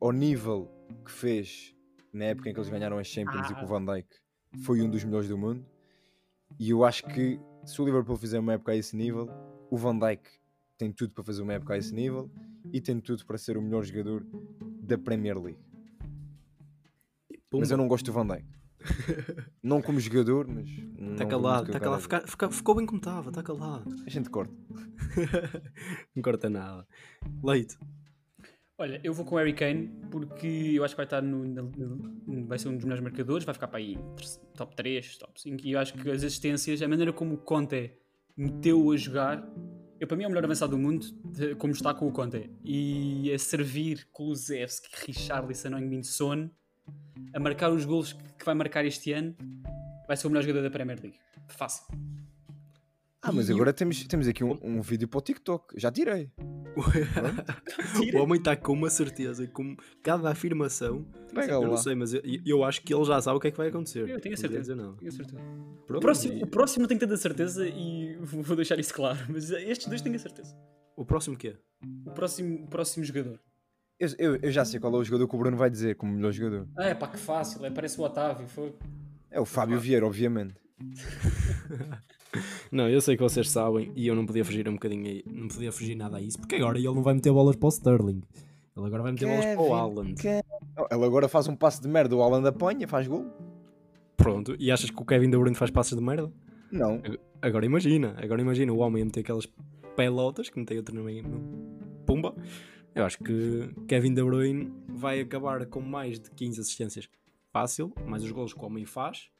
ao 0.00 0.12
nível 0.12 0.70
que 1.04 1.10
fez 1.10 1.74
na 2.12 2.26
época 2.26 2.48
em 2.48 2.52
que 2.52 2.58
eles 2.58 2.70
ganharam 2.70 2.98
as 2.98 3.06
Champions 3.06 3.50
e 3.50 3.54
que 3.54 3.64
o 3.64 3.66
Van 3.66 3.84
Dijk 3.84 4.08
foi 4.62 4.80
um 4.80 4.88
dos 4.88 5.04
melhores 5.04 5.28
do 5.28 5.36
mundo. 5.36 5.64
E 6.58 6.70
eu 6.70 6.84
acho 6.84 7.04
que 7.06 7.38
se 7.64 7.80
o 7.80 7.84
Liverpool 7.84 8.16
fizer 8.16 8.38
uma 8.38 8.54
época 8.54 8.72
a 8.72 8.76
esse 8.76 8.96
nível, 8.96 9.28
o 9.70 9.76
Van 9.76 9.98
Dijk 9.98 10.22
tem 10.78 10.92
tudo 10.92 11.12
para 11.12 11.24
fazer 11.24 11.42
uma 11.42 11.52
época 11.54 11.74
a 11.74 11.78
esse 11.78 11.94
nível 11.94 12.30
e 12.72 12.80
tem 12.80 13.00
tudo 13.00 13.24
para 13.26 13.38
ser 13.38 13.56
o 13.56 13.62
melhor 13.62 13.84
jogador 13.84 14.26
da 14.82 14.96
Premier 14.98 15.38
League. 15.40 15.58
Pumba. 17.50 17.60
Mas 17.62 17.70
eu 17.70 17.76
não 17.76 17.88
gosto 17.88 18.06
do 18.06 18.12
Van 18.12 18.26
Dijk. 18.26 18.44
não 19.62 19.80
como 19.80 19.98
jogador, 19.98 20.46
mas. 20.46 20.68
Está 21.12 21.26
calado, 21.26 21.66
está 21.66 21.80
calado. 21.80 22.02
Fica- 22.02 22.26
fica- 22.26 22.50
ficou 22.50 22.74
bem 22.74 22.86
como 22.86 22.98
estava, 22.98 23.30
está 23.30 23.42
calado. 23.42 23.90
A 24.06 24.10
gente 24.10 24.28
corta. 24.30 24.52
não 26.14 26.22
corta 26.22 26.50
nada. 26.50 26.86
Leite. 27.42 27.76
Olha, 28.78 29.00
eu 29.02 29.14
vou 29.14 29.24
com 29.24 29.36
o 29.36 29.38
Harry 29.38 29.54
Kane 29.54 29.88
porque 30.10 30.46
eu 30.74 30.84
acho 30.84 30.92
que 30.94 30.98
vai 30.98 31.06
estar 31.06 31.22
no, 31.22 31.44
no- 31.44 31.70
no- 32.26 32.46
vai 32.46 32.58
ser 32.58 32.68
um 32.68 32.74
dos 32.76 32.84
melhores 32.84 33.02
marcadores, 33.02 33.44
vai 33.44 33.54
ficar 33.54 33.68
para 33.68 33.78
aí 33.78 33.96
top 34.54 34.76
3, 34.76 35.16
top 35.16 35.40
5 35.40 35.66
e 35.66 35.72
eu 35.72 35.78
acho 35.78 35.94
que 35.94 36.10
as 36.10 36.22
assistências, 36.22 36.82
a 36.82 36.86
maneira 36.88 37.10
como 37.12 37.34
o 37.34 37.38
Conte 37.38 37.92
meteu 38.36 38.90
a 38.90 38.96
jogar, 38.96 39.42
eu 40.00 40.06
para 40.06 40.16
mim 40.16 40.24
é 40.24 40.26
o 40.26 40.30
melhor 40.30 40.44
avançado 40.44 40.72
do 40.72 40.78
mundo, 40.78 41.06
de- 41.24 41.54
como 41.56 41.72
está 41.72 41.92
com 41.94 42.06
o 42.06 42.12
Conte 42.12 42.50
e 42.64 43.32
a 43.32 43.38
servir 43.38 44.06
Kulusevski, 44.12 44.88
Richarlison, 45.06 45.70
Son, 46.02 46.50
a 47.32 47.40
marcar 47.40 47.70
os 47.70 47.84
golos 47.84 48.12
que 48.12 48.44
vai 48.44 48.54
marcar 48.54 48.84
este 48.84 49.12
ano, 49.12 49.34
vai 50.06 50.16
ser 50.16 50.26
o 50.26 50.30
melhor 50.30 50.42
jogador 50.42 50.62
da 50.62 50.70
Premier 50.70 51.00
League. 51.00 51.18
Fácil. 51.48 51.84
Ah, 53.26 53.32
mas 53.32 53.48
E 53.48 53.52
agora 53.52 53.72
temos, 53.72 54.04
temos 54.06 54.28
aqui 54.28 54.44
um, 54.44 54.56
um 54.62 54.80
vídeo 54.80 55.08
para 55.08 55.18
o 55.18 55.20
TikTok. 55.20 55.74
Já 55.78 55.90
tirei. 55.90 56.30
o 58.14 58.18
homem 58.18 58.38
está 58.38 58.54
com 58.56 58.72
uma 58.72 58.90
certeza, 58.90 59.46
com 59.48 59.76
cada 60.02 60.30
afirmação. 60.30 61.04
Pega 61.34 61.54
eu 61.54 61.62
lá. 61.62 61.68
não 61.68 61.76
sei, 61.76 61.94
mas 61.94 62.12
eu, 62.14 62.22
eu 62.44 62.62
acho 62.64 62.82
que 62.82 62.94
ele 62.94 63.04
já 63.04 63.20
sabe 63.20 63.36
o 63.36 63.40
que 63.40 63.48
é 63.48 63.50
que 63.50 63.56
vai 63.56 63.68
acontecer. 63.68 64.08
Eu 64.08 64.20
tenho 64.20 64.34
a 64.34 64.36
Não 64.36 64.40
certeza. 64.40 64.76
nada. 64.76 64.92
Tenho 64.98 65.12
certeza. 65.12 65.38
Pronto, 65.86 65.98
O 65.98 66.00
próximo, 66.00 66.34
e- 66.34 66.42
o 66.42 66.46
próximo 66.46 66.82
não 66.82 66.88
tenho 66.88 67.00
tanta 67.00 67.16
certeza 67.16 67.66
e 67.66 68.16
vou 68.22 68.56
deixar 68.56 68.78
isso 68.78 68.94
claro, 68.94 69.18
mas 69.28 69.50
estes 69.50 69.86
dois 69.88 70.00
tenho 70.02 70.14
a 70.14 70.18
certeza. 70.18 70.54
o 70.96 71.04
próximo 71.04 71.36
quê? 71.36 71.56
O 72.06 72.10
próximo, 72.10 72.64
o 72.64 72.68
próximo 72.68 73.04
jogador. 73.04 73.40
Eu, 73.98 74.08
eu, 74.18 74.36
eu 74.36 74.50
já 74.52 74.64
sei 74.64 74.78
qual 74.78 74.94
é 74.94 74.98
o 74.98 75.04
jogador 75.04 75.26
que 75.26 75.34
o 75.34 75.38
Bruno 75.38 75.56
vai 75.56 75.70
dizer 75.70 75.96
como 75.96 76.12
melhor 76.12 76.30
jogador. 76.32 76.68
Ah, 76.76 76.86
é 76.88 76.94
pá, 76.94 77.08
que 77.08 77.16
fácil, 77.18 77.64
é, 77.64 77.70
parece 77.70 77.98
o 77.98 78.04
Otávio. 78.04 78.46
Foi... 78.46 78.74
É 79.30 79.40
o 79.40 79.44
Fábio 79.46 79.80
Vieira, 79.80 80.06
obviamente. 80.06 80.54
Não, 82.70 82.88
eu 82.88 83.00
sei 83.00 83.16
que 83.16 83.22
vocês 83.22 83.48
sabem 83.50 83.90
e 83.94 84.06
eu 84.06 84.14
não 84.14 84.26
podia 84.26 84.44
fugir 84.44 84.68
um 84.68 84.74
bocadinho 84.74 85.06
aí, 85.06 85.24
não 85.26 85.48
podia 85.48 85.72
fugir 85.72 85.94
nada 85.94 86.18
a 86.18 86.20
isso, 86.20 86.38
porque 86.38 86.56
agora 86.56 86.76
ele 86.78 86.86
não 86.86 87.02
vai 87.02 87.14
meter 87.14 87.32
bolas 87.32 87.56
para 87.56 87.66
o 87.66 87.70
Sterling. 87.70 88.22
Ele 88.76 88.86
agora 88.86 89.02
vai 89.04 89.12
meter 89.12 89.26
bolas 89.26 89.44
para 89.46 89.60
o 89.62 89.74
Haaland. 89.74 90.14
Oh, 90.78 90.94
Ele 90.94 91.04
agora 91.04 91.28
faz 91.28 91.48
um 91.48 91.56
passo 91.56 91.80
de 91.80 91.88
merda, 91.88 92.14
o 92.14 92.22
Haaland 92.22 92.46
apanha, 92.46 92.86
faz 92.86 93.06
gol. 93.06 93.24
Pronto, 94.16 94.54
e 94.58 94.70
achas 94.70 94.90
que 94.90 95.00
o 95.00 95.04
Kevin 95.04 95.30
De 95.30 95.38
Bruyne 95.38 95.56
faz 95.56 95.70
passos 95.70 95.96
de 95.96 96.04
merda? 96.04 96.30
Não. 96.70 97.00
Agora 97.40 97.64
imagina, 97.64 98.14
agora 98.18 98.42
imagina 98.42 98.72
o 98.72 98.78
homem 98.78 99.02
a 99.02 99.04
meter 99.06 99.20
aquelas 99.20 99.48
pelotas 99.94 100.50
que 100.50 100.58
metei 100.58 100.76
outro 100.76 100.94
no 100.94 101.04
meio, 101.04 101.22
no- 101.26 101.40
pumba. 102.04 102.34
Eu 102.94 103.04
acho 103.04 103.18
que 103.18 103.70
Kevin 103.86 104.12
De 104.14 104.22
Bruyne 104.22 104.72
vai 104.88 105.20
acabar 105.20 105.64
com 105.66 105.80
mais 105.80 106.18
de 106.18 106.30
15 106.30 106.60
assistências 106.60 107.08
fácil, 107.52 107.92
mais 108.06 108.22
os 108.24 108.30
golos 108.32 108.52
que 108.52 108.60
o 108.60 108.64
homem 108.66 108.84
faz. 108.84 109.30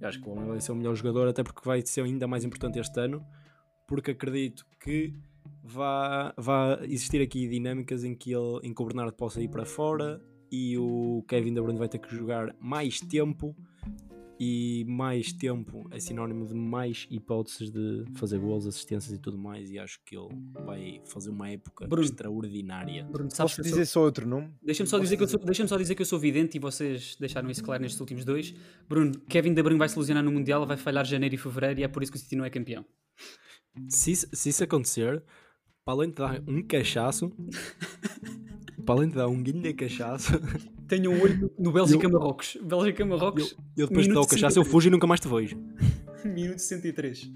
Eu 0.00 0.08
acho 0.08 0.20
que 0.20 0.28
homem 0.28 0.46
vai 0.46 0.60
ser 0.60 0.72
o 0.72 0.76
melhor 0.76 0.94
jogador, 0.94 1.28
até 1.28 1.42
porque 1.42 1.60
vai 1.64 1.82
ser 1.84 2.02
ainda 2.02 2.26
mais 2.26 2.44
importante 2.44 2.78
este 2.78 2.98
ano, 3.00 3.24
porque 3.86 4.12
acredito 4.12 4.66
que 4.80 5.14
vá, 5.62 6.34
vá 6.36 6.78
existir 6.82 7.20
aqui 7.22 7.48
dinâmicas 7.48 8.04
em 8.04 8.14
que, 8.14 8.32
ele, 8.32 8.60
em 8.62 8.74
que 8.74 8.82
o 8.82 8.86
Bernardo 8.86 9.12
possa 9.12 9.40
ir 9.40 9.48
para 9.48 9.64
fora 9.64 10.20
e 10.50 10.76
o 10.76 11.24
Kevin 11.28 11.54
De 11.54 11.60
Bruyne 11.60 11.78
vai 11.78 11.88
ter 11.88 11.98
que 11.98 12.14
jogar 12.14 12.54
mais 12.60 13.00
tempo 13.00 13.56
e 14.44 14.84
mais 14.88 15.32
tempo 15.32 15.86
é 15.92 16.00
sinónimo 16.00 16.44
de 16.44 16.52
mais 16.52 17.06
hipóteses 17.08 17.70
de 17.70 18.04
fazer 18.14 18.40
gols, 18.40 18.66
assistências 18.66 19.14
e 19.14 19.18
tudo 19.18 19.38
mais 19.38 19.70
e 19.70 19.78
acho 19.78 20.00
que 20.04 20.16
ele 20.16 20.30
vai 20.64 21.00
fazer 21.04 21.30
uma 21.30 21.48
época 21.48 21.86
Bruno. 21.86 22.04
extraordinária. 22.04 23.04
Bruno, 23.04 23.30
sabes 23.30 23.54
Posso 23.54 23.62
dizer 23.62 23.86
só 23.86 24.02
outro 24.02 24.26
nome? 24.26 24.52
Deixa-me 24.60 24.88
só, 24.88 24.98
dizer 24.98 25.16
que 25.16 25.22
eu 25.22 25.28
sou... 25.28 25.38
Deixa 25.38 25.64
só 25.68 25.76
dizer 25.76 25.94
que 25.94 26.02
eu 26.02 26.06
sou 26.06 26.18
vidente 26.18 26.56
e 26.56 26.58
vocês 26.58 27.16
deixaram 27.20 27.48
isso 27.50 27.62
claro 27.62 27.82
nestes 27.82 28.00
últimos 28.00 28.24
dois. 28.24 28.52
Bruno, 28.88 29.12
Kevin 29.28 29.54
De 29.54 29.62
Bruyne 29.62 29.78
vai 29.78 29.88
se 29.88 29.96
lesionar 29.96 30.24
no 30.24 30.32
Mundial, 30.32 30.66
vai 30.66 30.76
falhar 30.76 31.04
janeiro 31.04 31.36
e 31.36 31.38
fevereiro 31.38 31.78
e 31.78 31.84
é 31.84 31.88
por 31.88 32.02
isso 32.02 32.10
que 32.10 32.18
o 32.18 32.20
City 32.20 32.34
não 32.34 32.44
é 32.44 32.50
campeão. 32.50 32.84
Se 33.88 34.10
isso, 34.10 34.26
se 34.32 34.48
isso 34.48 34.64
acontecer, 34.64 35.22
para 35.84 35.94
além 35.94 36.08
de 36.08 36.16
dar 36.16 36.42
um 36.48 36.60
cachaço, 36.64 37.30
para 38.84 38.94
além 38.96 39.08
de 39.08 39.14
dar 39.14 39.28
um 39.28 39.40
guinho 39.40 39.62
de 39.62 39.72
cachaço, 39.72 40.32
Tenham 40.92 41.14
um 41.14 41.22
olho 41.22 41.50
no 41.58 41.72
Bélgica-Marrocos. 41.72 42.58
Bélgica-Marrocos, 42.62 43.56
eu 43.74 43.86
depois 43.88 44.06
de 44.06 44.12
dar 44.12 44.20
o 44.20 44.26
cachaço 44.26 44.58
eu 44.58 44.62
53. 44.64 44.70
fujo 44.70 44.88
e 44.88 44.90
nunca 44.90 45.06
mais 45.06 45.20
te 45.20 45.26
vejo. 45.26 45.56
minuto 46.22 46.58
63. 46.58 47.32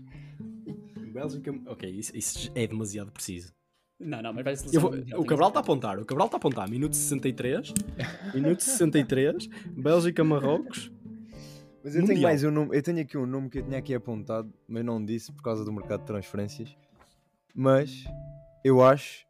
Bélgica, 1.11 1.55
ok, 1.64 1.90
isso, 1.90 2.14
isso 2.14 2.53
é 2.55 2.66
demasiado 2.66 3.11
preciso. 3.11 3.55
Não, 3.99 4.21
não, 4.21 4.35
mas 4.35 4.45
vai 4.45 4.55
Eu 4.71 4.79
vou- 4.79 4.92
mundial, 4.92 5.21
o 5.23 5.25
Cabral 5.25 5.49
está 5.49 5.61
a 5.61 5.62
apontar, 5.62 5.99
o 5.99 6.05
Cabral 6.05 6.27
está 6.27 6.37
a 6.37 6.38
apontar. 6.38 6.69
Minuto 6.69 6.95
63, 6.95 7.73
minuto 8.35 8.61
63, 8.62 9.49
Bélgica, 9.75 10.23
Marrocos. 10.23 10.92
Mas 11.83 11.97
eu 11.97 12.05
tenho 12.05 12.21
mais 12.21 12.45
um 12.45 12.51
nome, 12.51 12.77
eu 12.77 12.83
tenho 12.83 13.01
aqui 13.01 13.16
um 13.16 13.25
nome 13.25 13.49
que 13.49 13.61
eu 13.61 13.62
tinha 13.62 13.79
aqui 13.79 13.95
apontado, 13.95 14.53
mas 14.69 14.85
não 14.85 15.03
disse 15.03 15.33
por 15.33 15.42
causa 15.42 15.64
do 15.64 15.73
mercado 15.73 16.01
de 16.01 16.07
transferências. 16.09 16.77
Mas 17.55 18.05
eu 18.62 18.83
acho 18.83 19.25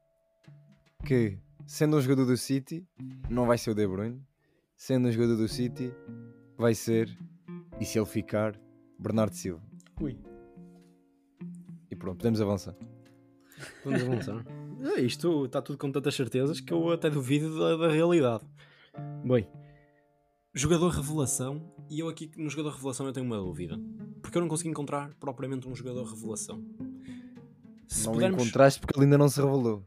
que 1.04 1.38
sendo 1.66 1.96
um 1.96 2.00
jogador 2.00 2.24
do 2.24 2.36
City, 2.36 2.86
não 3.28 3.46
vai 3.46 3.58
ser 3.58 3.70
o 3.70 3.74
De 3.74 3.86
Bruyne. 3.86 4.22
Sendo 4.76 5.08
um 5.08 5.12
jogador 5.12 5.36
do 5.36 5.48
City, 5.48 5.92
vai 6.56 6.74
ser, 6.74 7.08
e 7.80 7.84
se 7.84 7.98
ele 7.98 8.06
ficar, 8.06 8.58
Bernardo 8.98 9.34
Silva. 9.34 9.62
Ui. 10.00 10.18
E 11.90 11.96
pronto, 11.96 12.18
podemos 12.18 12.40
avançar. 12.40 12.76
Vamos 13.84 14.02
avançar. 14.02 14.44
É, 14.94 15.00
isto 15.00 15.46
está 15.46 15.62
tudo 15.62 15.78
com 15.78 15.90
tantas 15.90 16.14
certezas 16.14 16.60
que 16.60 16.70
eu 16.70 16.92
até 16.92 17.08
duvido 17.08 17.58
da, 17.58 17.76
da 17.76 17.88
realidade. 17.88 18.44
Bem, 19.24 19.48
jogador 20.54 20.90
revelação. 20.90 21.72
E 21.88 22.00
eu 22.00 22.08
aqui 22.08 22.30
no 22.36 22.50
jogador 22.50 22.76
revelação 22.76 23.06
eu 23.06 23.12
tenho 23.12 23.24
uma 23.24 23.38
dúvida. 23.38 23.80
Porque 24.20 24.36
eu 24.36 24.42
não 24.42 24.48
consegui 24.48 24.68
encontrar 24.68 25.14
propriamente 25.18 25.66
um 25.66 25.74
jogador 25.74 26.04
revelação. 26.04 26.62
Se 27.88 28.04
não 28.06 28.12
pudermos... 28.12 28.42
encontraste 28.42 28.80
porque 28.80 28.98
ele 28.98 29.06
ainda 29.06 29.18
não 29.18 29.28
se 29.30 29.40
revelou. 29.40 29.84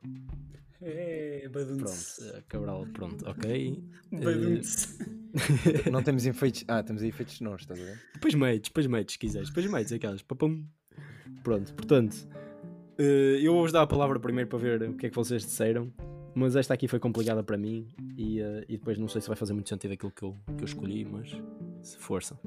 Pronto, 1.52 2.44
Cabral, 2.48 2.88
pronto, 2.94 3.30
ok. 3.30 3.84
Badunce. 4.12 4.98
Não 5.92 6.02
temos 6.04 6.26
efeitos. 6.26 6.64
Ah, 6.68 6.84
temos 6.84 7.02
aí 7.02 7.10
efeitos 7.10 7.38
sonoros, 7.38 7.62
estás 7.62 7.80
a 7.80 7.84
ver? 7.84 8.00
Depois 8.14 8.34
metes, 8.34 8.70
depois 8.70 8.88
metes, 8.88 9.14
se 9.14 9.20
quiseres. 9.20 9.50
Depois 9.50 9.66
metes 9.70 9.92
aquelas. 9.92 10.22
Papum. 10.22 10.66
Pronto, 11.44 11.74
portanto, 11.74 12.28
eh, 12.98 13.40
eu 13.42 13.54
vou-vos 13.54 13.72
dar 13.72 13.82
a 13.82 13.88
palavra 13.88 14.20
primeiro 14.20 14.50
para 14.50 14.60
ver 14.60 14.82
o 14.84 14.94
que 14.94 15.08
é 15.08 15.10
que 15.10 15.16
vocês 15.16 15.44
disseram. 15.44 15.92
Mas 16.36 16.56
esta 16.56 16.74
aqui 16.74 16.88
foi 16.88 17.00
complicada 17.00 17.44
para 17.44 17.58
mim 17.58 17.88
e, 18.16 18.40
eh, 18.40 18.66
e 18.70 18.78
depois 18.78 18.98
não 18.98 19.08
sei 19.08 19.20
se 19.22 19.28
vai 19.28 19.36
fazer 19.36 19.54
muito 19.54 19.68
sentido 19.68 19.94
aquilo 19.94 20.12
que 20.12 20.24
eu, 20.24 20.36
que 20.58 20.64
eu 20.64 20.66
escolhi, 20.66 21.04
mas 21.04 21.36
se 21.82 21.98
força. 21.98 22.40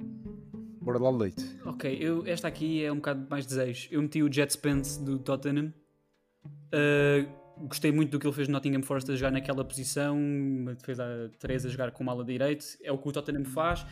Bora 0.81 0.99
lá, 0.99 1.11
leite. 1.11 1.45
Ok, 1.65 1.97
eu, 2.01 2.27
esta 2.27 2.49
aqui 2.49 2.85
é 2.85 2.93
um 2.93 2.97
bocado 2.97 3.27
mais 3.29 3.47
desejo. 3.47 3.89
Eu 3.91 4.03
meti 4.03 4.23
o 4.23 4.33
Jet 4.33 4.53
Spence 4.53 5.03
do 5.03 5.19
Tottenham. 5.19 5.73
Uh, 6.73 7.42
gostei 7.63 7.93
muito 7.93 8.11
do 8.11 8.19
que 8.19 8.27
ele 8.27 8.35
fez 8.35 8.49
no 8.49 8.53
Nottingham 8.53 8.83
Forest 8.83 9.11
a 9.11 9.17
jogar 9.17 9.31
naquela 9.31 9.65
posição. 9.65 10.17
Uma 10.17 10.75
defesa 10.75 11.31
3 11.39 11.67
a 11.67 11.69
jogar 11.69 11.91
com 11.93 12.05
mala 12.05 12.25
direito. 12.25 12.65
É 12.83 12.93
o 12.93 12.99
que 12.99 13.09
o 13.09 13.13
Tottenham 13.13 13.45
faz. 13.45 13.87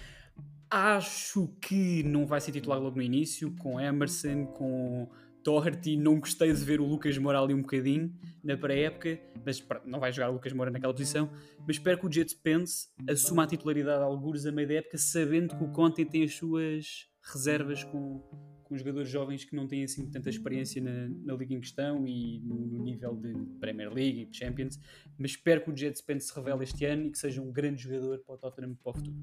Acho 0.70 1.48
que 1.61 2.02
não 2.04 2.26
vai 2.26 2.40
ser 2.40 2.52
titular 2.52 2.78
logo 2.78 2.96
no 2.96 3.02
início, 3.02 3.54
com 3.56 3.80
Emerson, 3.80 4.46
com 4.46 5.09
Doherty. 5.42 5.96
Não 5.96 6.20
gostei 6.20 6.52
de 6.52 6.64
ver 6.64 6.80
o 6.80 6.87
Lucas 6.87 7.18
Moura 7.18 7.40
ali 7.40 7.54
um 7.54 7.62
bocadinho 7.62 8.14
na 8.42 8.56
pré-época, 8.56 9.18
mas 9.44 9.64
não 9.85 9.98
vai 9.98 10.12
jogar 10.12 10.30
o 10.30 10.35
Lucas 10.35 10.52
Moura 10.52 10.70
naquela 10.70 10.92
posição. 10.92 11.30
Mas 11.66 11.76
espero 11.76 11.98
que 11.98 12.06
o 12.06 12.12
Jet 12.12 12.30
Spence 12.30 12.88
assuma 13.09 13.44
a 13.44 13.46
titularidade 13.46 13.98
de 13.98 14.04
algures 14.04 14.46
a 14.46 14.52
meio 14.52 14.68
da 14.68 14.74
época, 14.74 14.96
sabendo 14.96 15.56
que 15.56 15.64
o 15.64 15.68
Conte 15.72 16.04
tem 16.04 16.22
as 16.22 16.35
suas 16.35 17.09
reservas 17.33 17.83
com, 17.85 18.22
com 18.70 18.78
jogadores 18.78 19.11
jovens 19.11 19.44
que 19.44 19.54
não 19.56 19.66
têm 19.66 19.83
assim 19.83 20.09
tanta 20.09 20.30
experiência 20.30 20.80
na, 20.80 21.09
na 21.24 21.35
liga 21.35 21.52
em 21.52 21.61
questão 21.61 22.06
e 22.06 22.38
no, 22.40 22.54
no 22.54 22.83
nível 22.85 23.16
de 23.16 23.35
Premier 23.59 23.92
League 23.92 24.20
e 24.22 24.26
de 24.26 24.37
Champions. 24.37 24.78
Mas 25.18 25.33
espero 25.33 25.61
que 25.62 25.70
o 25.70 25.76
Jet 25.76 25.98
Spence 25.98 26.28
se 26.28 26.35
revele 26.37 26.62
este 26.62 26.85
ano 26.85 27.06
e 27.06 27.11
que 27.11 27.18
seja 27.18 27.42
um 27.42 27.50
grande 27.50 27.83
jogador 27.83 28.20
para 28.20 28.35
o 28.37 28.38
Tottenham 28.38 28.74
para 28.76 28.90
o 28.90 28.94
futuro. 28.94 29.16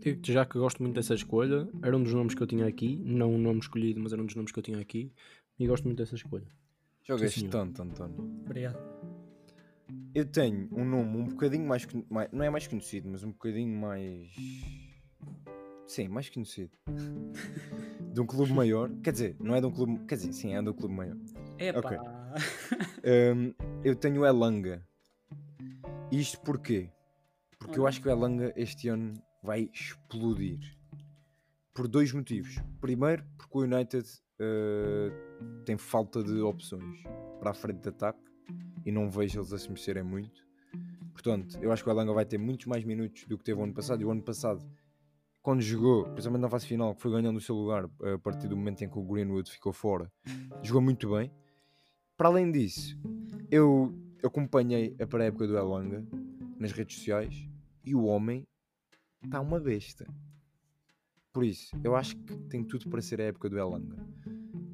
Digo-te 0.00 0.32
já 0.32 0.44
que 0.44 0.58
gosto 0.58 0.82
muito 0.82 0.94
dessa 0.94 1.14
escolha. 1.14 1.66
Era 1.82 1.96
um 1.96 2.02
dos 2.02 2.12
nomes 2.12 2.34
que 2.34 2.42
eu 2.42 2.46
tinha 2.46 2.66
aqui. 2.66 2.96
Não 3.02 3.32
um 3.34 3.38
nome 3.38 3.60
escolhido, 3.60 3.98
mas 4.00 4.12
era 4.12 4.22
um 4.22 4.26
dos 4.26 4.34
nomes 4.36 4.52
que 4.52 4.58
eu 4.58 4.62
tinha 4.62 4.78
aqui. 4.78 5.10
E 5.58 5.66
gosto 5.66 5.84
muito 5.84 5.96
dessa 5.98 6.14
escolha. 6.14 6.46
Jogaste 7.02 7.48
tanto, 7.48 7.82
António. 7.82 8.20
Obrigado. 8.44 8.78
Eu 10.14 10.26
tenho 10.26 10.68
um 10.72 10.84
nome 10.84 11.16
um 11.16 11.24
bocadinho 11.24 11.66
mais, 11.66 11.86
con- 11.86 12.04
mai- 12.10 12.28
Não 12.32 12.44
é 12.44 12.50
mais 12.50 12.66
conhecido, 12.66 13.08
mas 13.08 13.24
um 13.24 13.30
bocadinho 13.30 13.74
mais. 13.80 14.28
Sim, 15.88 16.06
mais 16.06 16.28
conhecido. 16.28 16.70
de 18.12 18.20
um 18.20 18.26
clube 18.26 18.52
maior. 18.52 18.90
Quer 19.02 19.12
dizer, 19.12 19.36
não 19.40 19.54
é 19.54 19.60
de 19.60 19.66
um 19.66 19.70
clube. 19.70 20.04
Quer 20.06 20.16
dizer, 20.16 20.32
sim, 20.34 20.54
é 20.54 20.60
de 20.60 20.68
um 20.68 20.72
clube 20.74 20.94
maior. 20.94 21.16
É 21.56 21.72
pá. 21.72 21.78
Ok. 21.80 21.98
Hum, 23.08 23.54
eu 23.82 23.96
tenho 23.96 24.20
o 24.20 24.26
Elanga. 24.26 24.86
Isto 26.12 26.40
porquê? 26.42 26.90
Porque 27.58 27.78
eu 27.78 27.86
acho 27.86 28.02
que 28.02 28.08
o 28.08 28.10
Elanga 28.10 28.52
este 28.54 28.88
ano 28.88 29.14
vai 29.42 29.70
explodir. 29.72 30.58
Por 31.72 31.88
dois 31.88 32.12
motivos. 32.12 32.56
Primeiro, 32.80 33.24
porque 33.38 33.56
o 33.56 33.62
United 33.62 34.06
uh, 34.40 35.64
tem 35.64 35.78
falta 35.78 36.22
de 36.22 36.38
opções 36.40 37.02
para 37.38 37.52
a 37.52 37.54
frente 37.54 37.80
de 37.80 37.88
ataque 37.88 38.20
e 38.84 38.92
não 38.92 39.08
vejo 39.08 39.38
eles 39.38 39.52
a 39.54 39.58
se 39.58 39.70
mexerem 39.70 40.02
muito. 40.02 40.46
Portanto, 41.12 41.56
eu 41.62 41.72
acho 41.72 41.82
que 41.82 41.88
o 41.88 41.92
Elanga 41.92 42.12
vai 42.12 42.26
ter 42.26 42.36
muitos 42.36 42.66
mais 42.66 42.84
minutos 42.84 43.24
do 43.24 43.38
que 43.38 43.44
teve 43.44 43.58
o 43.58 43.64
ano 43.64 43.72
passado. 43.72 44.02
E 44.02 44.04
o 44.04 44.10
ano 44.10 44.22
passado, 44.22 44.62
quando 45.42 45.60
jogou, 45.60 46.04
principalmente 46.04 46.42
na 46.42 46.48
fase 46.48 46.66
final, 46.66 46.94
que 46.94 47.00
foi 47.00 47.10
ganhando 47.10 47.36
o 47.36 47.40
seu 47.40 47.54
lugar 47.54 47.84
a 47.84 48.18
partir 48.18 48.48
do 48.48 48.56
momento 48.56 48.82
em 48.82 48.88
que 48.88 48.98
o 48.98 49.02
Greenwood 49.02 49.50
ficou 49.50 49.72
fora, 49.72 50.10
jogou 50.62 50.82
muito 50.82 51.10
bem. 51.10 51.32
Para 52.16 52.28
além 52.28 52.50
disso, 52.50 52.98
eu 53.50 53.94
acompanhei 54.22 54.96
a 55.00 55.06
pré-época 55.06 55.46
do 55.46 55.56
Elanga 55.56 56.04
nas 56.58 56.72
redes 56.72 56.96
sociais 56.96 57.48
e 57.84 57.94
o 57.94 58.04
homem 58.04 58.46
está 59.24 59.40
uma 59.40 59.60
besta. 59.60 60.06
Por 61.32 61.44
isso, 61.44 61.76
eu 61.84 61.94
acho 61.94 62.16
que 62.16 62.36
tem 62.48 62.64
tudo 62.64 62.88
para 62.88 63.00
ser 63.00 63.20
a 63.20 63.24
época 63.24 63.48
do 63.48 63.58
Elanga. 63.58 63.96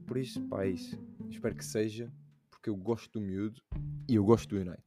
Por 0.07 0.17
isso, 0.17 0.41
pá, 0.49 0.65
é 0.65 0.71
isso. 0.71 0.99
Espero 1.29 1.55
que 1.55 1.65
seja, 1.65 2.11
porque 2.51 2.71
eu 2.71 2.77
gosto 2.77 3.19
do 3.19 3.21
miúdo 3.21 3.61
e 4.09 4.15
eu 4.15 4.25
gosto 4.25 4.49
do 4.49 4.57
United. 4.57 4.83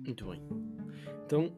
Muito 0.00 0.28
bem. 0.28 0.42
Então, 1.24 1.54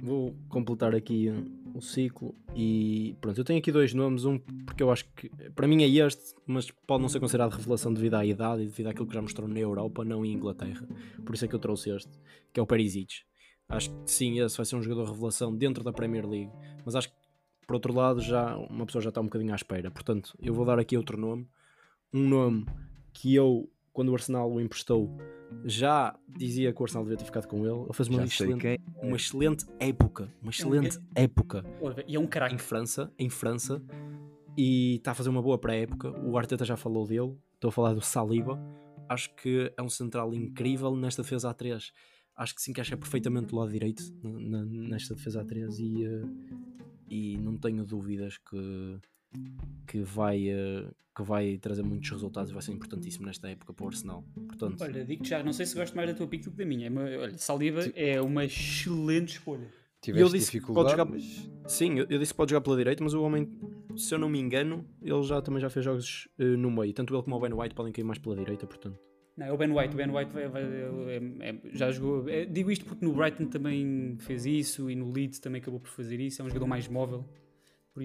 vou 0.00 0.34
completar 0.48 0.94
aqui 0.94 1.28
o 1.74 1.80
ciclo 1.80 2.34
e 2.54 3.16
pronto, 3.20 3.38
eu 3.38 3.44
tenho 3.44 3.58
aqui 3.58 3.70
dois 3.70 3.92
nomes, 3.92 4.24
um 4.24 4.38
porque 4.38 4.82
eu 4.82 4.90
acho 4.90 5.04
que 5.14 5.28
para 5.54 5.66
mim 5.66 5.82
é 5.82 5.88
este, 5.88 6.34
mas 6.46 6.70
pode 6.70 7.02
não 7.02 7.08
ser 7.08 7.20
considerado 7.20 7.52
revelação 7.52 7.92
devido 7.92 8.14
à 8.14 8.24
idade 8.24 8.62
e 8.62 8.66
devido 8.66 8.88
àquilo 8.88 9.06
que 9.06 9.14
já 9.14 9.22
mostrou 9.22 9.48
na 9.48 9.58
Europa, 9.58 10.04
não 10.04 10.24
em 10.24 10.32
Inglaterra. 10.32 10.86
Por 11.24 11.34
isso 11.34 11.44
é 11.44 11.48
que 11.48 11.54
eu 11.54 11.58
trouxe 11.58 11.90
este, 11.90 12.10
que 12.52 12.60
é 12.60 12.62
o 12.62 12.66
Perisic. 12.66 13.22
Acho 13.68 13.90
que 13.90 14.10
sim, 14.10 14.40
esse 14.40 14.56
vai 14.56 14.64
ser 14.64 14.76
um 14.76 14.82
jogador 14.82 15.12
revelação 15.12 15.54
dentro 15.54 15.84
da 15.84 15.92
Premier 15.92 16.26
League, 16.26 16.50
mas 16.84 16.94
acho 16.94 17.08
que 17.08 17.16
por 17.66 17.74
outro 17.74 17.92
lado 17.92 18.20
já 18.20 18.56
uma 18.56 18.86
pessoa 18.86 19.02
já 19.02 19.10
está 19.10 19.20
um 19.20 19.24
bocadinho 19.24 19.52
à 19.52 19.56
espera. 19.56 19.90
Portanto, 19.90 20.36
eu 20.40 20.54
vou 20.54 20.64
dar 20.64 20.78
aqui 20.78 20.96
outro 20.96 21.18
nome, 21.18 21.46
um 22.12 22.26
nome 22.26 22.66
que 23.12 23.34
eu 23.34 23.68
quando 23.98 24.10
o 24.10 24.14
Arsenal 24.14 24.48
o 24.48 24.60
emprestou 24.60 25.10
já 25.64 26.16
dizia 26.28 26.72
que 26.72 26.80
o 26.80 26.84
Arsenal 26.84 27.02
devia 27.02 27.18
ter 27.18 27.24
ficado 27.24 27.48
com 27.48 27.66
ele. 27.66 27.80
Ele 27.80 27.92
fez 27.92 28.08
uma 28.08 28.22
excelente, 28.22 28.60
quem. 28.60 28.78
uma 29.02 29.16
excelente 29.16 29.66
época, 29.80 30.32
uma 30.40 30.52
excelente 30.52 31.00
época 31.16 31.64
Olha, 31.80 32.04
E 32.06 32.14
é 32.14 32.20
um 32.20 32.26
craque. 32.28 32.54
em 32.54 32.58
França, 32.58 33.12
em 33.18 33.28
França, 33.28 33.82
e 34.56 34.98
está 34.98 35.10
a 35.10 35.14
fazer 35.14 35.30
uma 35.30 35.42
boa 35.42 35.58
pré-época. 35.58 36.16
O 36.20 36.38
Arteta 36.38 36.64
já 36.64 36.76
falou 36.76 37.08
dele, 37.08 37.36
estou 37.54 37.70
a 37.70 37.72
falar 37.72 37.92
do 37.92 38.00
Saliba. 38.00 38.56
Acho 39.08 39.34
que 39.34 39.74
é 39.76 39.82
um 39.82 39.88
central 39.88 40.32
incrível 40.32 40.94
nesta 40.94 41.22
defesa 41.22 41.52
A3. 41.52 41.90
Acho 42.36 42.54
que 42.54 42.62
se 42.62 42.70
encaixa 42.70 42.96
perfeitamente 42.96 43.48
do 43.48 43.56
lado 43.56 43.72
direito 43.72 44.04
nesta 44.22 45.16
defesa 45.16 45.44
A3 45.44 45.76
e, 45.80 46.04
eh, 46.04 46.22
e 47.08 47.36
não 47.38 47.56
tenho 47.56 47.84
dúvidas 47.84 48.38
que, 48.38 49.00
que, 49.86 50.00
vai, 50.02 50.48
eh, 50.48 50.88
que 51.16 51.22
vai 51.22 51.58
trazer 51.58 51.82
muitos 51.82 52.10
resultados 52.10 52.50
e 52.50 52.54
vai 52.54 52.62
ser 52.62 52.72
importantíssimo 52.72 53.26
nesta 53.26 53.48
época 53.48 53.72
para 53.72 53.84
o 53.84 53.88
Arsenal. 53.88 54.24
Portanto, 54.34 54.80
Olha, 54.82 55.04
digo-te 55.04 55.28
já, 55.30 55.42
não 55.42 55.52
sei 55.52 55.66
se 55.66 55.74
gosto 55.74 55.94
mais 55.96 56.08
da 56.08 56.14
tua 56.14 56.26
pick 56.26 56.44
do 56.44 56.50
que 56.50 56.56
da 56.58 56.64
minha. 56.64 56.90
mas, 56.90 57.18
Olha, 57.18 57.38
Saliba 57.38 57.80
é 57.94 58.20
uma 58.20 58.44
excelente 58.44 59.30
escolha. 59.34 59.68
Tiveste 60.00 60.32
disse 60.38 60.50
que 60.52 60.58
dificuldade, 60.58 60.96
pode 60.96 61.20
jogar- 61.20 61.50
mas 61.64 61.72
Sim, 61.72 61.98
eu, 61.98 62.06
eu 62.08 62.18
disse 62.18 62.32
que 62.32 62.36
pode 62.36 62.50
jogar 62.52 62.60
pela 62.62 62.76
direita, 62.76 63.02
mas 63.02 63.14
o 63.14 63.22
homem, 63.22 63.48
se 63.96 64.14
eu 64.14 64.18
não 64.18 64.28
me 64.28 64.38
engano, 64.38 64.86
ele 65.02 65.22
já 65.24 65.42
também 65.42 65.60
já 65.60 65.68
fez 65.68 65.84
jogos 65.84 66.28
eh, 66.38 66.44
no 66.56 66.70
meio. 66.70 66.92
Tanto 66.92 67.12
ele 67.14 67.22
como 67.22 67.34
o 67.36 67.40
Ben 67.40 67.52
White 67.52 67.74
podem 67.74 67.92
cair 67.92 68.04
mais 68.04 68.18
pela 68.18 68.36
direita, 68.36 68.64
portanto. 68.66 68.98
Não, 69.36 69.46
é 69.46 69.52
o 69.52 69.56
Ben 69.56 69.70
White. 69.70 69.94
O 69.94 69.96
Ben 69.96 70.08
White 70.10 70.32
vai- 70.32 70.48
vai- 70.48 70.62
é- 70.62 71.48
é- 71.50 71.60
já 71.72 71.90
jogou. 71.90 72.28
é, 72.28 72.44
digo 72.44 72.70
isto 72.70 72.84
porque 72.84 73.04
no 73.04 73.12
Brighton 73.12 73.46
também 73.46 74.16
fez 74.20 74.46
isso 74.46 74.88
e 74.90 74.94
no 74.96 75.10
Leeds 75.12 75.40
também 75.40 75.60
acabou 75.60 75.78
por 75.80 75.88
fazer 75.90 76.18
isso. 76.20 76.40
É 76.40 76.44
um 76.44 76.48
jogador 76.48 76.66
mais 76.66 76.86
móvel. 76.88 77.24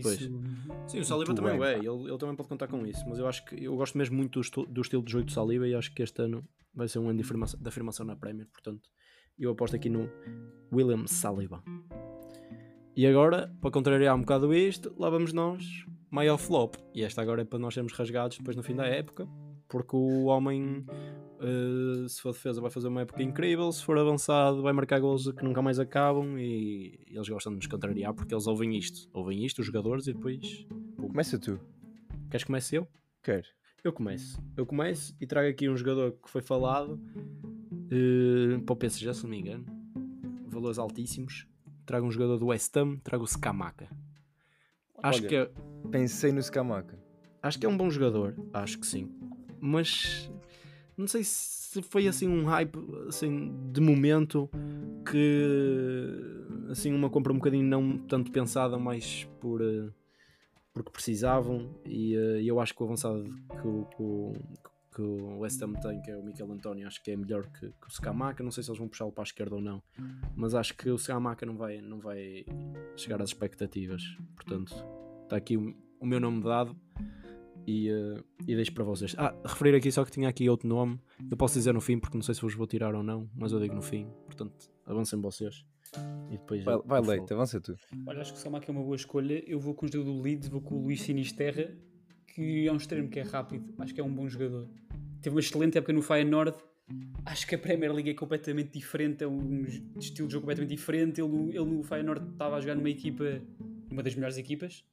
Por 0.01 0.13
isso. 0.13 0.29
Pois. 0.29 0.91
Sim, 0.91 0.99
o 0.99 1.05
Saliba 1.05 1.33
também 1.33 1.59
o 1.59 1.63
é, 1.63 1.77
ele, 1.77 1.87
ele 1.87 2.17
também 2.17 2.35
pode 2.35 2.49
contar 2.49 2.67
com 2.67 2.85
isso, 2.85 3.03
mas 3.07 3.19
eu 3.19 3.27
acho 3.27 3.45
que 3.45 3.63
eu 3.63 3.75
gosto 3.75 3.97
mesmo 3.97 4.15
muito 4.15 4.41
do, 4.41 4.65
do 4.65 4.81
estilo 4.81 5.03
de 5.03 5.11
jogo 5.11 5.25
do 5.25 5.31
Saliba 5.31 5.67
e 5.67 5.75
acho 5.75 5.93
que 5.93 6.01
este 6.01 6.21
ano 6.21 6.43
vai 6.73 6.87
ser 6.87 6.99
um 6.99 7.09
ano 7.09 7.17
de 7.17 7.23
afirmação, 7.23 7.59
de 7.59 7.67
afirmação 7.67 8.05
na 8.05 8.15
Premier, 8.15 8.47
portanto, 8.47 8.89
eu 9.37 9.51
aposto 9.51 9.75
aqui 9.75 9.89
no 9.89 10.09
William 10.71 11.07
Saliba. 11.07 11.63
E 12.95 13.07
agora, 13.07 13.51
para 13.59 13.71
contrariar 13.71 14.15
um 14.15 14.21
bocado 14.21 14.53
isto, 14.53 14.93
lá 14.97 15.09
vamos 15.09 15.33
nós, 15.33 15.65
maior 16.11 16.37
flop. 16.37 16.75
E 16.93 17.03
esta 17.03 17.23
agora 17.23 17.41
é 17.41 17.45
para 17.45 17.57
nós 17.57 17.73
sermos 17.73 17.91
rasgados 17.93 18.37
depois 18.37 18.55
no 18.55 18.61
fim 18.61 18.75
da 18.75 18.85
época, 18.85 19.27
porque 19.67 19.95
o 19.95 20.25
homem, 20.25 20.85
eh, 21.43 22.07
se 22.07 22.21
for 22.21 22.31
defesa, 22.33 22.61
vai 22.61 22.71
fazer 22.71 22.87
uma 22.87 23.01
época 23.01 23.21
incrível, 23.21 23.71
se 23.71 23.83
for 23.83 23.97
avançado, 23.97 24.61
vai 24.61 24.73
marcar 24.73 24.99
gols 24.99 25.31
que 25.31 25.43
nunca 25.43 25.61
mais 25.61 25.79
acabam 25.79 26.37
e 26.39 26.99
eles 27.07 27.27
gostam 27.29 27.51
de 27.51 27.57
nos 27.57 27.67
contrariar 27.67 28.13
porque 28.13 28.33
eles 28.33 28.47
ouvem 28.47 28.75
isto. 28.77 29.09
Ouvem 29.13 29.45
isto, 29.45 29.59
os 29.59 29.65
jogadores, 29.65 30.07
e 30.07 30.13
depois. 30.13 30.65
começa 30.97 31.37
tu. 31.37 31.59
Queres 32.29 32.43
que 32.43 32.47
comece 32.47 32.75
eu? 32.75 32.87
Quer. 33.21 33.45
Eu 33.83 33.91
começo. 33.91 34.41
Eu 34.55 34.65
começo 34.65 35.15
e 35.19 35.27
trago 35.27 35.49
aqui 35.49 35.69
um 35.69 35.75
jogador 35.75 36.13
que 36.13 36.29
foi 36.29 36.41
falado 36.41 36.99
Uh, 37.93 38.59
para 38.61 38.73
o 38.73 38.75
PSG, 38.75 39.13
se 39.13 39.23
não 39.23 39.29
me 39.29 39.39
engano. 39.39 39.65
Valores 40.47 40.79
altíssimos. 40.79 41.45
Trago 41.85 42.07
um 42.07 42.11
jogador 42.11 42.37
do 42.39 42.47
West 42.47 42.75
Ham, 42.75 42.97
trago 43.03 43.23
o 43.23 43.27
Scamaca. 43.27 43.87
Acho 45.01 45.19
Olha, 45.19 45.27
que 45.29 45.35
é, 45.35 45.51
Pensei 45.91 46.31
no 46.31 46.41
Scamaca. 46.41 46.97
acho 47.41 47.59
que 47.59 47.65
é 47.65 47.69
um 47.69 47.77
bom 47.77 47.89
jogador, 47.89 48.35
acho 48.53 48.79
que 48.79 48.87
sim. 48.87 49.11
Mas 49.59 50.31
não 50.97 51.07
sei 51.07 51.23
se 51.23 51.81
foi 51.81 52.07
assim 52.07 52.27
um 52.27 52.45
hype 52.45 52.77
assim, 53.07 53.51
de 53.71 53.81
momento 53.81 54.49
que 55.09 56.19
assim 56.69 56.93
uma 56.93 57.09
compra 57.09 57.31
um 57.33 57.37
bocadinho 57.37 57.65
não 57.67 57.97
tanto 57.97 58.31
pensada, 58.31 58.77
mas 58.77 59.27
por 59.39 59.61
eh, 59.61 59.89
porque 60.73 60.91
precisavam 60.91 61.69
e 61.85 62.15
eh, 62.15 62.41
eu 62.43 62.59
acho 62.59 62.73
que 62.75 62.81
o 62.81 62.85
avançado 62.85 63.23
que 63.61 63.67
o, 63.67 63.85
que 63.85 64.01
o- 64.01 64.33
que 64.95 65.01
o 65.01 65.39
West 65.39 65.59
Ham 65.63 65.73
tem, 65.73 65.99
que 66.03 66.11
é 66.11 66.15
o 66.15 66.23
Miquel 66.23 66.51
António, 66.51 66.85
acho 66.85 67.01
que 67.03 67.09
é 67.09 67.15
melhor 67.17 67.47
que, 67.47 67.61
que 67.61 67.87
o 67.87 67.89
Scamaca. 67.89 68.43
Não 68.43 68.51
sei 68.51 68.61
se 68.61 68.69
eles 68.69 68.77
vão 68.77 68.87
puxá-lo 68.87 69.11
para 69.11 69.23
a 69.23 69.25
esquerda 69.25 69.55
ou 69.55 69.61
não, 69.61 69.81
mas 70.35 70.53
acho 70.53 70.77
que 70.77 70.87
o 70.87 70.99
Scamaca 70.99 71.47
não 71.47 71.57
vai, 71.57 71.81
não 71.81 71.99
vai 71.99 72.45
chegar 72.95 73.19
às 73.19 73.29
expectativas. 73.29 74.03
Portanto, 74.35 74.71
está 75.23 75.35
aqui 75.35 75.57
o, 75.57 75.75
o 75.99 76.05
meu 76.05 76.19
nome 76.19 76.43
dado 76.43 76.75
e, 77.68 77.89
eh, 77.89 78.24
e 78.47 78.55
deixo 78.55 78.74
para 78.74 78.84
vocês. 78.84 79.16
Ah, 79.18 79.34
referir 79.45 79.76
aqui 79.76 79.91
só 79.91 80.03
que 80.05 80.11
tinha 80.11 80.28
aqui 80.30 80.49
outro 80.49 80.68
nome. 80.68 80.99
Eu 81.30 81.38
posso 81.38 81.53
dizer 81.55 81.74
no 81.74 81.82
fim, 81.82 81.97
porque 81.99 82.18
não 82.18 82.24
sei 82.24 82.36
se 82.36 82.41
vos 82.41 82.53
vou 82.53 82.68
tirar 82.68 82.93
ou 82.95 83.03
não, 83.03 83.30
mas 83.36 83.51
eu 83.51 83.59
digo 83.59 83.74
no 83.76 83.82
fim. 83.82 84.07
Portanto, 84.26 84.70
avancem 84.86 85.20
vocês. 85.22 85.66
E 86.30 86.38
depois 86.38 86.64
Vai, 86.64 86.78
vai. 86.86 87.01
Leite, 87.01 87.32
avança 87.34 87.61
tu. 87.61 87.76
Olha, 88.07 88.22
acho 88.22 88.34
que 88.34 88.39
o 88.39 88.41
Samac 88.41 88.68
é 88.68 88.72
uma 88.72 88.82
boa 88.82 88.95
escolha. 88.95 89.43
Eu 89.47 89.59
vou 89.59 89.74
com 89.76 89.86
o 89.86 89.91
jogador 89.91 90.11
do 90.11 90.22
Leeds, 90.22 90.49
vou 90.49 90.59
com 90.61 90.76
o 90.76 90.82
Luís 90.84 91.01
Sinisterra, 91.01 91.70
que 92.28 92.68
é 92.68 92.72
um 92.72 92.78
extremo 92.78 93.07
que 93.09 93.20
é 93.20 93.24
rápido. 93.24 93.74
Acho 93.78 93.93
que 93.93 94.01
é 94.01 94.03
um 94.03 94.11
bom 94.14 94.28
jogador. 94.28 94.68
Teve 95.22 95.36
uma 95.36 95.39
excelente 95.39 95.78
época 95.78 95.93
no 95.93 96.01
Feyenoord. 96.01 96.57
Acho 97.26 97.47
que 97.47 97.55
a 97.55 97.57
Premier 97.59 97.93
League 97.93 98.09
é 98.09 98.14
completamente 98.14 98.72
diferente, 98.78 99.24
é 99.24 99.28
um 99.28 99.64
estilo 99.97 100.28
de 100.28 100.34
jogo 100.34 100.43
completamente 100.45 100.76
diferente. 100.76 101.22
Ele, 101.22 101.30
no- 101.30 101.49
ele 101.49 101.66
no 101.66 101.84
Feyenoord 101.84 102.32
estava 102.32 102.57
a 102.57 102.59
jogar 102.59 102.76
numa 102.76 102.89
equipa, 102.89 103.24
uma 103.89 104.01
das 104.03 104.16
melhores 104.16 104.38
equipas, 104.38 104.84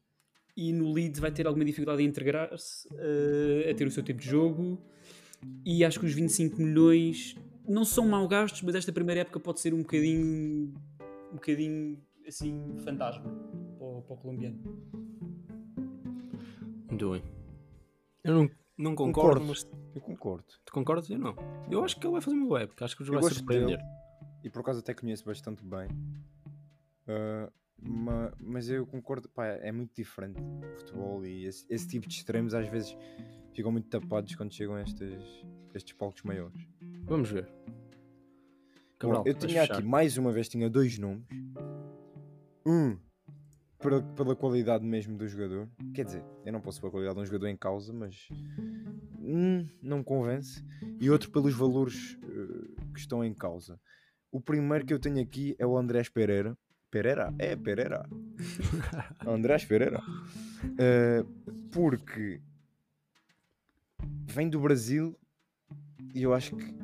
e 0.68 0.72
no 0.74 0.92
Leeds 0.92 1.18
vai 1.20 1.30
ter 1.32 1.46
alguma 1.46 1.64
dificuldade 1.64 2.02
em 2.02 2.06
integrar-se, 2.06 2.86
eh, 2.94 3.70
a 3.70 3.74
ter 3.74 3.86
o 3.86 3.90
seu 3.90 4.02
tempo 4.02 4.20
de 4.20 4.28
jogo. 4.28 4.78
E 5.64 5.82
acho 5.84 5.98
que 5.98 6.04
os 6.04 6.12
25 6.12 6.60
milhões 6.60 7.34
não 7.66 7.82
são 7.82 8.06
mal 8.06 8.28
gastos, 8.28 8.60
mas 8.60 8.74
esta 8.74 8.92
primeira 8.92 9.22
época 9.22 9.40
pode 9.40 9.58
ser 9.60 9.72
um 9.72 9.78
bocadinho, 9.78 10.74
um 11.30 11.34
bocadinho 11.36 11.98
assim, 12.28 12.76
fantasma 12.84 13.24
para 13.78 13.86
o, 13.86 14.02
para 14.02 14.14
o 14.14 14.16
colombiano. 14.18 14.58
Muito 16.90 17.10
bem. 17.12 17.22
Eu 18.22 18.34
não, 18.34 18.50
não 18.76 18.94
concordo, 18.94 19.40
Concordo. 19.40 19.46
mas 19.46 19.66
Eu 19.94 20.00
concordo. 20.02 20.44
tu 20.64 20.72
concordas? 20.72 21.08
Eu 21.08 21.18
não. 21.18 21.34
Eu 21.70 21.82
acho 21.84 21.98
que 21.98 22.06
ele 22.06 22.12
vai 22.12 22.20
fazer 22.20 22.36
uma 22.36 22.46
boa 22.46 22.60
época. 22.60 22.84
Acho 22.84 22.96
que 22.96 23.02
os 23.02 23.08
Eu 23.08 23.18
vai 23.18 23.22
surpreender. 23.32 23.78
dele. 23.78 23.88
E 24.44 24.50
por 24.50 24.60
acaso 24.60 24.80
até 24.80 24.92
conheço 24.92 25.24
bastante 25.24 25.64
bem. 25.64 25.88
Ah, 27.08 27.50
ma- 27.82 28.32
mas 28.38 28.68
eu 28.68 28.86
concordo, 28.86 29.28
pá, 29.28 29.46
é 29.46 29.72
muito 29.72 29.94
diferente 29.94 30.40
o 30.40 30.78
futebol 30.78 31.24
e 31.26 31.46
esse, 31.46 31.64
esse 31.68 31.86
tipo 31.88 32.08
de 32.08 32.14
extremos 32.14 32.54
às 32.54 32.68
vezes 32.68 32.96
ficam 33.52 33.72
muito 33.72 33.88
tapados 33.88 34.34
quando 34.34 34.52
chegam 34.52 34.74
a 34.74 34.82
estes, 34.82 35.44
estes 35.74 35.92
palcos 35.94 36.22
maiores. 36.22 36.66
Vamos 37.04 37.30
ver. 37.30 37.44
Bom, 37.46 38.98
Cabral, 38.98 39.24
eu 39.26 39.34
vais 39.34 39.46
tinha 39.46 39.62
aqui, 39.62 39.82
mais 39.82 40.18
uma 40.18 40.30
vez, 40.30 40.48
tinha 40.48 40.68
dois 40.68 40.98
nomes. 40.98 41.24
Um, 42.66 42.98
pela, 43.78 44.02
pela 44.02 44.36
qualidade 44.36 44.84
mesmo 44.84 45.16
do 45.16 45.26
jogador. 45.26 45.68
Quer 45.94 46.04
dizer, 46.04 46.24
eu 46.44 46.52
não 46.52 46.60
posso 46.60 46.80
pela 46.80 46.90
qualidade 46.90 47.16
de 47.16 47.22
um 47.22 47.26
jogador 47.26 47.46
em 47.48 47.56
causa, 47.56 47.92
mas 47.92 48.28
hum, 49.18 49.66
não 49.82 49.98
me 49.98 50.04
convence. 50.04 50.62
E 51.00 51.10
outro 51.10 51.30
pelos 51.30 51.54
valores 51.54 52.18
eh, 52.22 52.82
que 52.92 53.00
estão 53.00 53.24
em 53.24 53.32
causa. 53.32 53.80
O 54.30 54.40
primeiro 54.40 54.84
que 54.84 54.92
eu 54.92 54.98
tenho 54.98 55.20
aqui 55.20 55.56
é 55.58 55.66
o 55.66 55.76
Andrés 55.76 56.08
Pereira. 56.08 56.56
Pereira? 56.90 57.32
É, 57.38 57.54
Pereira. 57.56 58.08
Andrés 59.26 59.64
Pereira. 59.64 60.00
Eh, 60.78 61.24
porque 61.72 62.40
vem 64.26 64.48
do 64.48 64.60
Brasil 64.60 65.16
e 66.14 66.22
eu 66.22 66.34
acho 66.34 66.56
que 66.56 66.74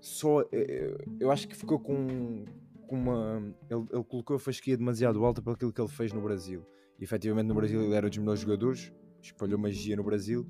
só 0.00 0.42
eh, 0.52 0.96
eu 1.18 1.30
acho 1.30 1.46
que 1.46 1.56
ficou 1.56 1.78
com, 1.78 2.44
com 2.86 2.96
uma 2.96 3.54
ele, 3.68 3.86
ele 3.92 4.04
colocou 4.04 4.36
a 4.36 4.38
fasquia 4.38 4.76
demasiado 4.76 5.24
alta 5.24 5.42
para 5.42 5.52
aquilo 5.52 5.72
que 5.72 5.80
ele 5.80 5.88
fez 5.88 6.12
no 6.12 6.20
Brasil 6.20 6.66
e 6.98 7.04
efetivamente 7.04 7.46
no 7.46 7.54
Brasil 7.54 7.82
ele 7.82 7.94
era 7.94 8.06
um 8.06 8.10
dos 8.10 8.18
melhores 8.18 8.40
jogadores 8.40 8.92
espalhou 9.22 9.58
magia 9.58 9.96
no 9.96 10.02
Brasil 10.02 10.48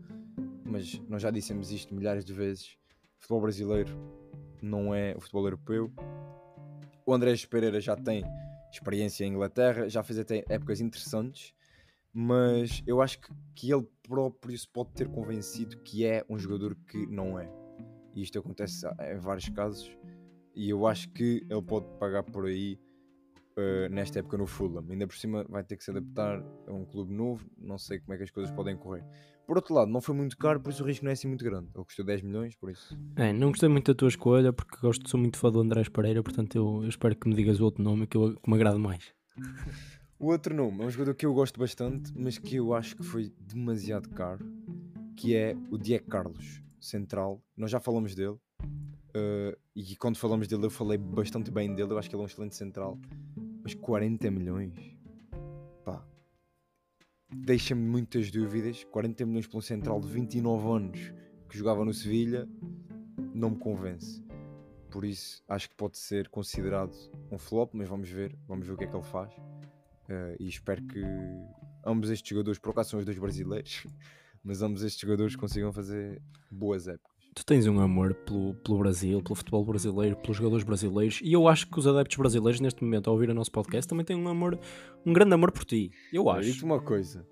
mas 0.65 1.01
nós 1.09 1.21
já 1.23 1.31
dissemos 1.31 1.71
isto 1.71 1.95
milhares 1.95 2.25
de 2.25 2.33
vezes 2.33 2.79
o 3.19 3.23
futebol 3.23 3.43
brasileiro 3.43 3.93
não 4.63 4.95
é 4.95 5.15
o 5.17 5.21
futebol 5.21 5.45
europeu 5.45 5.93
o 7.05 7.13
Andrés 7.13 7.45
Pereira 7.45 7.81
já 7.81 7.97
tem 7.97 8.25
experiência 8.77 9.25
em 9.25 9.33
Inglaterra 9.33 9.89
já 9.89 10.03
fez 10.03 10.19
até 10.19 10.45
épocas 10.49 10.81
interessantes 10.81 11.55
mas 12.13 12.83
eu 12.87 13.01
acho 13.01 13.21
que, 13.21 13.33
que 13.55 13.73
ele 13.73 13.87
próprio 14.03 14.57
se 14.57 14.69
pode 14.69 14.91
ter 14.93 15.09
convencido 15.09 15.77
que 15.79 16.05
é 16.05 16.25
um 16.29 16.39
jogador 16.39 16.75
que 16.89 17.07
não 17.07 17.39
é. 17.39 17.49
E 18.15 18.23
isto 18.23 18.39
acontece 18.39 18.87
em 18.87 19.19
vários 19.19 19.49
casos 19.51 19.97
e 20.55 20.69
eu 20.69 20.87
acho 20.87 21.09
que 21.11 21.47
ele 21.49 21.63
pode 21.63 21.87
pagar 21.99 22.25
por 22.25 22.47
aí 22.47 22.79
eh, 23.57 23.89
nesta 23.89 24.19
época 24.19 24.37
no 24.37 24.47
Fulham. 24.47 24.85
Ainda 24.91 25.07
por 25.07 25.17
cima 25.17 25.45
vai 25.49 25.63
ter 25.63 25.77
que 25.77 25.85
se 25.85 25.91
adaptar 25.91 26.43
a 26.67 26.73
um 26.73 26.85
clube 26.85 27.15
novo 27.15 27.49
não 27.57 27.79
sei 27.79 28.01
como 28.01 28.15
é 28.15 28.17
que 28.17 28.25
as 28.25 28.31
coisas 28.31 28.53
podem 28.53 28.77
correr 28.77 29.05
por 29.51 29.57
outro 29.57 29.75
lado 29.75 29.91
não 29.91 30.01
foi 30.01 30.15
muito 30.15 30.39
caro 30.39 30.61
por 30.61 30.71
isso 30.71 30.81
o 30.81 30.87
risco 30.87 31.05
não 31.05 31.11
é 31.11 31.13
assim 31.13 31.27
muito 31.27 31.45
grande. 31.45 31.71
Ele 31.75 31.85
custou 31.85 32.05
10 32.05 32.23
milhões 32.23 32.55
por 32.55 32.71
isso. 32.71 32.97
É, 33.17 33.33
não 33.33 33.49
gostei 33.49 33.69
muito 33.69 33.93
da 33.93 33.99
tua 33.99 34.07
escolha 34.07 34.53
porque 34.53 34.77
gosto, 34.81 35.11
sou 35.11 35.19
muito 35.19 35.37
fã 35.37 35.51
do 35.51 35.59
Andrés 35.59 35.89
Pereira, 35.89 36.23
portanto 36.23 36.55
eu, 36.55 36.85
eu 36.85 36.89
espero 36.89 37.17
que 37.17 37.29
me 37.29 37.35
digas 37.35 37.59
o 37.59 37.65
outro 37.65 37.83
nome 37.83 38.07
que, 38.07 38.17
eu, 38.17 38.37
que 38.37 38.49
me 38.49 38.55
agrade 38.55 38.79
mais. 38.79 39.13
o 40.21 40.29
outro 40.29 40.55
nome 40.55 40.85
é 40.85 40.87
um 40.87 40.91
jogador 40.91 41.17
que 41.17 41.27
eu 41.27 41.35
gosto 41.35 41.59
bastante 41.59 42.13
mas 42.15 42.39
que 42.39 42.55
eu 42.55 42.73
acho 42.73 42.95
que 42.95 43.03
foi 43.03 43.33
demasiado 43.41 44.09
caro 44.11 44.47
que 45.17 45.35
é 45.35 45.57
o 45.69 45.77
Diego 45.77 46.07
Carlos 46.07 46.63
central. 46.81 47.43
Nós 47.57 47.73
já 47.73 47.81
falamos 47.81 48.15
dele 48.15 48.37
eh, 49.13 49.59
e 49.75 49.97
quando 49.97 50.17
falamos 50.17 50.47
dele 50.47 50.67
eu 50.67 50.71
falei 50.71 50.97
bastante 50.97 51.51
bem 51.51 51.75
dele. 51.75 51.91
Eu 51.91 51.99
acho 51.99 52.09
que 52.09 52.15
ele 52.15 52.23
é 52.23 52.25
um 52.25 52.29
excelente 52.29 52.55
central 52.55 52.97
mas 53.65 53.75
40 53.75 54.31
milhões 54.31 55.00
deixa-me 57.35 57.83
muitas 57.83 58.31
dúvidas. 58.31 58.85
40 58.85 59.27
milhões 59.27 59.47
por 59.47 59.59
um 59.59 59.61
central 59.61 60.01
de 60.01 60.09
29 60.09 60.69
anos 60.69 61.13
que 61.49 61.59
jogava 61.59 61.85
no 61.85 61.93
Sevilha 61.93 62.49
não 63.35 63.51
me 63.51 63.59
convence. 63.59 64.23
Por 64.91 65.05
isso 65.05 65.43
acho 65.49 65.69
que 65.69 65.77
pode 65.77 65.99
ser 65.99 66.29
considerado 66.29 66.97
um 67.31 67.39
flop 67.39 67.75
mas 67.75 67.89
vamos 67.89 68.09
ver 68.09 68.37
vamos 68.47 68.67
ver 68.67 68.73
o 68.73 68.77
que 68.77 68.85
é 68.85 68.87
que 68.87 68.97
ele 68.97 69.05
faz. 69.05 69.33
Eh, 70.09 70.37
e 70.41 70.49
espero 70.49 70.83
que 70.83 71.03
ambos 71.85 72.11
estes 72.11 72.29
jogadores 72.29 72.59
por 72.59 72.71
acaso 72.71 72.91
são 72.91 72.99
os 72.99 73.05
dois 73.05 73.19
brasileiros 73.19 73.87
mas 74.43 74.63
ambos 74.63 74.83
estes 74.83 75.01
jogadores 75.01 75.37
consigam 75.37 75.73
fazer 75.73 76.21
boas 76.51 76.89
épocas 76.89 77.10
Tu 77.35 77.47
tens 77.47 77.67
um 77.67 77.81
amor 77.81 78.15
pelo, 78.15 78.55
pelo 78.55 78.79
Brasil, 78.79 79.23
pelo 79.23 79.37
futebol 79.37 79.65
brasileiro, 79.65 80.17
pelos 80.17 80.37
jogadores 80.37 80.65
brasileiros, 80.65 81.21
e 81.23 81.33
eu 81.33 81.47
acho 81.47 81.69
que 81.69 81.79
os 81.79 81.87
adeptos 81.87 82.17
brasileiros, 82.17 82.61
neste 82.61 82.83
momento, 82.83 83.09
ao 83.09 83.15
ouvir 83.15 83.31
o 83.31 83.35
nosso 83.35 83.53
podcast, 83.53 83.89
também 83.89 84.05
têm 84.05 84.17
um 84.17 84.29
amor, 84.29 84.59
um 85.07 85.13
grande 85.13 85.33
amor 85.35 85.53
por 85.53 85.65
ti. 85.65 85.93
Eu 86.13 86.29
acho. 86.29 86.43
digo-te 86.43 86.65
uma 86.65 86.81
coisa. 86.81 87.27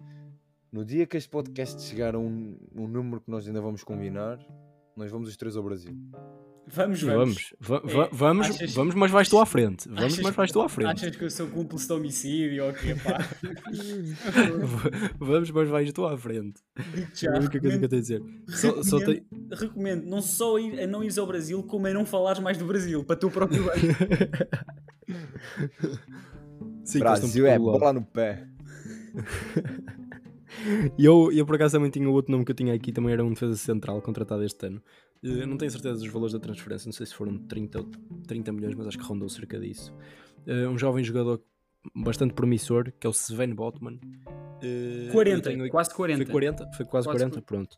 No 0.70 0.84
dia 0.84 1.06
que 1.06 1.16
este 1.16 1.28
podcast 1.28 1.82
chegar 1.82 2.14
a 2.14 2.18
um, 2.18 2.56
um 2.74 2.86
número 2.86 3.20
que 3.20 3.30
nós 3.30 3.46
ainda 3.46 3.60
vamos 3.60 3.82
combinar, 3.82 4.38
nós 4.96 5.10
vamos 5.10 5.28
os 5.28 5.36
três 5.36 5.56
ao 5.56 5.62
Brasil. 5.62 5.96
Vamos, 6.70 7.02
Vamos, 7.02 7.54
vamos. 7.60 7.92
va- 7.92 8.04
É, 8.04 8.08
vamos, 8.12 8.46
achas- 8.50 8.74
vamos, 8.74 8.94
mas 8.94 9.10
vais 9.10 9.28
tu 9.28 9.38
à 9.38 9.46
frente. 9.46 9.88
Vamos, 9.88 10.04
Achas 10.04 10.20
mas 10.20 10.34
vais 10.34 10.52
tu 10.52 10.60
à 10.60 10.68
frente. 10.68 10.88
Achas 10.90 11.16
que 11.16 11.24
eu 11.24 11.30
sou 11.30 11.46
cúmplice 11.48 11.86
de 11.86 11.92
homicídio 11.92 12.64
ou 12.64 12.70
o 12.70 12.74
quê, 12.74 12.94
pá? 12.94 13.18
vamos, 15.18 15.50
mas 15.50 15.68
vais 15.68 15.92
tu 15.92 16.04
à 16.06 16.16
frente. 16.18 16.60
Já, 17.14 17.30
É 17.30 17.36
a 17.36 17.38
única 17.40 17.60
coisa 17.60 17.78
que 17.78 17.84
eu 17.84 17.88
tenho 17.88 18.00
a 18.00 18.02
dizer. 18.02 18.22
Só, 18.48 18.82
só 18.82 18.98
tem... 18.98 19.22
recomendo, 19.50 19.54
recomendo 19.54 20.04
não 20.06 20.20
só 20.22 20.58
ir, 20.58 20.78
a 20.80 20.86
não 20.86 21.02
ires 21.02 21.18
ao 21.18 21.26
Brasil, 21.26 21.62
como 21.62 21.86
a 21.86 21.92
não 21.92 22.04
falares 22.04 22.40
mais 22.40 22.58
do 22.58 22.64
Brasil, 22.66 23.04
para 23.04 23.16
tu 23.16 23.30
próprio 23.30 23.64
bem. 23.64 23.72
Sim, 26.84 26.98
Brasil 27.00 27.46
é 27.46 27.58
bola 27.58 27.92
no 27.92 28.02
pé. 28.02 28.46
E 30.98 31.04
eu, 31.04 31.30
eu 31.32 31.44
por 31.46 31.54
acaso 31.56 31.76
também 31.76 31.90
tinha 31.90 32.08
o 32.08 32.12
outro 32.12 32.32
nome 32.32 32.44
que 32.44 32.50
eu 32.50 32.56
tinha 32.56 32.74
aqui, 32.74 32.92
também 32.92 33.12
era 33.12 33.24
um 33.24 33.30
defesa 33.32 33.56
central 33.56 34.00
contratado 34.02 34.42
este 34.42 34.66
ano. 34.66 34.82
Eh, 35.22 35.42
Eu 35.42 35.46
não 35.46 35.56
tenho 35.56 35.70
certeza 35.70 35.98
dos 36.00 36.08
valores 36.12 36.32
da 36.32 36.38
transferência, 36.40 36.86
não 36.88 36.92
sei 36.92 37.06
se 37.06 37.14
foram 37.14 37.38
30 37.38 37.80
ou 37.80 37.86
30 38.26 38.52
milhões, 38.52 38.74
mas 38.74 38.86
acho 38.86 38.98
que 38.98 39.04
rondou 39.04 39.28
cerca 39.28 39.58
disso. 39.58 39.92
Eh, 40.46 40.66
Um 40.68 40.78
jovem 40.78 41.02
jogador 41.04 41.42
bastante 41.94 42.34
promissor, 42.34 42.92
que 42.98 43.06
é 43.06 43.10
o 43.10 43.12
Sven 43.12 43.54
Botman. 43.54 43.98
Eh, 44.62 45.06
eu 45.08 45.12
40, 45.12 45.50
tenho 45.50 45.62
aqui- 45.62 45.70
quase 45.70 45.94
40. 45.94 46.24
Foi 46.24 46.32
40? 46.32 46.66
Foi 46.72 46.84
quase, 46.86 47.06
Quase 47.06 47.18
40, 47.24 47.42
pronto. 47.42 47.76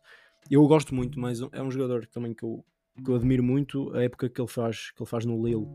Eu 0.49 0.65
gosto 0.67 0.93
muito, 0.95 1.19
mas 1.19 1.39
é 1.51 1.61
um 1.61 1.69
jogador 1.71 2.05
também 2.07 2.33
que 2.33 2.43
eu, 2.43 2.65
que 3.03 3.09
eu 3.09 3.15
admiro 3.15 3.43
muito. 3.43 3.93
A 3.95 4.03
época 4.03 4.27
que 4.27 4.41
ele 4.41 4.47
faz, 4.47 4.91
que 4.91 5.01
ele 5.01 5.09
faz 5.09 5.23
no 5.25 5.45
Lille, 5.45 5.67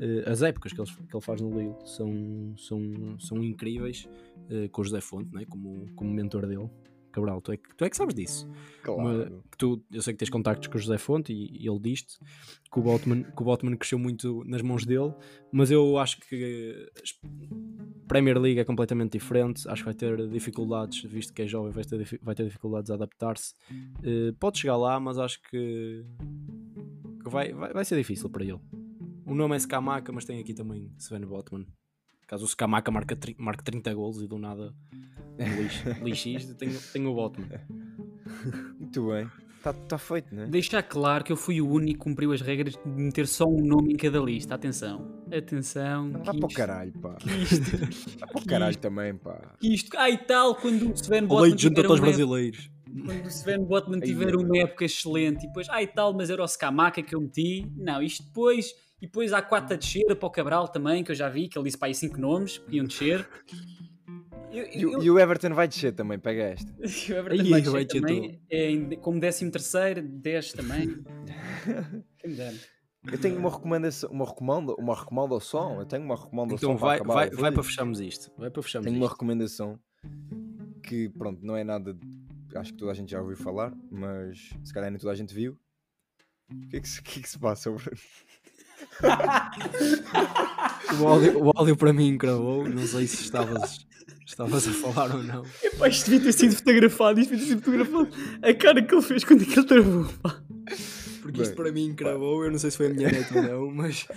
eh, 0.00 0.24
as 0.30 0.42
épocas 0.42 0.72
que 0.72 0.80
ele, 0.80 0.88
que 0.90 1.14
ele 1.16 1.24
faz 1.24 1.40
no 1.40 1.50
Lille 1.50 1.74
são, 1.84 2.54
são, 2.56 3.18
são 3.18 3.42
incríveis. 3.42 4.08
eh, 4.50 4.68
com 4.68 4.80
o 4.80 4.84
José 4.84 5.00
Fonte 5.00 5.32
né, 5.34 5.44
como, 5.48 5.86
como 5.94 6.12
mentor 6.12 6.46
dele. 6.46 6.68
Cabral, 7.12 7.40
tu 7.40 7.52
é 7.52 7.56
que, 7.56 7.74
tu 7.76 7.84
é 7.84 7.90
que 7.90 7.96
sabes 7.96 8.14
disso. 8.14 8.48
Claro. 8.82 9.44
Tu, 9.58 9.82
eu 9.92 10.02
sei 10.02 10.14
que 10.14 10.18
tens 10.18 10.30
contactos 10.30 10.68
com 10.68 10.76
o 10.76 10.80
José 10.80 10.98
Fonte 10.98 11.32
e, 11.32 11.62
e 11.62 11.68
ele 11.68 11.78
diz-te 11.78 12.18
que 12.72 12.78
o, 12.78 12.82
Botman, 12.82 13.22
que 13.22 13.42
o 13.42 13.44
Botman 13.44 13.76
cresceu 13.76 13.98
muito 13.98 14.42
nas 14.44 14.62
mãos 14.62 14.84
dele, 14.86 15.12
mas 15.52 15.70
eu 15.70 15.98
acho 15.98 16.18
que 16.20 16.90
a 17.22 18.08
Premier 18.08 18.38
League 18.38 18.58
é 18.58 18.64
completamente 18.64 19.12
diferente. 19.12 19.68
Acho 19.68 19.82
que 19.82 19.86
vai 19.86 19.94
ter 19.94 20.28
dificuldades, 20.28 21.02
visto 21.02 21.32
que 21.32 21.42
é 21.42 21.46
jovem, 21.46 21.70
vai 21.70 21.84
ter, 21.84 22.20
vai 22.22 22.34
ter 22.34 22.44
dificuldades 22.44 22.90
a 22.90 22.94
adaptar-se. 22.94 23.54
Eh, 24.02 24.32
pode 24.40 24.58
chegar 24.58 24.76
lá, 24.76 24.98
mas 24.98 25.18
acho 25.18 25.40
que, 25.42 26.04
que 27.22 27.30
vai, 27.30 27.52
vai, 27.52 27.72
vai 27.72 27.84
ser 27.84 27.96
difícil 27.96 28.30
para 28.30 28.44
ele. 28.44 28.60
O 29.26 29.34
nome 29.34 29.54
é 29.54 29.58
Scamaca, 29.58 30.12
mas 30.12 30.24
tem 30.24 30.40
aqui 30.40 30.54
também 30.54 30.90
Sven 30.98 31.26
Botman. 31.26 31.66
Caso 32.26 32.44
o 32.44 32.48
Scamaca 32.48 32.90
marque, 32.90 33.14
marque 33.38 33.62
30 33.62 33.92
golos 33.94 34.22
e 34.22 34.26
do 34.26 34.38
nada 34.38 34.74
lixo, 35.38 36.28
lixo 36.28 36.54
tenho, 36.54 36.78
tenho 36.92 37.10
o 37.10 37.14
Botman. 37.14 37.48
Muito 38.78 39.08
bem. 39.08 39.30
Está 39.62 39.72
tá 39.72 39.96
feito, 39.96 40.34
né? 40.34 40.46
Deixar 40.46 40.82
claro 40.82 41.22
que 41.22 41.30
eu 41.30 41.36
fui 41.36 41.60
o 41.60 41.68
único 41.68 42.00
que 42.00 42.04
cumpriu 42.04 42.32
as 42.32 42.40
regras 42.40 42.74
de 42.74 43.00
meter 43.00 43.28
só 43.28 43.44
um 43.44 43.64
nome 43.64 43.92
em 43.92 43.96
cada 43.96 44.18
lista. 44.18 44.56
Atenção. 44.56 45.22
Atenção. 45.32 46.08
Não 46.08 46.24
Vá 46.24 46.34
para 46.34 46.46
o 46.46 46.52
caralho, 46.52 46.92
pá. 47.00 47.14
que 47.14 47.30
isto, 47.30 47.78
Vá 48.18 48.26
para 48.26 48.42
o 48.42 48.44
caralho 48.44 48.76
também, 48.78 49.14
pá. 49.14 49.54
que 49.60 49.72
isto. 49.72 49.96
Ah, 49.96 50.10
e 50.10 50.18
tal, 50.18 50.56
quando 50.56 50.90
o 50.90 50.92
Sven 50.96 51.22
O 51.22 51.26
Botman 51.28 51.48
leite 51.48 51.62
junta 51.62 51.86
aos 51.86 52.00
brasileiros. 52.00 52.70
Quando 53.04 53.24
o 53.24 53.28
Sven 53.28 53.64
Botman 53.64 54.00
tiver 54.00 54.34
é 54.34 54.36
uma 54.36 54.58
época 54.58 54.84
excelente 54.84 55.44
e 55.44 55.46
depois, 55.46 55.68
ah 55.70 55.80
e 55.80 55.86
tal, 55.86 56.12
mas 56.12 56.28
era 56.28 56.42
o 56.42 56.48
Scamaca 56.48 57.00
que 57.00 57.14
eu 57.14 57.20
meti. 57.20 57.64
Não, 57.76 58.02
isto 58.02 58.24
depois, 58.24 58.74
e 59.00 59.06
depois 59.06 59.32
há 59.32 59.40
quatro 59.40 59.74
a 59.74 59.78
descer 59.78 60.16
para 60.16 60.26
o 60.26 60.30
Cabral 60.30 60.66
também, 60.66 61.04
que 61.04 61.12
eu 61.12 61.14
já 61.14 61.28
vi, 61.28 61.46
que 61.46 61.56
ele 61.56 61.66
disse 61.66 61.78
para 61.78 61.86
aí 61.86 61.94
cinco 61.94 62.20
nomes 62.20 62.58
que 62.58 62.76
iam 62.76 62.84
descer. 62.84 63.28
Eu, 64.52 64.66
E, 64.66 64.82
eu, 64.82 64.98
o- 64.98 65.02
e 65.02 65.10
o 65.10 65.18
Everton 65.18 65.54
vai 65.54 65.66
descer 65.66 65.92
também, 65.94 66.18
pega 66.18 66.42
esta. 66.42 66.70
o 66.80 67.12
Everton 67.18 67.42
Aí, 67.42 67.50
vai 67.50 67.60
descer 67.60 67.72
vai 67.72 67.84
descer 67.84 68.00
também, 68.00 68.40
é 68.50 68.70
em- 68.70 68.90
como 68.96 69.18
décimo 69.20 69.50
terceiro, 69.50 70.02
10 70.02 70.52
também. 70.52 71.02
Quem 72.18 72.30
me 72.30 72.36
dera. 72.36 72.56
Eu 73.10 73.18
tenho 73.18 73.36
uma 73.36 73.50
recomendação, 73.50 74.08
uma 74.10 74.24
recomenda, 74.24 74.74
uma 74.78 74.94
recomendação. 74.94 75.80
Eu 75.80 75.86
tenho 75.86 76.04
uma 76.04 76.14
recomendação 76.14 76.70
Então 76.70 76.76
para 76.76 76.86
vai, 76.86 76.96
acabar 76.98 77.14
vai, 77.14 77.30
vai 77.30 77.52
para 77.52 77.62
fecharmos 77.64 78.00
isto. 78.00 78.30
Vai 78.38 78.48
para 78.48 78.62
fecharmos 78.62 78.84
Tenho 78.86 78.96
uma 78.96 79.06
isto. 79.06 79.12
recomendação 79.14 79.78
que, 80.84 81.08
pronto, 81.08 81.44
não 81.44 81.56
é 81.56 81.64
nada. 81.64 81.96
Acho 82.54 82.72
que 82.72 82.78
toda 82.78 82.92
a 82.92 82.94
gente 82.94 83.10
já 83.10 83.20
ouviu 83.20 83.36
falar, 83.36 83.72
mas 83.90 84.50
se 84.62 84.72
calhar 84.72 84.88
nem 84.90 85.00
toda 85.00 85.12
a 85.12 85.16
gente 85.16 85.34
viu. 85.34 85.58
O 86.48 86.68
que 86.68 86.76
é 86.76 86.80
que 86.80 87.02
que 87.02 87.18
é 87.18 87.22
que 87.22 87.28
se 87.28 87.38
passa, 87.38 87.70
Bruno? 87.72 87.90
O 91.00 91.06
áudio, 91.08 91.44
o 91.44 91.52
áudio 91.56 91.76
para 91.76 91.92
mim 91.92 92.08
encravou. 92.08 92.68
Não 92.68 92.86
sei 92.86 93.06
se 93.06 93.22
estavas, 93.22 93.86
estavas 94.26 94.68
a 94.68 94.72
falar 94.72 95.14
ou 95.14 95.22
não. 95.22 95.44
Epá, 95.62 95.88
isto 95.88 96.10
devia 96.10 96.26
ter 96.26 96.32
sido 96.32 96.56
fotografado, 96.56 97.20
isto 97.20 97.30
devia 97.30 97.44
ter 97.44 97.50
sido 97.50 97.62
fotografado. 97.62 98.08
A 98.42 98.54
cara 98.54 98.82
que 98.82 98.94
ele 98.94 99.02
fez 99.02 99.24
quando 99.24 99.42
aquele 99.42 99.66
travou, 99.66 100.04
pá. 100.22 100.42
Porque 101.22 101.38
Bem, 101.38 101.42
isto 101.42 101.54
para 101.54 101.70
mim 101.70 101.86
encravou. 101.86 102.44
Eu 102.44 102.50
não 102.50 102.58
sei 102.58 102.70
se 102.70 102.76
foi 102.76 102.86
a 102.86 102.90
minha 102.90 103.10
neta 103.10 103.36
ou 103.36 103.42
não, 103.42 103.70
mas, 103.70 104.08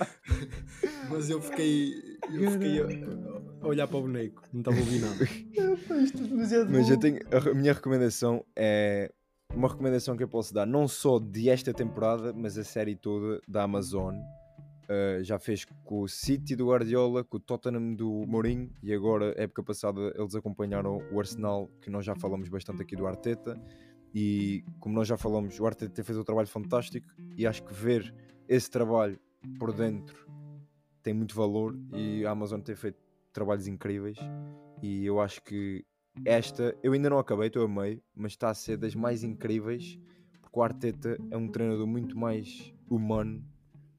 mas 1.09 1.29
eu 1.29 1.39
fiquei, 1.39 1.93
eu 2.33 2.51
fiquei 2.51 2.81
a, 2.81 2.85
a 3.61 3.67
olhar 3.67 3.87
para 3.87 3.97
o 3.97 4.01
boneco. 4.01 4.41
Não 4.51 4.61
estava 4.61 4.77
a 4.77 4.79
ouvir 4.79 5.01
nada. 5.01 5.29
Mas 6.69 6.89
eu 6.89 6.99
tenho. 6.99 7.19
A 7.31 7.53
minha 7.53 7.73
recomendação 7.73 8.43
é 8.55 9.11
uma 9.53 9.67
recomendação 9.67 10.17
que 10.17 10.23
eu 10.23 10.27
posso 10.27 10.53
dar, 10.53 10.65
não 10.65 10.87
só 10.87 11.19
de 11.19 11.49
esta 11.49 11.73
temporada, 11.73 12.33
mas 12.33 12.57
a 12.57 12.63
série 12.63 12.95
toda 12.95 13.39
da 13.47 13.63
Amazon. 13.63 14.15
Uh, 14.85 15.23
já 15.23 15.39
fez 15.39 15.65
com 15.83 16.01
o 16.01 16.07
City 16.07 16.55
do 16.55 16.67
Guardiola, 16.67 17.23
com 17.23 17.37
o 17.37 17.39
Tottenham 17.39 17.95
do 17.95 18.23
Mourinho 18.27 18.69
e 18.83 18.93
agora, 18.93 19.33
época 19.35 19.63
passada, 19.63 20.13
eles 20.15 20.35
acompanharam 20.35 20.99
o 21.11 21.19
Arsenal, 21.19 21.67
que 21.81 21.89
nós 21.89 22.05
já 22.05 22.15
falamos 22.15 22.49
bastante 22.49 22.83
aqui 22.83 22.95
do 22.95 23.07
Arteta. 23.07 23.59
E 24.13 24.63
como 24.79 24.93
nós 24.93 25.07
já 25.07 25.17
falamos, 25.17 25.59
o 25.59 25.65
Arteta 25.65 26.03
fez 26.03 26.17
um 26.17 26.23
trabalho 26.23 26.47
fantástico 26.47 27.07
e 27.35 27.47
acho 27.47 27.63
que 27.63 27.73
ver 27.73 28.13
esse 28.47 28.69
trabalho 28.69 29.19
por 29.59 29.73
dentro 29.73 30.25
tem 31.05 31.13
muito 31.13 31.35
valor 31.35 31.77
e 31.93 32.25
a 32.25 32.31
Amazon 32.31 32.59
tem 32.61 32.75
feito 32.75 32.97
trabalhos 33.31 33.67
incríveis 33.67 34.17
e 34.81 35.05
eu 35.05 35.21
acho 35.21 35.41
que 35.43 35.85
esta, 36.25 36.75
eu 36.81 36.93
ainda 36.93 37.09
não 37.11 37.19
acabei, 37.19 37.47
estou 37.47 37.63
a 37.63 37.67
meio, 37.67 38.01
mas 38.15 38.31
está 38.31 38.49
a 38.49 38.53
ser 38.55 38.77
das 38.77 38.95
mais 38.95 39.23
incríveis 39.23 39.99
porque 40.41 40.57
o 40.57 40.63
Arteta 40.63 41.15
é 41.29 41.37
um 41.37 41.47
treinador 41.47 41.85
muito 41.85 42.17
mais 42.17 42.73
humano 42.89 43.45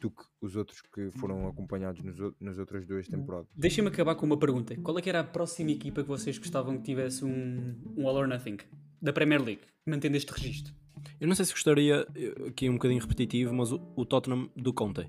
do 0.00 0.10
que 0.10 0.22
os 0.40 0.56
outros 0.56 0.80
que 0.82 1.10
foram 1.12 1.48
acompanhados 1.48 2.02
nos, 2.02 2.16
nas 2.40 2.58
outras 2.58 2.86
duas 2.86 3.08
temporadas. 3.08 3.48
Deixem-me 3.56 3.88
acabar 3.88 4.14
com 4.14 4.26
uma 4.26 4.38
pergunta. 4.38 4.76
Qual 4.82 4.98
é 4.98 5.02
que 5.02 5.08
era 5.08 5.20
a 5.20 5.24
próxima 5.24 5.70
equipa 5.70 6.02
que 6.02 6.08
vocês 6.08 6.36
gostavam 6.38 6.76
que 6.78 6.82
tivesse 6.84 7.24
um, 7.24 7.74
um 7.96 8.06
All 8.06 8.16
or 8.16 8.28
Nothing? 8.28 8.58
Da 9.00 9.12
Premier 9.12 9.42
League, 9.42 9.62
mantendo 9.86 10.16
este 10.16 10.30
registro. 10.32 10.74
Eu 11.20 11.28
não 11.28 11.34
sei 11.34 11.44
se 11.44 11.52
gostaria, 11.52 12.06
aqui 12.48 12.68
um 12.68 12.74
bocadinho 12.74 13.00
repetitivo, 13.00 13.54
mas 13.54 13.70
o, 13.72 13.80
o 13.94 14.04
Tottenham 14.04 14.50
do 14.56 14.72
Conte. 14.72 15.08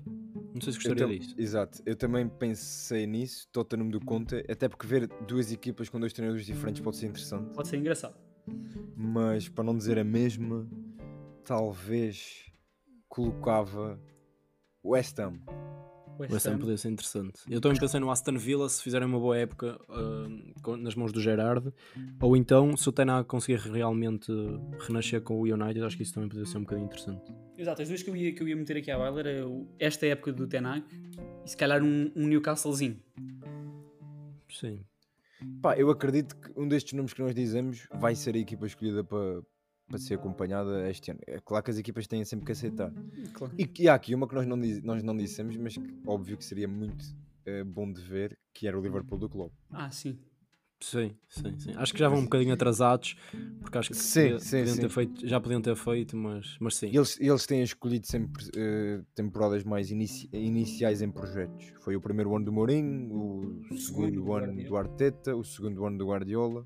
Não 0.54 0.60
sei 0.60 0.72
se 0.72 0.78
Eu 0.78 0.82
gostaria 0.94 1.06
tam- 1.06 1.08
disso. 1.18 1.34
Exato, 1.38 1.82
eu 1.84 1.96
também 1.96 2.28
pensei 2.28 3.06
nisso, 3.06 3.48
Tottenham 3.52 3.88
do 3.88 4.00
Conte, 4.00 4.36
até 4.48 4.68
porque 4.68 4.86
ver 4.86 5.08
duas 5.26 5.50
equipas 5.52 5.88
com 5.88 5.98
dois 5.98 6.12
treinadores 6.12 6.46
diferentes 6.46 6.80
pode 6.82 6.96
ser 6.96 7.06
interessante. 7.06 7.52
Pode 7.54 7.68
ser 7.68 7.76
engraçado. 7.78 8.16
mas 8.96 9.48
para 9.48 9.64
não 9.64 9.76
dizer 9.76 9.98
a 9.98 10.04
mesma, 10.04 10.68
talvez 11.44 12.44
colocava 13.08 13.98
West 14.88 15.18
Ham. 15.18 15.40
West 16.18 16.32
West 16.32 16.46
Ham 16.46 16.54
Ham. 16.54 16.58
poderia 16.58 16.76
ser 16.78 16.88
interessante. 16.90 17.40
Eu 17.48 17.60
também 17.60 17.78
pensei 17.78 18.00
no 18.00 18.10
Aston 18.10 18.36
Villa 18.36 18.68
se 18.68 18.82
fizerem 18.82 19.06
uma 19.06 19.20
boa 19.20 19.36
época 19.38 19.78
com- 20.62 20.76
nas 20.76 20.96
mãos 20.96 21.12
do 21.12 21.20
Gerard, 21.20 21.72
ou 22.20 22.36
então 22.36 22.76
se 22.76 22.88
o 22.88 22.92
Tenag 22.92 23.24
conseguir 23.28 23.60
realmente 23.60 24.32
renascer 24.80 25.20
com 25.22 25.38
o 25.40 25.42
United, 25.44 25.84
acho 25.84 25.96
que 25.96 26.02
isso 26.02 26.14
também 26.14 26.28
poderia 26.28 26.50
ser 26.50 26.58
um 26.58 26.62
bocadinho 26.62 26.86
interessante. 26.86 27.32
Exato, 27.56 27.82
as 27.82 27.88
duas 27.88 28.02
que 28.02 28.10
eu 28.10 28.16
ia, 28.16 28.34
que 28.34 28.42
eu 28.42 28.48
ia 28.48 28.56
meter 28.56 28.78
aqui 28.78 28.90
à 28.90 28.98
baila 28.98 29.20
era 29.20 29.44
esta 29.78 30.06
época 30.06 30.32
do 30.32 30.46
Tenag 30.48 30.84
e 31.44 31.48
se 31.48 31.56
calhar 31.56 31.82
um, 31.84 32.10
um 32.16 32.26
Newcastlezinho. 32.26 32.98
Sim. 34.50 34.80
Pá, 35.62 35.76
eu 35.76 35.88
acredito 35.90 36.34
que 36.36 36.50
um 36.56 36.66
destes 36.66 36.94
nomes 36.94 37.12
que 37.12 37.22
nós 37.22 37.32
dizemos 37.34 37.86
vai 37.94 38.14
ser 38.16 38.34
a 38.34 38.38
equipa 38.38 38.66
escolhida 38.66 39.04
para, 39.04 39.40
para 39.88 39.98
ser 39.98 40.14
acompanhada 40.14 40.88
este 40.90 41.10
ano. 41.10 41.20
É 41.26 41.38
claro 41.40 41.64
que 41.64 41.70
as 41.70 41.78
equipas 41.78 42.06
têm 42.06 42.24
sempre 42.24 42.46
que 42.46 42.52
aceitar. 42.52 42.92
Claro. 43.32 43.54
E, 43.56 43.66
que- 43.66 43.84
e 43.84 43.88
há 43.88 43.94
aqui 43.94 44.14
uma 44.14 44.28
que 44.28 44.34
nós 44.34 44.46
não, 44.46 44.60
diz- 44.60 44.82
nós 44.82 45.02
não 45.02 45.16
dissemos, 45.16 45.56
mas 45.56 45.76
que 45.76 45.94
óbvio 46.06 46.36
que 46.36 46.44
seria 46.44 46.68
muito 46.68 47.04
eh, 47.46 47.64
bom 47.64 47.90
de 47.90 48.00
ver, 48.02 48.38
que 48.52 48.68
era 48.68 48.78
o 48.78 48.82
Liverpool 48.82 49.18
do 49.18 49.28
Klopp. 49.28 49.52
Ah, 49.70 49.90
sim. 49.90 50.18
Sim, 50.80 51.10
sim, 51.28 51.58
sim. 51.58 51.72
Acho 51.74 51.92
que 51.92 51.98
já 51.98 52.08
vão 52.08 52.18
um 52.20 52.22
bocadinho 52.24 52.52
atratados, 52.54 53.16
porque 53.60 53.78
acho 53.78 53.90
que 53.90 53.96
Sim, 53.96 54.20
podia- 54.34 54.38
sim, 54.38 54.58
podiam 54.58 54.74
sim. 54.76 54.80
Ter 54.82 54.88
feito, 54.90 55.26
já 55.26 55.40
podiam 55.40 55.60
ter 55.60 55.74
feito, 55.74 56.16
mas, 56.16 56.56
mas 56.60 56.76
sim. 56.76 56.86
Eles, 56.94 57.18
eles 57.20 57.46
têm 57.46 57.62
escolhido 57.62 58.06
sempre 58.06 58.44
eh, 58.54 59.02
temporadas 59.14 59.64
mais 59.64 59.90
inici- 59.90 60.28
iniciais 60.32 61.02
em 61.02 61.10
projetos. 61.10 61.72
Foi 61.80 61.96
o 61.96 62.00
primeiro 62.00 62.36
ano 62.36 62.44
do 62.44 62.52
Mourinho, 62.52 63.12
o 63.12 63.76
segundo 63.76 64.12
do 64.22 64.32
ano 64.32 64.46
Guardiola. 64.52 64.68
do 64.68 64.76
Arteta, 64.76 65.34
o 65.34 65.42
segundo 65.42 65.84
ano 65.84 65.98
do 65.98 66.06
Guardiola. 66.06 66.64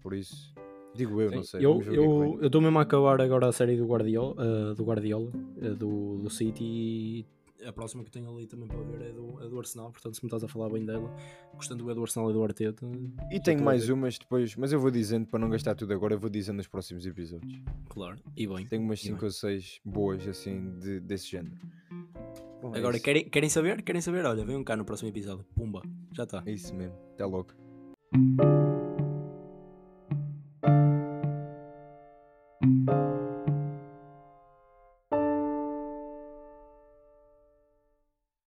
Por 0.00 0.14
isso, 0.14 0.54
digo 0.94 1.20
eu, 1.20 1.30
não 1.30 1.42
Sim, 1.42 1.48
sei. 1.50 1.64
Eu 1.66 1.82
eu- 1.82 2.38
eu 2.40 2.46
estou 2.46 2.60
mesmo 2.60 2.78
a 2.78 2.82
acabar 2.82 3.20
agora 3.20 3.48
a 3.48 3.52
série 3.52 3.76
do 3.76 3.86
Guardiola, 3.86 4.34
ah, 4.38 4.74
do, 4.74 4.84
Guardiola 4.84 5.30
ah, 5.62 5.68
do, 5.74 6.18
do 6.18 6.30
City 6.30 6.64
e 6.64 7.26
a 7.66 7.72
próxima 7.72 8.04
que 8.04 8.10
tenho 8.10 8.28
ali 8.30 8.46
também 8.46 8.68
para 8.68 8.76
ver 8.82 9.08
é 9.08 9.12
do, 9.12 9.42
é 9.42 9.48
do 9.48 9.58
Arsenal, 9.58 9.90
portanto 9.90 10.14
se 10.16 10.22
me 10.22 10.26
estás 10.28 10.44
a 10.44 10.48
falar 10.48 10.68
bem 10.68 10.84
dela, 10.84 11.10
gostando 11.54 11.90
é 11.90 11.94
do 11.94 12.02
Arsenal 12.02 12.28
e 12.28 12.32
do 12.34 12.42
Arteta. 12.44 12.86
E 13.30 13.40
tenho 13.40 13.62
mais 13.62 13.86
ver. 13.86 13.92
umas 13.94 14.18
depois, 14.18 14.54
mas 14.56 14.70
eu 14.72 14.78
vou 14.78 14.90
dizendo 14.90 15.26
para 15.26 15.38
não 15.38 15.48
gastar 15.48 15.74
tudo 15.74 15.92
agora, 15.94 16.12
eu 16.14 16.18
vou 16.18 16.28
dizendo 16.28 16.56
nos 16.56 16.66
próximos 16.68 17.06
episódios. 17.06 17.58
Claro, 17.88 18.18
e 18.36 18.46
bem. 18.46 18.66
Tenho 18.66 18.82
umas 18.82 19.00
E 19.00 19.04
bem. 19.04 19.12
5 19.14 19.24
ou 19.24 19.30
6 19.30 19.80
boas 19.84 20.28
assim 20.28 20.74
de- 20.78 21.00
desse 21.00 21.28
género. 21.30 21.54
Bom, 22.60 22.74
é 22.74 22.78
Agora, 22.78 22.96
isso. 22.96 23.04
querem, 23.04 23.28
querem 23.28 23.48
saber? 23.48 23.82
Querem 23.82 24.00
saber? 24.02 24.24
Olha, 24.26 24.44
venham 24.44 24.62
cá 24.64 24.76
no 24.76 24.84
próximo 24.84 25.08
episódio. 25.08 25.44
Pumba, 25.54 25.80
já 26.12 26.24
está. 26.24 26.42
É 26.46 26.52
isso 26.52 26.74
mesmo. 26.74 26.94
Até 27.14 27.24
logo. 27.24 27.48